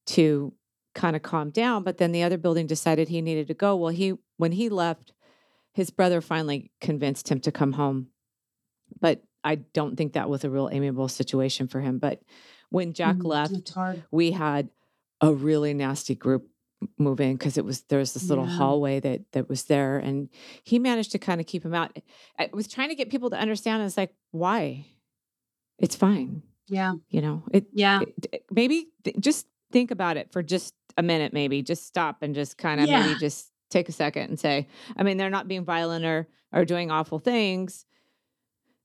to 0.06 0.52
kind 0.94 1.14
of 1.14 1.20
calm 1.22 1.50
down 1.50 1.82
but 1.82 1.98
then 1.98 2.12
the 2.12 2.22
other 2.22 2.38
building 2.38 2.66
decided 2.66 3.08
he 3.08 3.20
needed 3.20 3.48
to 3.48 3.54
go. 3.54 3.76
Well 3.76 3.92
he 3.92 4.14
when 4.38 4.52
he 4.52 4.68
left 4.68 5.12
his 5.72 5.90
brother 5.90 6.20
finally 6.22 6.70
convinced 6.80 7.28
him 7.28 7.40
to 7.40 7.52
come 7.52 7.72
home. 7.72 8.08
But 9.00 9.22
i 9.44 9.56
don't 9.56 9.96
think 9.96 10.14
that 10.14 10.28
was 10.30 10.44
a 10.44 10.50
real 10.50 10.70
amiable 10.72 11.08
situation 11.08 11.68
for 11.68 11.80
him. 11.80 11.98
But 11.98 12.22
when 12.70 12.94
jack 12.94 13.16
Mm, 13.16 13.24
left 13.26 13.52
we 14.10 14.30
had 14.32 14.70
a 15.20 15.32
really 15.32 15.74
nasty 15.74 16.14
group 16.14 16.48
move 16.98 17.20
in 17.20 17.32
because 17.34 17.56
it 17.58 17.64
was 17.64 17.82
there 17.82 17.98
was 17.98 18.14
this 18.14 18.28
little 18.28 18.46
Yeah. 18.46 18.56
hallway 18.56 19.00
that 19.00 19.20
that 19.32 19.48
was 19.48 19.64
there 19.64 19.98
and 19.98 20.28
he 20.64 20.78
managed 20.78 21.12
to 21.12 21.18
kind 21.18 21.40
of 21.40 21.46
keep 21.46 21.64
him 21.64 21.74
out 21.74 21.96
i 22.38 22.48
was 22.52 22.66
trying 22.68 22.88
to 22.90 22.94
get 22.94 23.10
people 23.10 23.30
to 23.30 23.36
understand 23.38 23.82
it's 23.82 23.96
like 23.96 24.14
why 24.30 24.86
it's 25.78 25.96
fine 25.96 26.42
Yeah. 26.68 26.94
you 27.08 27.20
know 27.20 27.42
it, 27.52 27.66
Yeah. 27.72 28.00
it- 28.02 28.26
it- 28.32 28.44
maybe 28.50 28.88
th- 29.04 29.16
just 29.20 29.46
think 29.72 29.90
about 29.90 30.16
it 30.16 30.32
for 30.32 30.42
just 30.42 30.74
a 30.96 31.02
minute 31.02 31.32
maybe 31.32 31.62
just 31.62 31.86
stop 31.86 32.18
and 32.22 32.34
just 32.34 32.56
kind 32.58 32.80
of 32.80 32.88
Yeah. 32.88 33.06
maybe 33.06 33.18
just 33.18 33.50
take 33.70 33.88
a 33.88 33.92
second 33.92 34.28
and 34.30 34.38
say 34.40 34.68
i 34.96 35.02
mean 35.02 35.16
they're 35.16 35.28
not 35.30 35.48
being 35.48 35.64
violent 35.64 36.04
or 36.04 36.28
or 36.52 36.64
doing 36.64 36.90
awful 36.90 37.18
things 37.18 37.84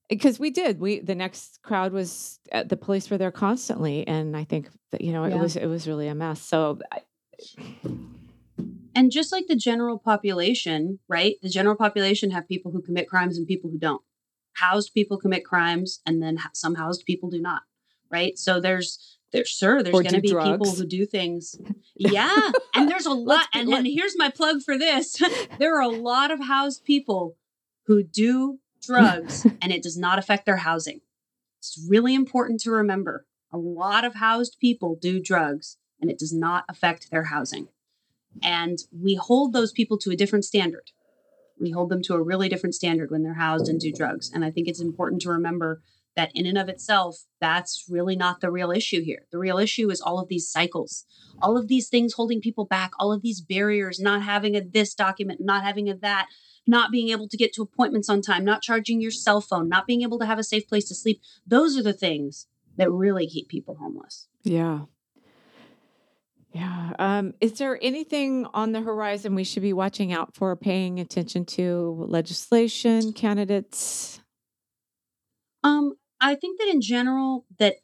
eh, 0.09 0.15
because 0.15 0.39
we 0.39 0.49
did 0.49 0.79
we 0.79 0.99
the 0.99 1.15
next 1.15 1.61
crowd 1.61 1.93
was 1.93 2.39
at 2.51 2.67
the 2.69 2.75
police 2.77 3.09
were 3.09 3.17
there 3.17 3.31
constantly 3.31 4.05
and 4.07 4.35
i 4.35 4.43
think 4.43 4.69
that 4.91 5.01
you 5.01 5.13
know 5.13 5.23
it 5.23 5.37
was 5.37 5.55
it 5.55 5.67
was 5.67 5.87
really 5.87 6.07
a 6.07 6.15
mess 6.15 6.41
so 6.41 6.79
I, 6.91 7.01
And 8.93 9.11
just 9.11 9.31
like 9.31 9.47
the 9.47 9.55
general 9.55 9.97
population, 9.97 10.99
right? 11.07 11.35
The 11.41 11.49
general 11.49 11.75
population 11.75 12.31
have 12.31 12.47
people 12.47 12.71
who 12.71 12.81
commit 12.81 13.07
crimes 13.07 13.37
and 13.37 13.47
people 13.47 13.69
who 13.69 13.77
don't. 13.77 14.01
Housed 14.53 14.93
people 14.93 15.17
commit 15.17 15.45
crimes, 15.45 16.01
and 16.05 16.21
then 16.21 16.37
some 16.53 16.75
housed 16.75 17.05
people 17.05 17.29
do 17.29 17.41
not, 17.41 17.61
right? 18.09 18.37
So 18.37 18.59
there's 18.59 19.17
there's 19.31 19.47
sure 19.47 19.81
there's 19.81 19.93
going 19.93 20.13
to 20.13 20.21
be 20.21 20.27
people 20.27 20.75
who 20.75 20.85
do 20.85 21.05
things. 21.05 21.55
Yeah, 21.93 22.51
and 22.73 22.89
there's 22.89 23.05
a 23.05 23.13
lot. 23.13 23.45
And 23.53 23.69
let- 23.69 23.83
then 23.83 23.85
here's 23.85 24.17
my 24.17 24.29
plug 24.29 24.63
for 24.63 24.75
this: 24.77 25.21
there 25.59 25.77
are 25.77 25.81
a 25.81 25.87
lot 25.87 26.31
of 26.31 26.39
housed 26.39 26.83
people 26.83 27.37
who 27.85 28.01
do 28.01 28.59
drugs, 28.81 29.45
and 29.61 29.71
it 29.71 29.83
does 29.83 29.97
not 29.97 30.17
affect 30.17 30.45
their 30.45 30.57
housing. 30.57 31.01
It's 31.59 31.85
really 31.87 32.15
important 32.15 32.59
to 32.61 32.71
remember. 32.71 33.27
A 33.53 33.57
lot 33.57 34.03
of 34.03 34.15
housed 34.15 34.57
people 34.59 34.97
do 34.99 35.21
drugs, 35.21 35.77
and 36.01 36.09
it 36.09 36.19
does 36.19 36.33
not 36.33 36.65
affect 36.67 37.11
their 37.11 37.25
housing 37.25 37.67
and 38.43 38.79
we 38.91 39.15
hold 39.15 39.53
those 39.53 39.71
people 39.71 39.97
to 39.99 40.11
a 40.11 40.15
different 40.15 40.45
standard. 40.45 40.91
We 41.59 41.71
hold 41.71 41.89
them 41.89 42.01
to 42.03 42.15
a 42.15 42.21
really 42.21 42.49
different 42.49 42.75
standard 42.75 43.11
when 43.11 43.23
they're 43.23 43.33
housed 43.35 43.67
and 43.67 43.79
do 43.79 43.91
drugs. 43.91 44.31
And 44.33 44.43
I 44.43 44.51
think 44.51 44.67
it's 44.67 44.79
important 44.79 45.21
to 45.23 45.29
remember 45.29 45.81
that 46.15 46.31
in 46.33 46.45
and 46.45 46.57
of 46.57 46.67
itself, 46.67 47.25
that's 47.39 47.85
really 47.89 48.15
not 48.15 48.41
the 48.41 48.51
real 48.51 48.71
issue 48.71 49.01
here. 49.03 49.27
The 49.31 49.37
real 49.37 49.57
issue 49.57 49.89
is 49.89 50.01
all 50.01 50.19
of 50.19 50.27
these 50.27 50.49
cycles, 50.49 51.05
all 51.41 51.57
of 51.57 51.67
these 51.67 51.87
things 51.87 52.13
holding 52.13 52.41
people 52.41 52.65
back, 52.65 52.91
all 52.99 53.13
of 53.13 53.21
these 53.21 53.39
barriers, 53.39 53.99
not 53.99 54.23
having 54.23 54.55
a 54.55 54.61
this 54.61 54.93
document, 54.93 55.39
not 55.41 55.63
having 55.63 55.89
a 55.89 55.95
that, 55.97 56.27
not 56.67 56.91
being 56.91 57.09
able 57.09 57.29
to 57.29 57.37
get 57.37 57.53
to 57.53 57.61
appointments 57.61 58.09
on 58.09 58.21
time, 58.21 58.43
not 58.43 58.61
charging 58.61 58.99
your 58.99 59.11
cell 59.11 59.39
phone, 59.39 59.69
not 59.69 59.87
being 59.87 60.01
able 60.01 60.19
to 60.19 60.25
have 60.25 60.39
a 60.39 60.43
safe 60.43 60.67
place 60.67 60.85
to 60.85 60.95
sleep. 60.95 61.21
Those 61.47 61.77
are 61.77 61.83
the 61.83 61.93
things 61.93 62.47
that 62.75 62.91
really 62.91 63.27
keep 63.27 63.47
people 63.47 63.75
homeless. 63.75 64.27
Yeah. 64.43 64.81
Yeah. 66.53 66.91
Um, 66.99 67.33
is 67.39 67.53
there 67.53 67.79
anything 67.81 68.45
on 68.53 68.73
the 68.73 68.81
horizon 68.81 69.35
we 69.35 69.45
should 69.45 69.63
be 69.63 69.73
watching 69.73 70.11
out 70.11 70.35
for, 70.35 70.55
paying 70.55 70.99
attention 70.99 71.45
to? 71.45 72.05
Legislation, 72.09 73.13
candidates? 73.13 74.19
Um, 75.63 75.93
I 76.19 76.35
think 76.35 76.59
that 76.59 76.67
in 76.67 76.81
general 76.81 77.45
that 77.57 77.75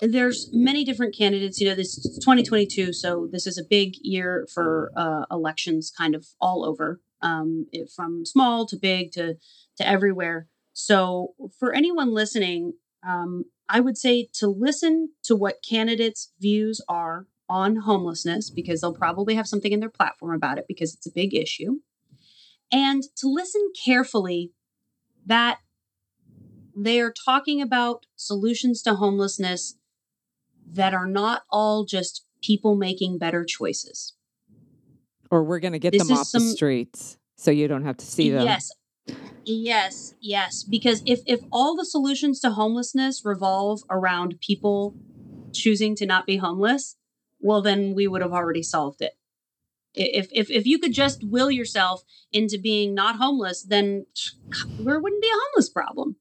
there's 0.00 0.48
many 0.52 0.84
different 0.84 1.16
candidates. 1.16 1.60
You 1.60 1.68
know, 1.68 1.74
this 1.74 1.98
is 1.98 2.18
2022, 2.24 2.92
so 2.92 3.28
this 3.30 3.46
is 3.46 3.58
a 3.58 3.62
big 3.68 3.94
year 4.00 4.46
for 4.52 4.90
uh, 4.96 5.26
elections, 5.30 5.92
kind 5.96 6.14
of 6.14 6.26
all 6.40 6.64
over, 6.64 7.00
um, 7.20 7.66
it, 7.72 7.90
from 7.94 8.24
small 8.26 8.66
to 8.66 8.76
big 8.76 9.12
to 9.12 9.34
to 9.76 9.86
everywhere. 9.86 10.48
So 10.72 11.34
for 11.58 11.72
anyone 11.72 12.14
listening, 12.14 12.72
um, 13.06 13.44
I 13.72 13.80
would 13.80 13.96
say 13.96 14.28
to 14.34 14.48
listen 14.48 15.12
to 15.24 15.34
what 15.34 15.64
candidates' 15.66 16.30
views 16.38 16.82
are 16.90 17.26
on 17.48 17.76
homelessness 17.76 18.50
because 18.50 18.82
they'll 18.82 18.92
probably 18.92 19.34
have 19.34 19.48
something 19.48 19.72
in 19.72 19.80
their 19.80 19.88
platform 19.88 20.34
about 20.34 20.58
it 20.58 20.66
because 20.68 20.92
it's 20.94 21.06
a 21.06 21.10
big 21.10 21.34
issue. 21.34 21.80
And 22.70 23.02
to 23.16 23.28
listen 23.28 23.72
carefully 23.82 24.52
that 25.24 25.60
they 26.76 27.00
are 27.00 27.12
talking 27.24 27.62
about 27.62 28.04
solutions 28.14 28.82
to 28.82 28.94
homelessness 28.94 29.76
that 30.70 30.92
are 30.92 31.06
not 31.06 31.44
all 31.50 31.86
just 31.86 32.26
people 32.42 32.76
making 32.76 33.16
better 33.16 33.42
choices. 33.42 34.12
Or 35.30 35.44
we're 35.44 35.60
going 35.60 35.72
to 35.72 35.78
get 35.78 35.92
this 35.92 36.06
them 36.06 36.16
off 36.16 36.26
some, 36.26 36.44
the 36.44 36.50
streets 36.50 37.16
so 37.36 37.50
you 37.50 37.68
don't 37.68 37.84
have 37.84 37.96
to 37.96 38.06
see 38.06 38.28
them. 38.28 38.44
Yes. 38.44 38.70
Yes, 39.44 40.14
yes, 40.20 40.62
because 40.62 41.02
if 41.04 41.20
if 41.26 41.40
all 41.50 41.76
the 41.76 41.84
solutions 41.84 42.38
to 42.40 42.50
homelessness 42.50 43.22
revolve 43.24 43.80
around 43.90 44.38
people 44.40 44.96
choosing 45.52 45.96
to 45.96 46.06
not 46.06 46.26
be 46.26 46.36
homeless, 46.36 46.96
well 47.40 47.62
then 47.62 47.94
we 47.94 48.06
would 48.06 48.22
have 48.22 48.32
already 48.32 48.62
solved 48.62 49.02
it. 49.02 49.14
If 49.94 50.28
if 50.32 50.50
if 50.50 50.66
you 50.66 50.78
could 50.78 50.92
just 50.94 51.20
will 51.24 51.50
yourself 51.50 52.02
into 52.32 52.58
being 52.58 52.94
not 52.94 53.16
homeless, 53.16 53.62
then 53.64 54.06
there 54.78 55.00
wouldn't 55.00 55.22
be 55.22 55.28
a 55.28 55.40
homeless 55.50 55.70
problem 55.70 56.16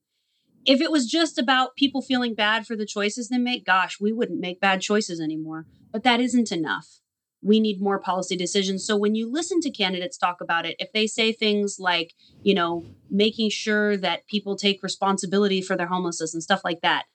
if 0.66 0.82
it 0.82 0.92
was 0.92 1.08
just 1.10 1.38
about 1.40 1.76
people 1.78 2.02
feeling 2.02 2.36
bad 2.36 2.68
for 2.68 2.76
the 2.76 2.86
choices 2.86 3.30
they 3.30 3.38
make, 3.40 3.66
gosh, 3.66 4.00
we 4.00 4.12
wouldn't 4.14 4.40
make 4.42 4.62
bad 4.62 4.82
choices 4.82 5.20
anymore. 5.22 5.68
But 5.94 6.04
that 6.04 6.22
isn't 6.22 6.52
enough. 6.52 7.00
We 7.42 7.60
need 7.60 7.82
more 7.82 8.00
policy 8.00 8.36
decisions. 8.36 8.86
So 8.86 8.96
when 8.96 9.16
you 9.16 9.32
listen 9.32 9.62
to 9.62 9.72
candidates 9.72 10.18
talk 10.18 10.42
about 10.42 10.66
it, 10.66 10.76
if 10.80 10.92
they 10.94 11.08
say 11.08 11.32
things 11.32 11.78
like, 11.80 12.14
you 12.44 12.54
know, 12.54 12.86
making 13.10 13.50
sure 13.50 13.98
that 13.98 14.28
people 14.28 14.56
take 14.56 14.84
responsibility 14.84 15.62
for 15.62 15.76
their 15.76 15.88
homelessness 15.88 16.34
and 16.34 16.44
stuff 16.44 16.62
like 16.64 16.82
that, 16.82 17.06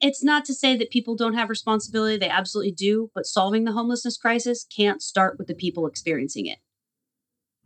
it's 0.00 0.24
not 0.24 0.44
to 0.46 0.54
say 0.54 0.76
that 0.76 0.90
people 0.90 1.16
don't 1.16 1.34
have 1.34 1.50
responsibility. 1.50 2.16
They 2.16 2.28
absolutely 2.28 2.72
do. 2.72 3.10
But 3.14 3.26
solving 3.26 3.64
the 3.64 3.72
homelessness 3.72 4.16
crisis 4.16 4.64
can't 4.64 5.02
start 5.02 5.36
with 5.36 5.46
the 5.46 5.54
people 5.54 5.86
experiencing 5.86 6.46
it. 6.46 6.58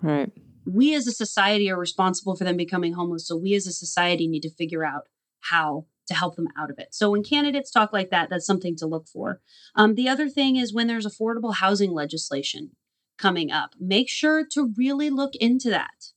Right 0.02 0.32
we 0.66 0.94
as 0.94 1.06
a 1.06 1.12
society 1.12 1.70
are 1.70 1.78
responsible 1.78 2.36
for 2.36 2.44
them 2.44 2.56
becoming 2.56 2.94
homeless. 2.94 3.26
So 3.26 3.36
we 3.36 3.54
as 3.54 3.66
a 3.66 3.72
society 3.72 4.26
need 4.26 4.42
to 4.42 4.50
figure 4.50 4.84
out 4.84 5.08
how 5.50 5.86
to 6.06 6.14
help 6.14 6.36
them 6.36 6.48
out 6.58 6.70
of 6.70 6.78
it. 6.78 6.88
So 6.92 7.10
when 7.10 7.22
candidates 7.22 7.70
talk 7.70 7.92
like 7.92 8.10
that, 8.10 8.28
that's 8.30 8.46
something 8.46 8.76
to 8.76 8.86
look 8.86 9.08
for. 9.08 9.40
Um, 9.74 9.94
the 9.94 10.08
other 10.08 10.28
thing 10.28 10.56
is 10.56 10.74
when 10.74 10.86
there's 10.86 11.06
affordable 11.06 11.54
housing 11.54 11.92
legislation 11.92 12.72
coming 13.18 13.50
up, 13.50 13.74
make 13.78 14.08
sure 14.08 14.44
to 14.52 14.72
really 14.76 15.10
look 15.10 15.34
into 15.36 15.70
that. 15.70 16.12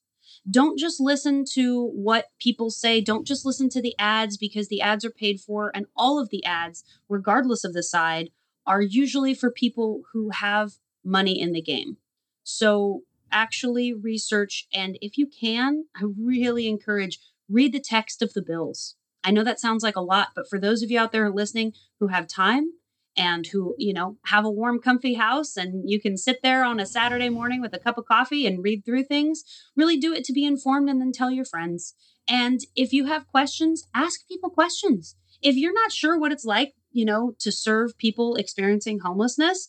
Don't 0.49 0.79
just 0.79 0.99
listen 0.99 1.43
to 1.53 1.87
what 1.87 2.27
people 2.39 2.69
say. 2.69 3.01
Don't 3.01 3.27
just 3.27 3.45
listen 3.45 3.69
to 3.69 3.81
the 3.81 3.95
ads 3.99 4.37
because 4.37 4.69
the 4.69 4.81
ads 4.81 5.03
are 5.03 5.11
paid 5.11 5.41
for. 5.41 5.71
And 5.75 5.87
all 5.95 6.19
of 6.19 6.29
the 6.29 6.43
ads, 6.45 6.83
regardless 7.09 7.63
of 7.63 7.73
the 7.73 7.83
side, 7.83 8.29
are 8.65 8.81
usually 8.81 9.33
for 9.33 9.51
people 9.51 10.03
who 10.13 10.29
have 10.29 10.73
money 11.03 11.39
in 11.39 11.51
the 11.51 11.61
game. 11.61 11.97
So 12.43 13.01
actually 13.31 13.93
research 13.93 14.67
and 14.73 14.97
if 15.01 15.17
you 15.17 15.27
can, 15.27 15.85
I 15.95 16.05
really 16.17 16.67
encourage 16.67 17.19
read 17.49 17.73
the 17.73 17.79
text 17.79 18.21
of 18.21 18.33
the 18.33 18.41
bills. 18.41 18.95
I 19.23 19.31
know 19.31 19.43
that 19.43 19.59
sounds 19.59 19.83
like 19.83 19.95
a 19.95 20.01
lot, 20.01 20.29
but 20.35 20.49
for 20.49 20.59
those 20.59 20.81
of 20.81 20.91
you 20.91 20.99
out 20.99 21.11
there 21.11 21.29
listening 21.29 21.73
who 21.99 22.07
have 22.07 22.27
time 22.27 22.71
and 23.17 23.47
who, 23.47 23.75
you 23.77 23.93
know, 23.93 24.17
have 24.25 24.45
a 24.45 24.51
warm 24.51 24.79
comfy 24.79 25.15
house 25.15 25.57
and 25.57 25.89
you 25.89 25.99
can 25.99 26.17
sit 26.17 26.41
there 26.43 26.63
on 26.63 26.79
a 26.79 26.85
Saturday 26.85 27.29
morning 27.29 27.61
with 27.61 27.73
a 27.73 27.79
cup 27.79 27.97
of 27.97 28.05
coffee 28.05 28.45
and 28.45 28.63
read 28.63 28.85
through 28.85 29.03
things, 29.03 29.43
really 29.75 29.97
do 29.97 30.13
it 30.13 30.23
to 30.25 30.33
be 30.33 30.45
informed 30.45 30.89
and 30.89 31.01
then 31.01 31.11
tell 31.11 31.31
your 31.31 31.45
friends. 31.45 31.95
And 32.29 32.61
if 32.75 32.93
you 32.93 33.05
have 33.05 33.27
questions, 33.27 33.83
ask 33.93 34.27
people 34.27 34.49
questions. 34.49 35.15
If 35.41 35.55
you're 35.55 35.73
not 35.73 35.91
sure 35.91 36.17
what 36.17 36.31
it's 36.31 36.45
like, 36.45 36.73
you 36.91 37.05
know, 37.05 37.33
to 37.39 37.51
serve 37.51 37.97
people 37.97 38.35
experiencing 38.35 38.99
homelessness, 38.99 39.67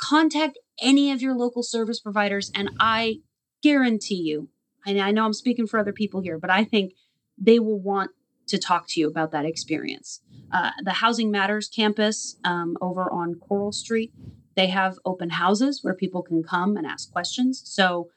contact 0.00 0.58
any 0.80 1.10
of 1.10 1.22
your 1.22 1.34
local 1.34 1.62
service 1.62 2.00
providers. 2.00 2.50
And 2.54 2.70
I 2.80 3.20
guarantee 3.62 4.22
you, 4.22 4.48
and 4.86 5.00
I 5.00 5.10
know 5.10 5.24
I'm 5.24 5.32
speaking 5.32 5.66
for 5.66 5.78
other 5.78 5.92
people 5.92 6.20
here, 6.20 6.38
but 6.38 6.50
I 6.50 6.64
think 6.64 6.94
they 7.36 7.58
will 7.58 7.80
want 7.80 8.10
to 8.48 8.58
talk 8.58 8.86
to 8.88 9.00
you 9.00 9.08
about 9.08 9.30
that 9.32 9.44
experience. 9.44 10.20
Uh, 10.52 10.70
the 10.82 10.94
Housing 10.94 11.30
Matters 11.30 11.68
campus 11.68 12.36
um, 12.44 12.76
over 12.80 13.10
on 13.12 13.36
Coral 13.36 13.72
Street, 13.72 14.12
they 14.56 14.68
have 14.68 14.98
open 15.04 15.30
houses 15.30 15.80
where 15.82 15.94
people 15.94 16.22
can 16.22 16.42
come 16.42 16.76
and 16.76 16.86
ask 16.86 17.10
questions. 17.12 17.62
So, 17.64 18.08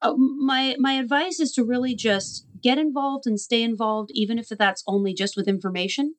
uh, 0.00 0.14
my 0.16 0.76
my 0.78 0.94
advice 0.94 1.40
is 1.40 1.52
to 1.52 1.64
really 1.64 1.94
just 1.94 2.46
get 2.60 2.78
involved 2.78 3.26
and 3.26 3.40
stay 3.40 3.62
involved, 3.62 4.10
even 4.12 4.38
if 4.38 4.48
that's 4.48 4.82
only 4.86 5.14
just 5.14 5.36
with 5.36 5.48
information, 5.48 6.14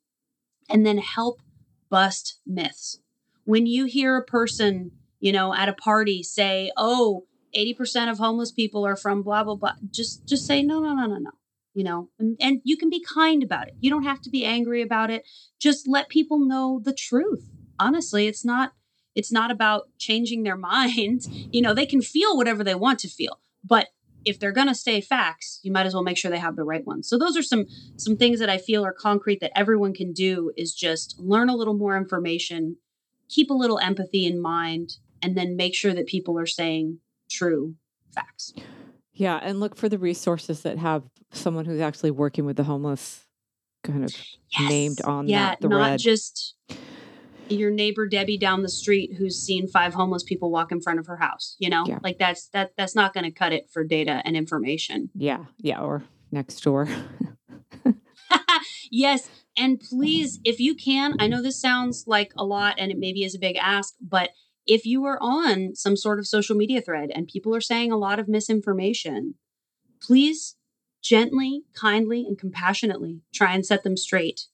and 0.70 0.86
then 0.86 0.97
help 0.97 1.41
bust 1.89 2.39
myths. 2.45 2.99
When 3.43 3.66
you 3.66 3.86
hear 3.86 4.16
a 4.16 4.24
person 4.24 4.91
you 5.24 5.32
know, 5.32 5.54
at 5.56 5.70
a 5.70 5.74
party 5.74 6.22
say, 6.22 6.70
"Oh, 6.76 7.28
80% 7.56 8.12
of 8.12 8.18
homeless 8.18 8.51
people 8.51 8.86
are 8.86 8.97
from 8.97 9.24
blah 9.24 9.45
blah 9.45 9.56
blah." 9.56 9.76
Just 9.89 10.28
just 10.28 10.45
say, 10.45 10.62
"No, 10.62 10.82
no, 10.82 10.93
no, 10.93 11.06
no, 11.06 11.16
no." 11.16 11.32
You 11.74 11.84
know, 11.84 12.10
and, 12.20 12.38
and 12.40 12.62
you 12.64 12.78
can 12.78 12.90
be 12.90 13.04
kind 13.04 13.42
about 13.42 13.68
it. 13.68 13.76
You 13.80 13.90
don't 13.90 14.04
have 14.04 14.22
to 14.22 14.30
be 14.30 14.46
angry 14.46 14.82
about 14.82 15.10
it. 15.10 15.26
Just 15.60 15.88
let 15.88 16.08
people 16.08 16.40
know 16.40 16.80
the 16.84 16.94
truth. 16.94 17.50
Honestly, 17.80 18.28
it's 18.28 18.46
not 18.46 18.74
it's 19.16 19.32
not 19.32 19.52
about 19.52 19.90
changing 19.98 20.44
their 20.44 20.58
mind. 20.74 21.28
You 21.52 21.62
know, 21.62 21.74
they 21.74 21.86
can 21.86 22.02
feel 22.02 22.38
whatever 22.38 22.64
they 22.64 22.76
want 22.76 23.00
to 23.00 23.08
feel, 23.08 23.40
but 23.64 23.88
if 24.26 24.40
they're 24.40 24.52
going 24.52 24.68
to 24.68 24.76
say 24.76 25.02
facts, 25.02 25.60
you 25.64 25.72
might 25.72 25.86
as 25.86 25.94
well 25.94 26.04
make 26.04 26.18
sure 26.18 26.32
they 26.32 26.40
have 26.40 26.56
the 26.56 26.64
right 26.64 26.86
ones. 26.86 27.10
So 27.10 27.18
those 27.18 27.38
are 27.38 27.44
some 27.44 27.66
some 27.98 28.18
things 28.18 28.40
that 28.40 28.50
I 28.50 28.58
feel 28.58 28.86
are 28.86 28.94
concrete 28.94 29.40
that 29.42 29.58
everyone 29.58 29.94
can 29.94 30.14
do 30.14 30.52
is 30.56 30.74
just 30.74 31.20
learn 31.20 31.50
a 31.50 31.56
little 31.56 31.74
more 31.74 31.98
information, 31.98 32.78
keep 33.30 33.50
a 33.50 33.56
little 33.56 33.80
empathy 33.80 34.26
in 34.26 34.42
mind, 34.42 34.98
and 35.22 35.38
then 35.38 35.56
make 35.56 35.76
sure 35.76 35.94
that 35.94 36.08
people 36.08 36.38
are 36.40 36.46
saying 36.46 37.00
true 37.30 37.76
facts. 38.14 38.54
Yeah, 39.14 39.39
and 39.41 39.59
look 39.59 39.76
for 39.76 39.89
the 39.89 39.99
resources 39.99 40.61
that 40.61 40.78
have 40.78 41.03
someone 41.32 41.66
who's 41.66 41.82
actually 41.82 42.11
working 42.11 42.45
with 42.45 42.57
the 42.57 42.64
homeless 42.64 43.26
kind 43.84 44.03
of 44.03 44.16
yes. 44.57 44.70
named 44.70 45.01
on 45.01 45.28
yeah, 45.28 45.49
that 45.49 45.61
thread. 45.61 45.72
not 45.72 45.99
just 45.99 46.55
your 47.49 47.72
neighbor 47.72 48.07
Debbie 48.07 48.38
down 48.38 48.64
the 48.64 48.70
street 48.70 49.14
who's 49.18 49.39
seen 49.39 49.68
five 49.68 49.93
homeless 49.93 50.24
people 50.24 50.51
walk 50.51 50.72
in 50.72 50.82
front 50.82 50.99
of 50.99 51.07
her 51.07 51.18
house, 51.18 51.55
you 51.59 51.70
know? 51.70 51.84
Yeah. 51.86 51.99
Like 52.01 52.18
that's 52.18 52.47
that 52.49 52.72
that's 52.78 52.95
not 52.95 53.14
going 53.14 53.26
to 53.26 53.32
cut 53.32 53.53
it 53.53 53.70
for 53.72 53.84
data 53.84 54.22
and 54.26 54.36
information. 54.36 55.09
Yeah, 55.14 55.45
yeah, 55.57 55.82
or 55.82 56.03
next 56.32 56.61
door. 56.64 56.88
yes, 58.91 59.30
and 59.57 59.80
please 59.80 60.39
if 60.43 60.59
you 60.59 60.76
can, 60.76 61.16
I 61.20 61.28
know 61.28 61.41
this 61.41 61.59
sounds 61.59 62.05
like 62.07 62.32
a 62.38 62.43
lot 62.43 62.76
and 62.78 62.91
it 62.91 62.97
maybe 62.97 63.24
is 63.24 63.36
a 63.36 63.39
big 63.39 63.57
ask, 63.57 63.93
but 64.01 64.30
if 64.66 64.86
you 64.86 65.05
are 65.05 65.18
on 65.22 65.76
some 65.76 65.95
sort 65.95 66.20
of 66.20 66.28
social 66.28 66.55
media 66.55 66.82
thread 66.82 67.11
and 67.14 67.28
people 67.28 67.55
are 67.55 67.61
saying 67.61 67.91
a 67.91 67.97
lot 67.97 68.20
of 68.20 68.28
misinformation, 68.28 69.36
please 70.01 70.55
gently, 71.01 71.64
kindly, 71.74 72.26
and 72.26 72.38
compassionately 72.39 73.22
try 73.34 73.53
and 73.53 73.66
set 73.66 73.84
them 73.84 73.97
straight. 73.97 74.47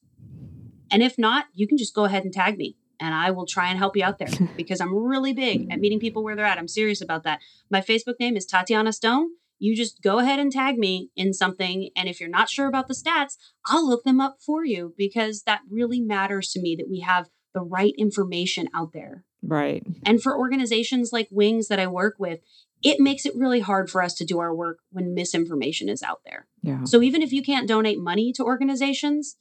And 0.91 1.03
if 1.03 1.18
not, 1.18 1.45
you 1.53 1.68
can 1.68 1.78
just 1.78 1.93
go 1.93 2.05
ahead 2.05 2.24
and 2.24 2.34
tag 2.34 2.57
me 2.57 2.76
and 2.99 3.14
I 3.14 3.32
will 3.32 3.45
try 3.45 3.70
and 3.70 3.78
help 3.78 3.95
you 3.95 4.03
out 4.03 4.20
there 4.20 4.30
because 4.57 4.82
I'm 4.82 4.95
really 4.95 5.34
big 5.34 5.72
at 5.72 5.80
meeting 5.80 5.99
people 5.99 6.24
where 6.24 6.36
they're 6.36 6.45
at. 6.45 6.57
I'm 6.57 6.68
serious 6.68 7.01
about 7.01 7.24
that. 7.24 7.39
My 7.70 7.82
Facebook 7.82 8.20
name 8.20 8.36
is 8.36 8.45
Tatiana 8.45 8.91
Stone. 8.91 9.30
You 9.60 9.76
just 9.76 10.01
go 10.01 10.20
ahead 10.20 10.39
and 10.39 10.51
tag 10.51 10.78
me 10.78 11.12
in 11.16 11.34
something. 11.34 11.89
And 11.95 12.07
if 12.07 12.20
you're 12.20 12.30
not 12.30 12.49
sure 12.49 12.68
about 12.68 12.88
the 12.88 12.93
stats, 12.93 13.36
I'll 13.68 13.88
look 13.88 14.03
them 14.03 14.22
up 14.22 14.38
for 14.39 14.66
you 14.66 14.93
because 14.97 15.43
that 15.43 15.62
really 15.70 15.99
matters 15.99 16.51
to 16.51 16.62
me 16.62 16.76
that 16.78 16.89
we 16.89 17.01
have 17.01 17.30
the 17.53 17.62
right 17.62 17.93
information 17.97 18.70
out 18.74 18.93
there. 18.93 19.26
Right. 19.42 19.86
And 20.06 20.22
for 20.22 20.38
organizations 20.38 21.12
like 21.14 21.28
Wings 21.32 21.68
that 21.68 21.80
I 21.80 21.88
work 21.88 22.16
with, 22.20 22.40
it 22.82 23.00
makes 23.00 23.26
it 23.26 23.36
really 23.36 23.60
hard 23.60 23.90
for 23.90 24.02
us 24.02 24.14
to 24.16 24.26
do 24.26 24.40
our 24.40 24.54
work 24.54 24.80
when 24.92 25.14
misinformation 25.14 25.90
is 25.90 26.02
out 26.02 26.22
there. 26.26 26.48
Yeah. 26.62 26.84
So 26.86 27.02
even 27.02 27.22
if 27.22 27.32
you 27.32 27.42
can't 27.42 27.68
donate 27.68 28.00
money 28.00 28.32
to 28.34 28.44
organizations, 28.44 29.38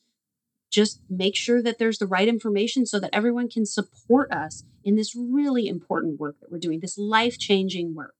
just 0.71 1.01
make 1.09 1.37
sure 1.37 1.63
that 1.63 1.79
there's 1.79 1.99
the 1.99 2.07
right 2.07 2.29
information 2.29 2.85
so 2.85 3.01
that 3.01 3.11
everyone 3.13 3.49
can 3.49 3.65
support 3.65 4.31
us 4.33 4.65
in 4.85 4.97
this 4.97 5.15
really 5.17 5.67
important 5.67 6.21
work 6.21 6.37
that 6.41 6.51
we're 6.51 6.59
doing, 6.59 6.81
this 6.81 6.99
life 6.99 7.39
changing 7.39 7.95
work. 7.95 8.15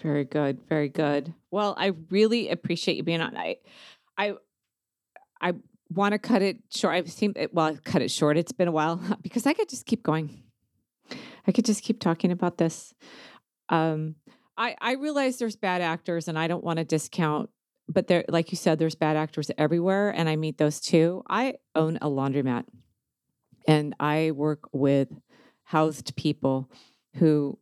Very 0.00 0.24
good. 0.24 0.60
Very 0.68 0.88
good. 0.88 1.34
Well, 1.50 1.74
I 1.78 1.92
really 2.10 2.50
appreciate 2.50 2.96
you 2.96 3.02
being 3.02 3.20
on. 3.20 3.36
I, 3.36 3.56
I, 4.16 4.34
I 5.40 5.54
want 5.90 6.12
to 6.12 6.18
cut 6.18 6.42
it 6.42 6.58
short. 6.70 6.94
I've 6.94 7.10
seen 7.10 7.32
it. 7.34 7.54
Well, 7.54 7.66
I 7.66 7.74
cut 7.76 8.02
it 8.02 8.10
short. 8.10 8.36
It's 8.36 8.52
been 8.52 8.68
a 8.68 8.72
while 8.72 9.00
because 9.22 9.46
I 9.46 9.52
could 9.52 9.68
just 9.68 9.86
keep 9.86 10.02
going. 10.02 10.42
I 11.46 11.52
could 11.52 11.64
just 11.64 11.82
keep 11.82 12.00
talking 12.00 12.32
about 12.32 12.58
this. 12.58 12.92
Um, 13.68 14.16
I 14.56 14.74
I 14.80 14.94
realize 14.94 15.38
there's 15.38 15.56
bad 15.56 15.82
actors, 15.82 16.28
and 16.28 16.38
I 16.38 16.48
don't 16.48 16.64
want 16.64 16.78
to 16.78 16.84
discount. 16.84 17.50
But 17.88 18.08
there, 18.08 18.24
like 18.28 18.50
you 18.50 18.56
said, 18.56 18.78
there's 18.78 18.96
bad 18.96 19.16
actors 19.16 19.50
everywhere, 19.56 20.10
and 20.10 20.28
I 20.28 20.36
meet 20.36 20.58
those 20.58 20.80
too. 20.80 21.22
I 21.28 21.54
own 21.74 21.98
a 21.98 22.08
laundromat, 22.08 22.64
and 23.68 23.94
I 24.00 24.32
work 24.32 24.68
with 24.72 25.08
housed 25.64 26.16
people 26.16 26.70
who 27.16 27.58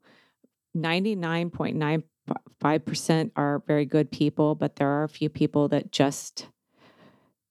99.95% 0.76 3.30
are 3.36 3.62
very 3.66 3.84
good 3.84 4.10
people, 4.10 4.54
but 4.54 4.76
there 4.76 4.88
are 4.88 5.04
a 5.04 5.08
few 5.08 5.28
people 5.28 5.68
that 5.68 5.92
just 5.92 6.48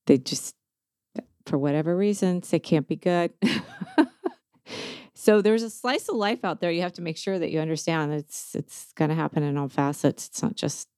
they 0.05 0.17
just 0.17 0.55
for 1.45 1.57
whatever 1.57 1.95
reasons 1.95 2.49
they 2.49 2.59
can't 2.59 2.87
be 2.87 2.95
good. 2.95 3.31
so 5.23 5.41
there's 5.41 5.63
a 5.63 5.69
slice 5.69 6.09
of 6.09 6.15
life 6.15 6.43
out 6.43 6.59
there. 6.59 6.69
You 6.69 6.81
have 6.81 6.91
to 6.93 7.01
make 7.01 7.15
sure 7.15 7.39
that 7.39 7.49
you 7.49 7.61
understand 7.61 8.11
it's 8.11 8.53
it's 8.55 8.91
going 8.95 9.07
to 9.07 9.15
happen 9.15 9.41
in 9.41 9.57
all 9.57 9.69
facets. 9.69 10.27
It's 10.27 10.43
not 10.43 10.55
just 10.55 10.89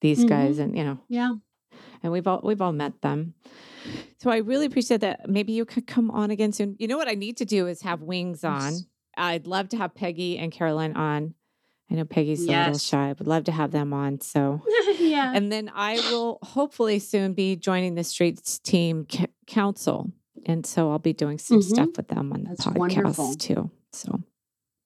these 0.00 0.20
mm-hmm. 0.20 0.28
guys, 0.28 0.58
and 0.58 0.74
you 0.74 0.84
know, 0.84 0.98
yeah. 1.06 1.34
And 2.02 2.10
we've 2.10 2.26
all 2.26 2.40
we've 2.42 2.62
all 2.62 2.72
met 2.72 3.02
them. 3.02 3.34
So 4.20 4.30
I 4.30 4.38
really 4.38 4.64
appreciate 4.64 5.02
that. 5.02 5.28
Maybe 5.28 5.52
you 5.52 5.66
could 5.66 5.86
come 5.86 6.10
on 6.10 6.30
again 6.30 6.52
soon. 6.52 6.76
You 6.78 6.88
know 6.88 6.96
what 6.96 7.08
I 7.08 7.14
need 7.14 7.36
to 7.36 7.44
do 7.44 7.66
is 7.66 7.82
have 7.82 8.00
wings 8.00 8.42
on. 8.42 8.72
I'd 9.18 9.46
love 9.46 9.68
to 9.70 9.76
have 9.76 9.94
Peggy 9.94 10.38
and 10.38 10.50
Caroline 10.50 10.96
on. 10.96 11.34
I 11.90 11.96
know 11.96 12.06
Peggy's 12.06 12.46
yes. 12.46 12.56
a 12.56 12.70
little 12.70 12.78
shy. 12.78 13.08
I 13.10 13.12
would 13.12 13.26
love 13.26 13.44
to 13.44 13.52
have 13.52 13.70
them 13.70 13.92
on. 13.92 14.22
So, 14.22 14.62
yeah. 14.98 15.32
And 15.34 15.52
then 15.52 15.70
I 15.74 15.96
will 16.10 16.38
hopefully 16.42 17.00
soon 17.00 17.34
be 17.34 17.54
joining 17.56 17.96
the 17.96 18.04
Streets 18.04 18.58
Team 18.60 19.06
Council. 19.46 20.10
And 20.46 20.66
so 20.66 20.90
I'll 20.90 20.98
be 20.98 21.12
doing 21.12 21.38
some 21.38 21.60
mm-hmm. 21.60 21.74
stuff 21.74 21.88
with 21.96 22.08
them 22.08 22.32
on 22.32 22.44
the 22.44 22.48
That's 22.50 22.66
podcast 22.66 22.76
wonderful. 22.76 23.34
too. 23.34 23.70
So, 23.92 24.22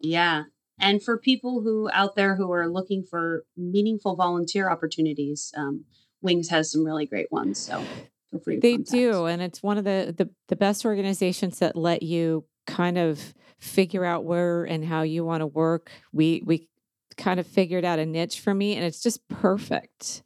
yeah. 0.00 0.44
And 0.80 1.02
for 1.02 1.18
people 1.18 1.62
who 1.62 1.90
out 1.92 2.14
there 2.14 2.36
who 2.36 2.52
are 2.52 2.68
looking 2.68 3.02
for 3.02 3.44
meaningful 3.56 4.14
volunteer 4.16 4.70
opportunities, 4.70 5.52
um, 5.56 5.84
Wings 6.22 6.48
has 6.50 6.70
some 6.70 6.84
really 6.84 7.06
great 7.06 7.30
ones. 7.32 7.58
So 7.58 7.82
feel 8.30 8.40
free 8.40 8.58
They 8.60 8.74
contact. 8.74 8.90
do. 8.92 9.26
And 9.26 9.42
it's 9.42 9.62
one 9.62 9.78
of 9.78 9.84
the, 9.84 10.14
the, 10.16 10.30
the 10.48 10.56
best 10.56 10.84
organizations 10.84 11.58
that 11.58 11.76
let 11.76 12.02
you 12.02 12.44
kind 12.66 12.98
of 12.98 13.34
figure 13.58 14.04
out 14.04 14.24
where 14.24 14.64
and 14.64 14.84
how 14.84 15.02
you 15.02 15.24
want 15.24 15.40
to 15.40 15.46
work. 15.46 15.90
We, 16.12 16.42
we 16.44 16.68
kind 17.16 17.40
of 17.40 17.46
figured 17.46 17.84
out 17.84 17.98
a 17.98 18.06
niche 18.06 18.40
for 18.40 18.54
me 18.54 18.76
and 18.76 18.84
it's 18.84 19.02
just 19.02 19.26
perfect. 19.28 20.22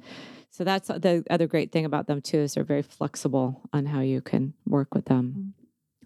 So 0.53 0.62
that's 0.64 0.88
the 0.88 1.24
other 1.30 1.46
great 1.46 1.72
thing 1.72 1.86
about 1.86 2.07
them 2.07 2.20
too 2.20 2.36
is 2.38 2.55
they're 2.55 2.62
very 2.62 2.82
flexible 2.82 3.62
on 3.72 3.86
how 3.86 4.00
you 4.00 4.20
can 4.20 4.53
work 4.66 4.94
with 4.94 5.07
them. 5.07 5.55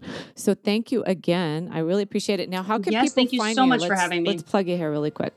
Mm-hmm. 0.00 0.12
So 0.36 0.54
thank 0.54 0.92
you 0.92 1.02
again. 1.02 1.68
I 1.72 1.80
really 1.80 2.04
appreciate 2.04 2.38
it. 2.38 2.48
Now, 2.48 2.62
how 2.62 2.78
can 2.78 2.92
yes, 2.92 3.06
people 3.06 3.14
thank 3.14 3.32
you 3.32 3.40
find 3.40 3.56
so 3.56 3.64
you? 3.64 3.68
much 3.68 3.80
let's, 3.80 3.88
for 3.88 3.96
having 3.96 4.22
me. 4.22 4.30
Let's 4.30 4.44
plug 4.44 4.68
you 4.68 4.76
here 4.76 4.88
really 4.90 5.10
quick. 5.10 5.34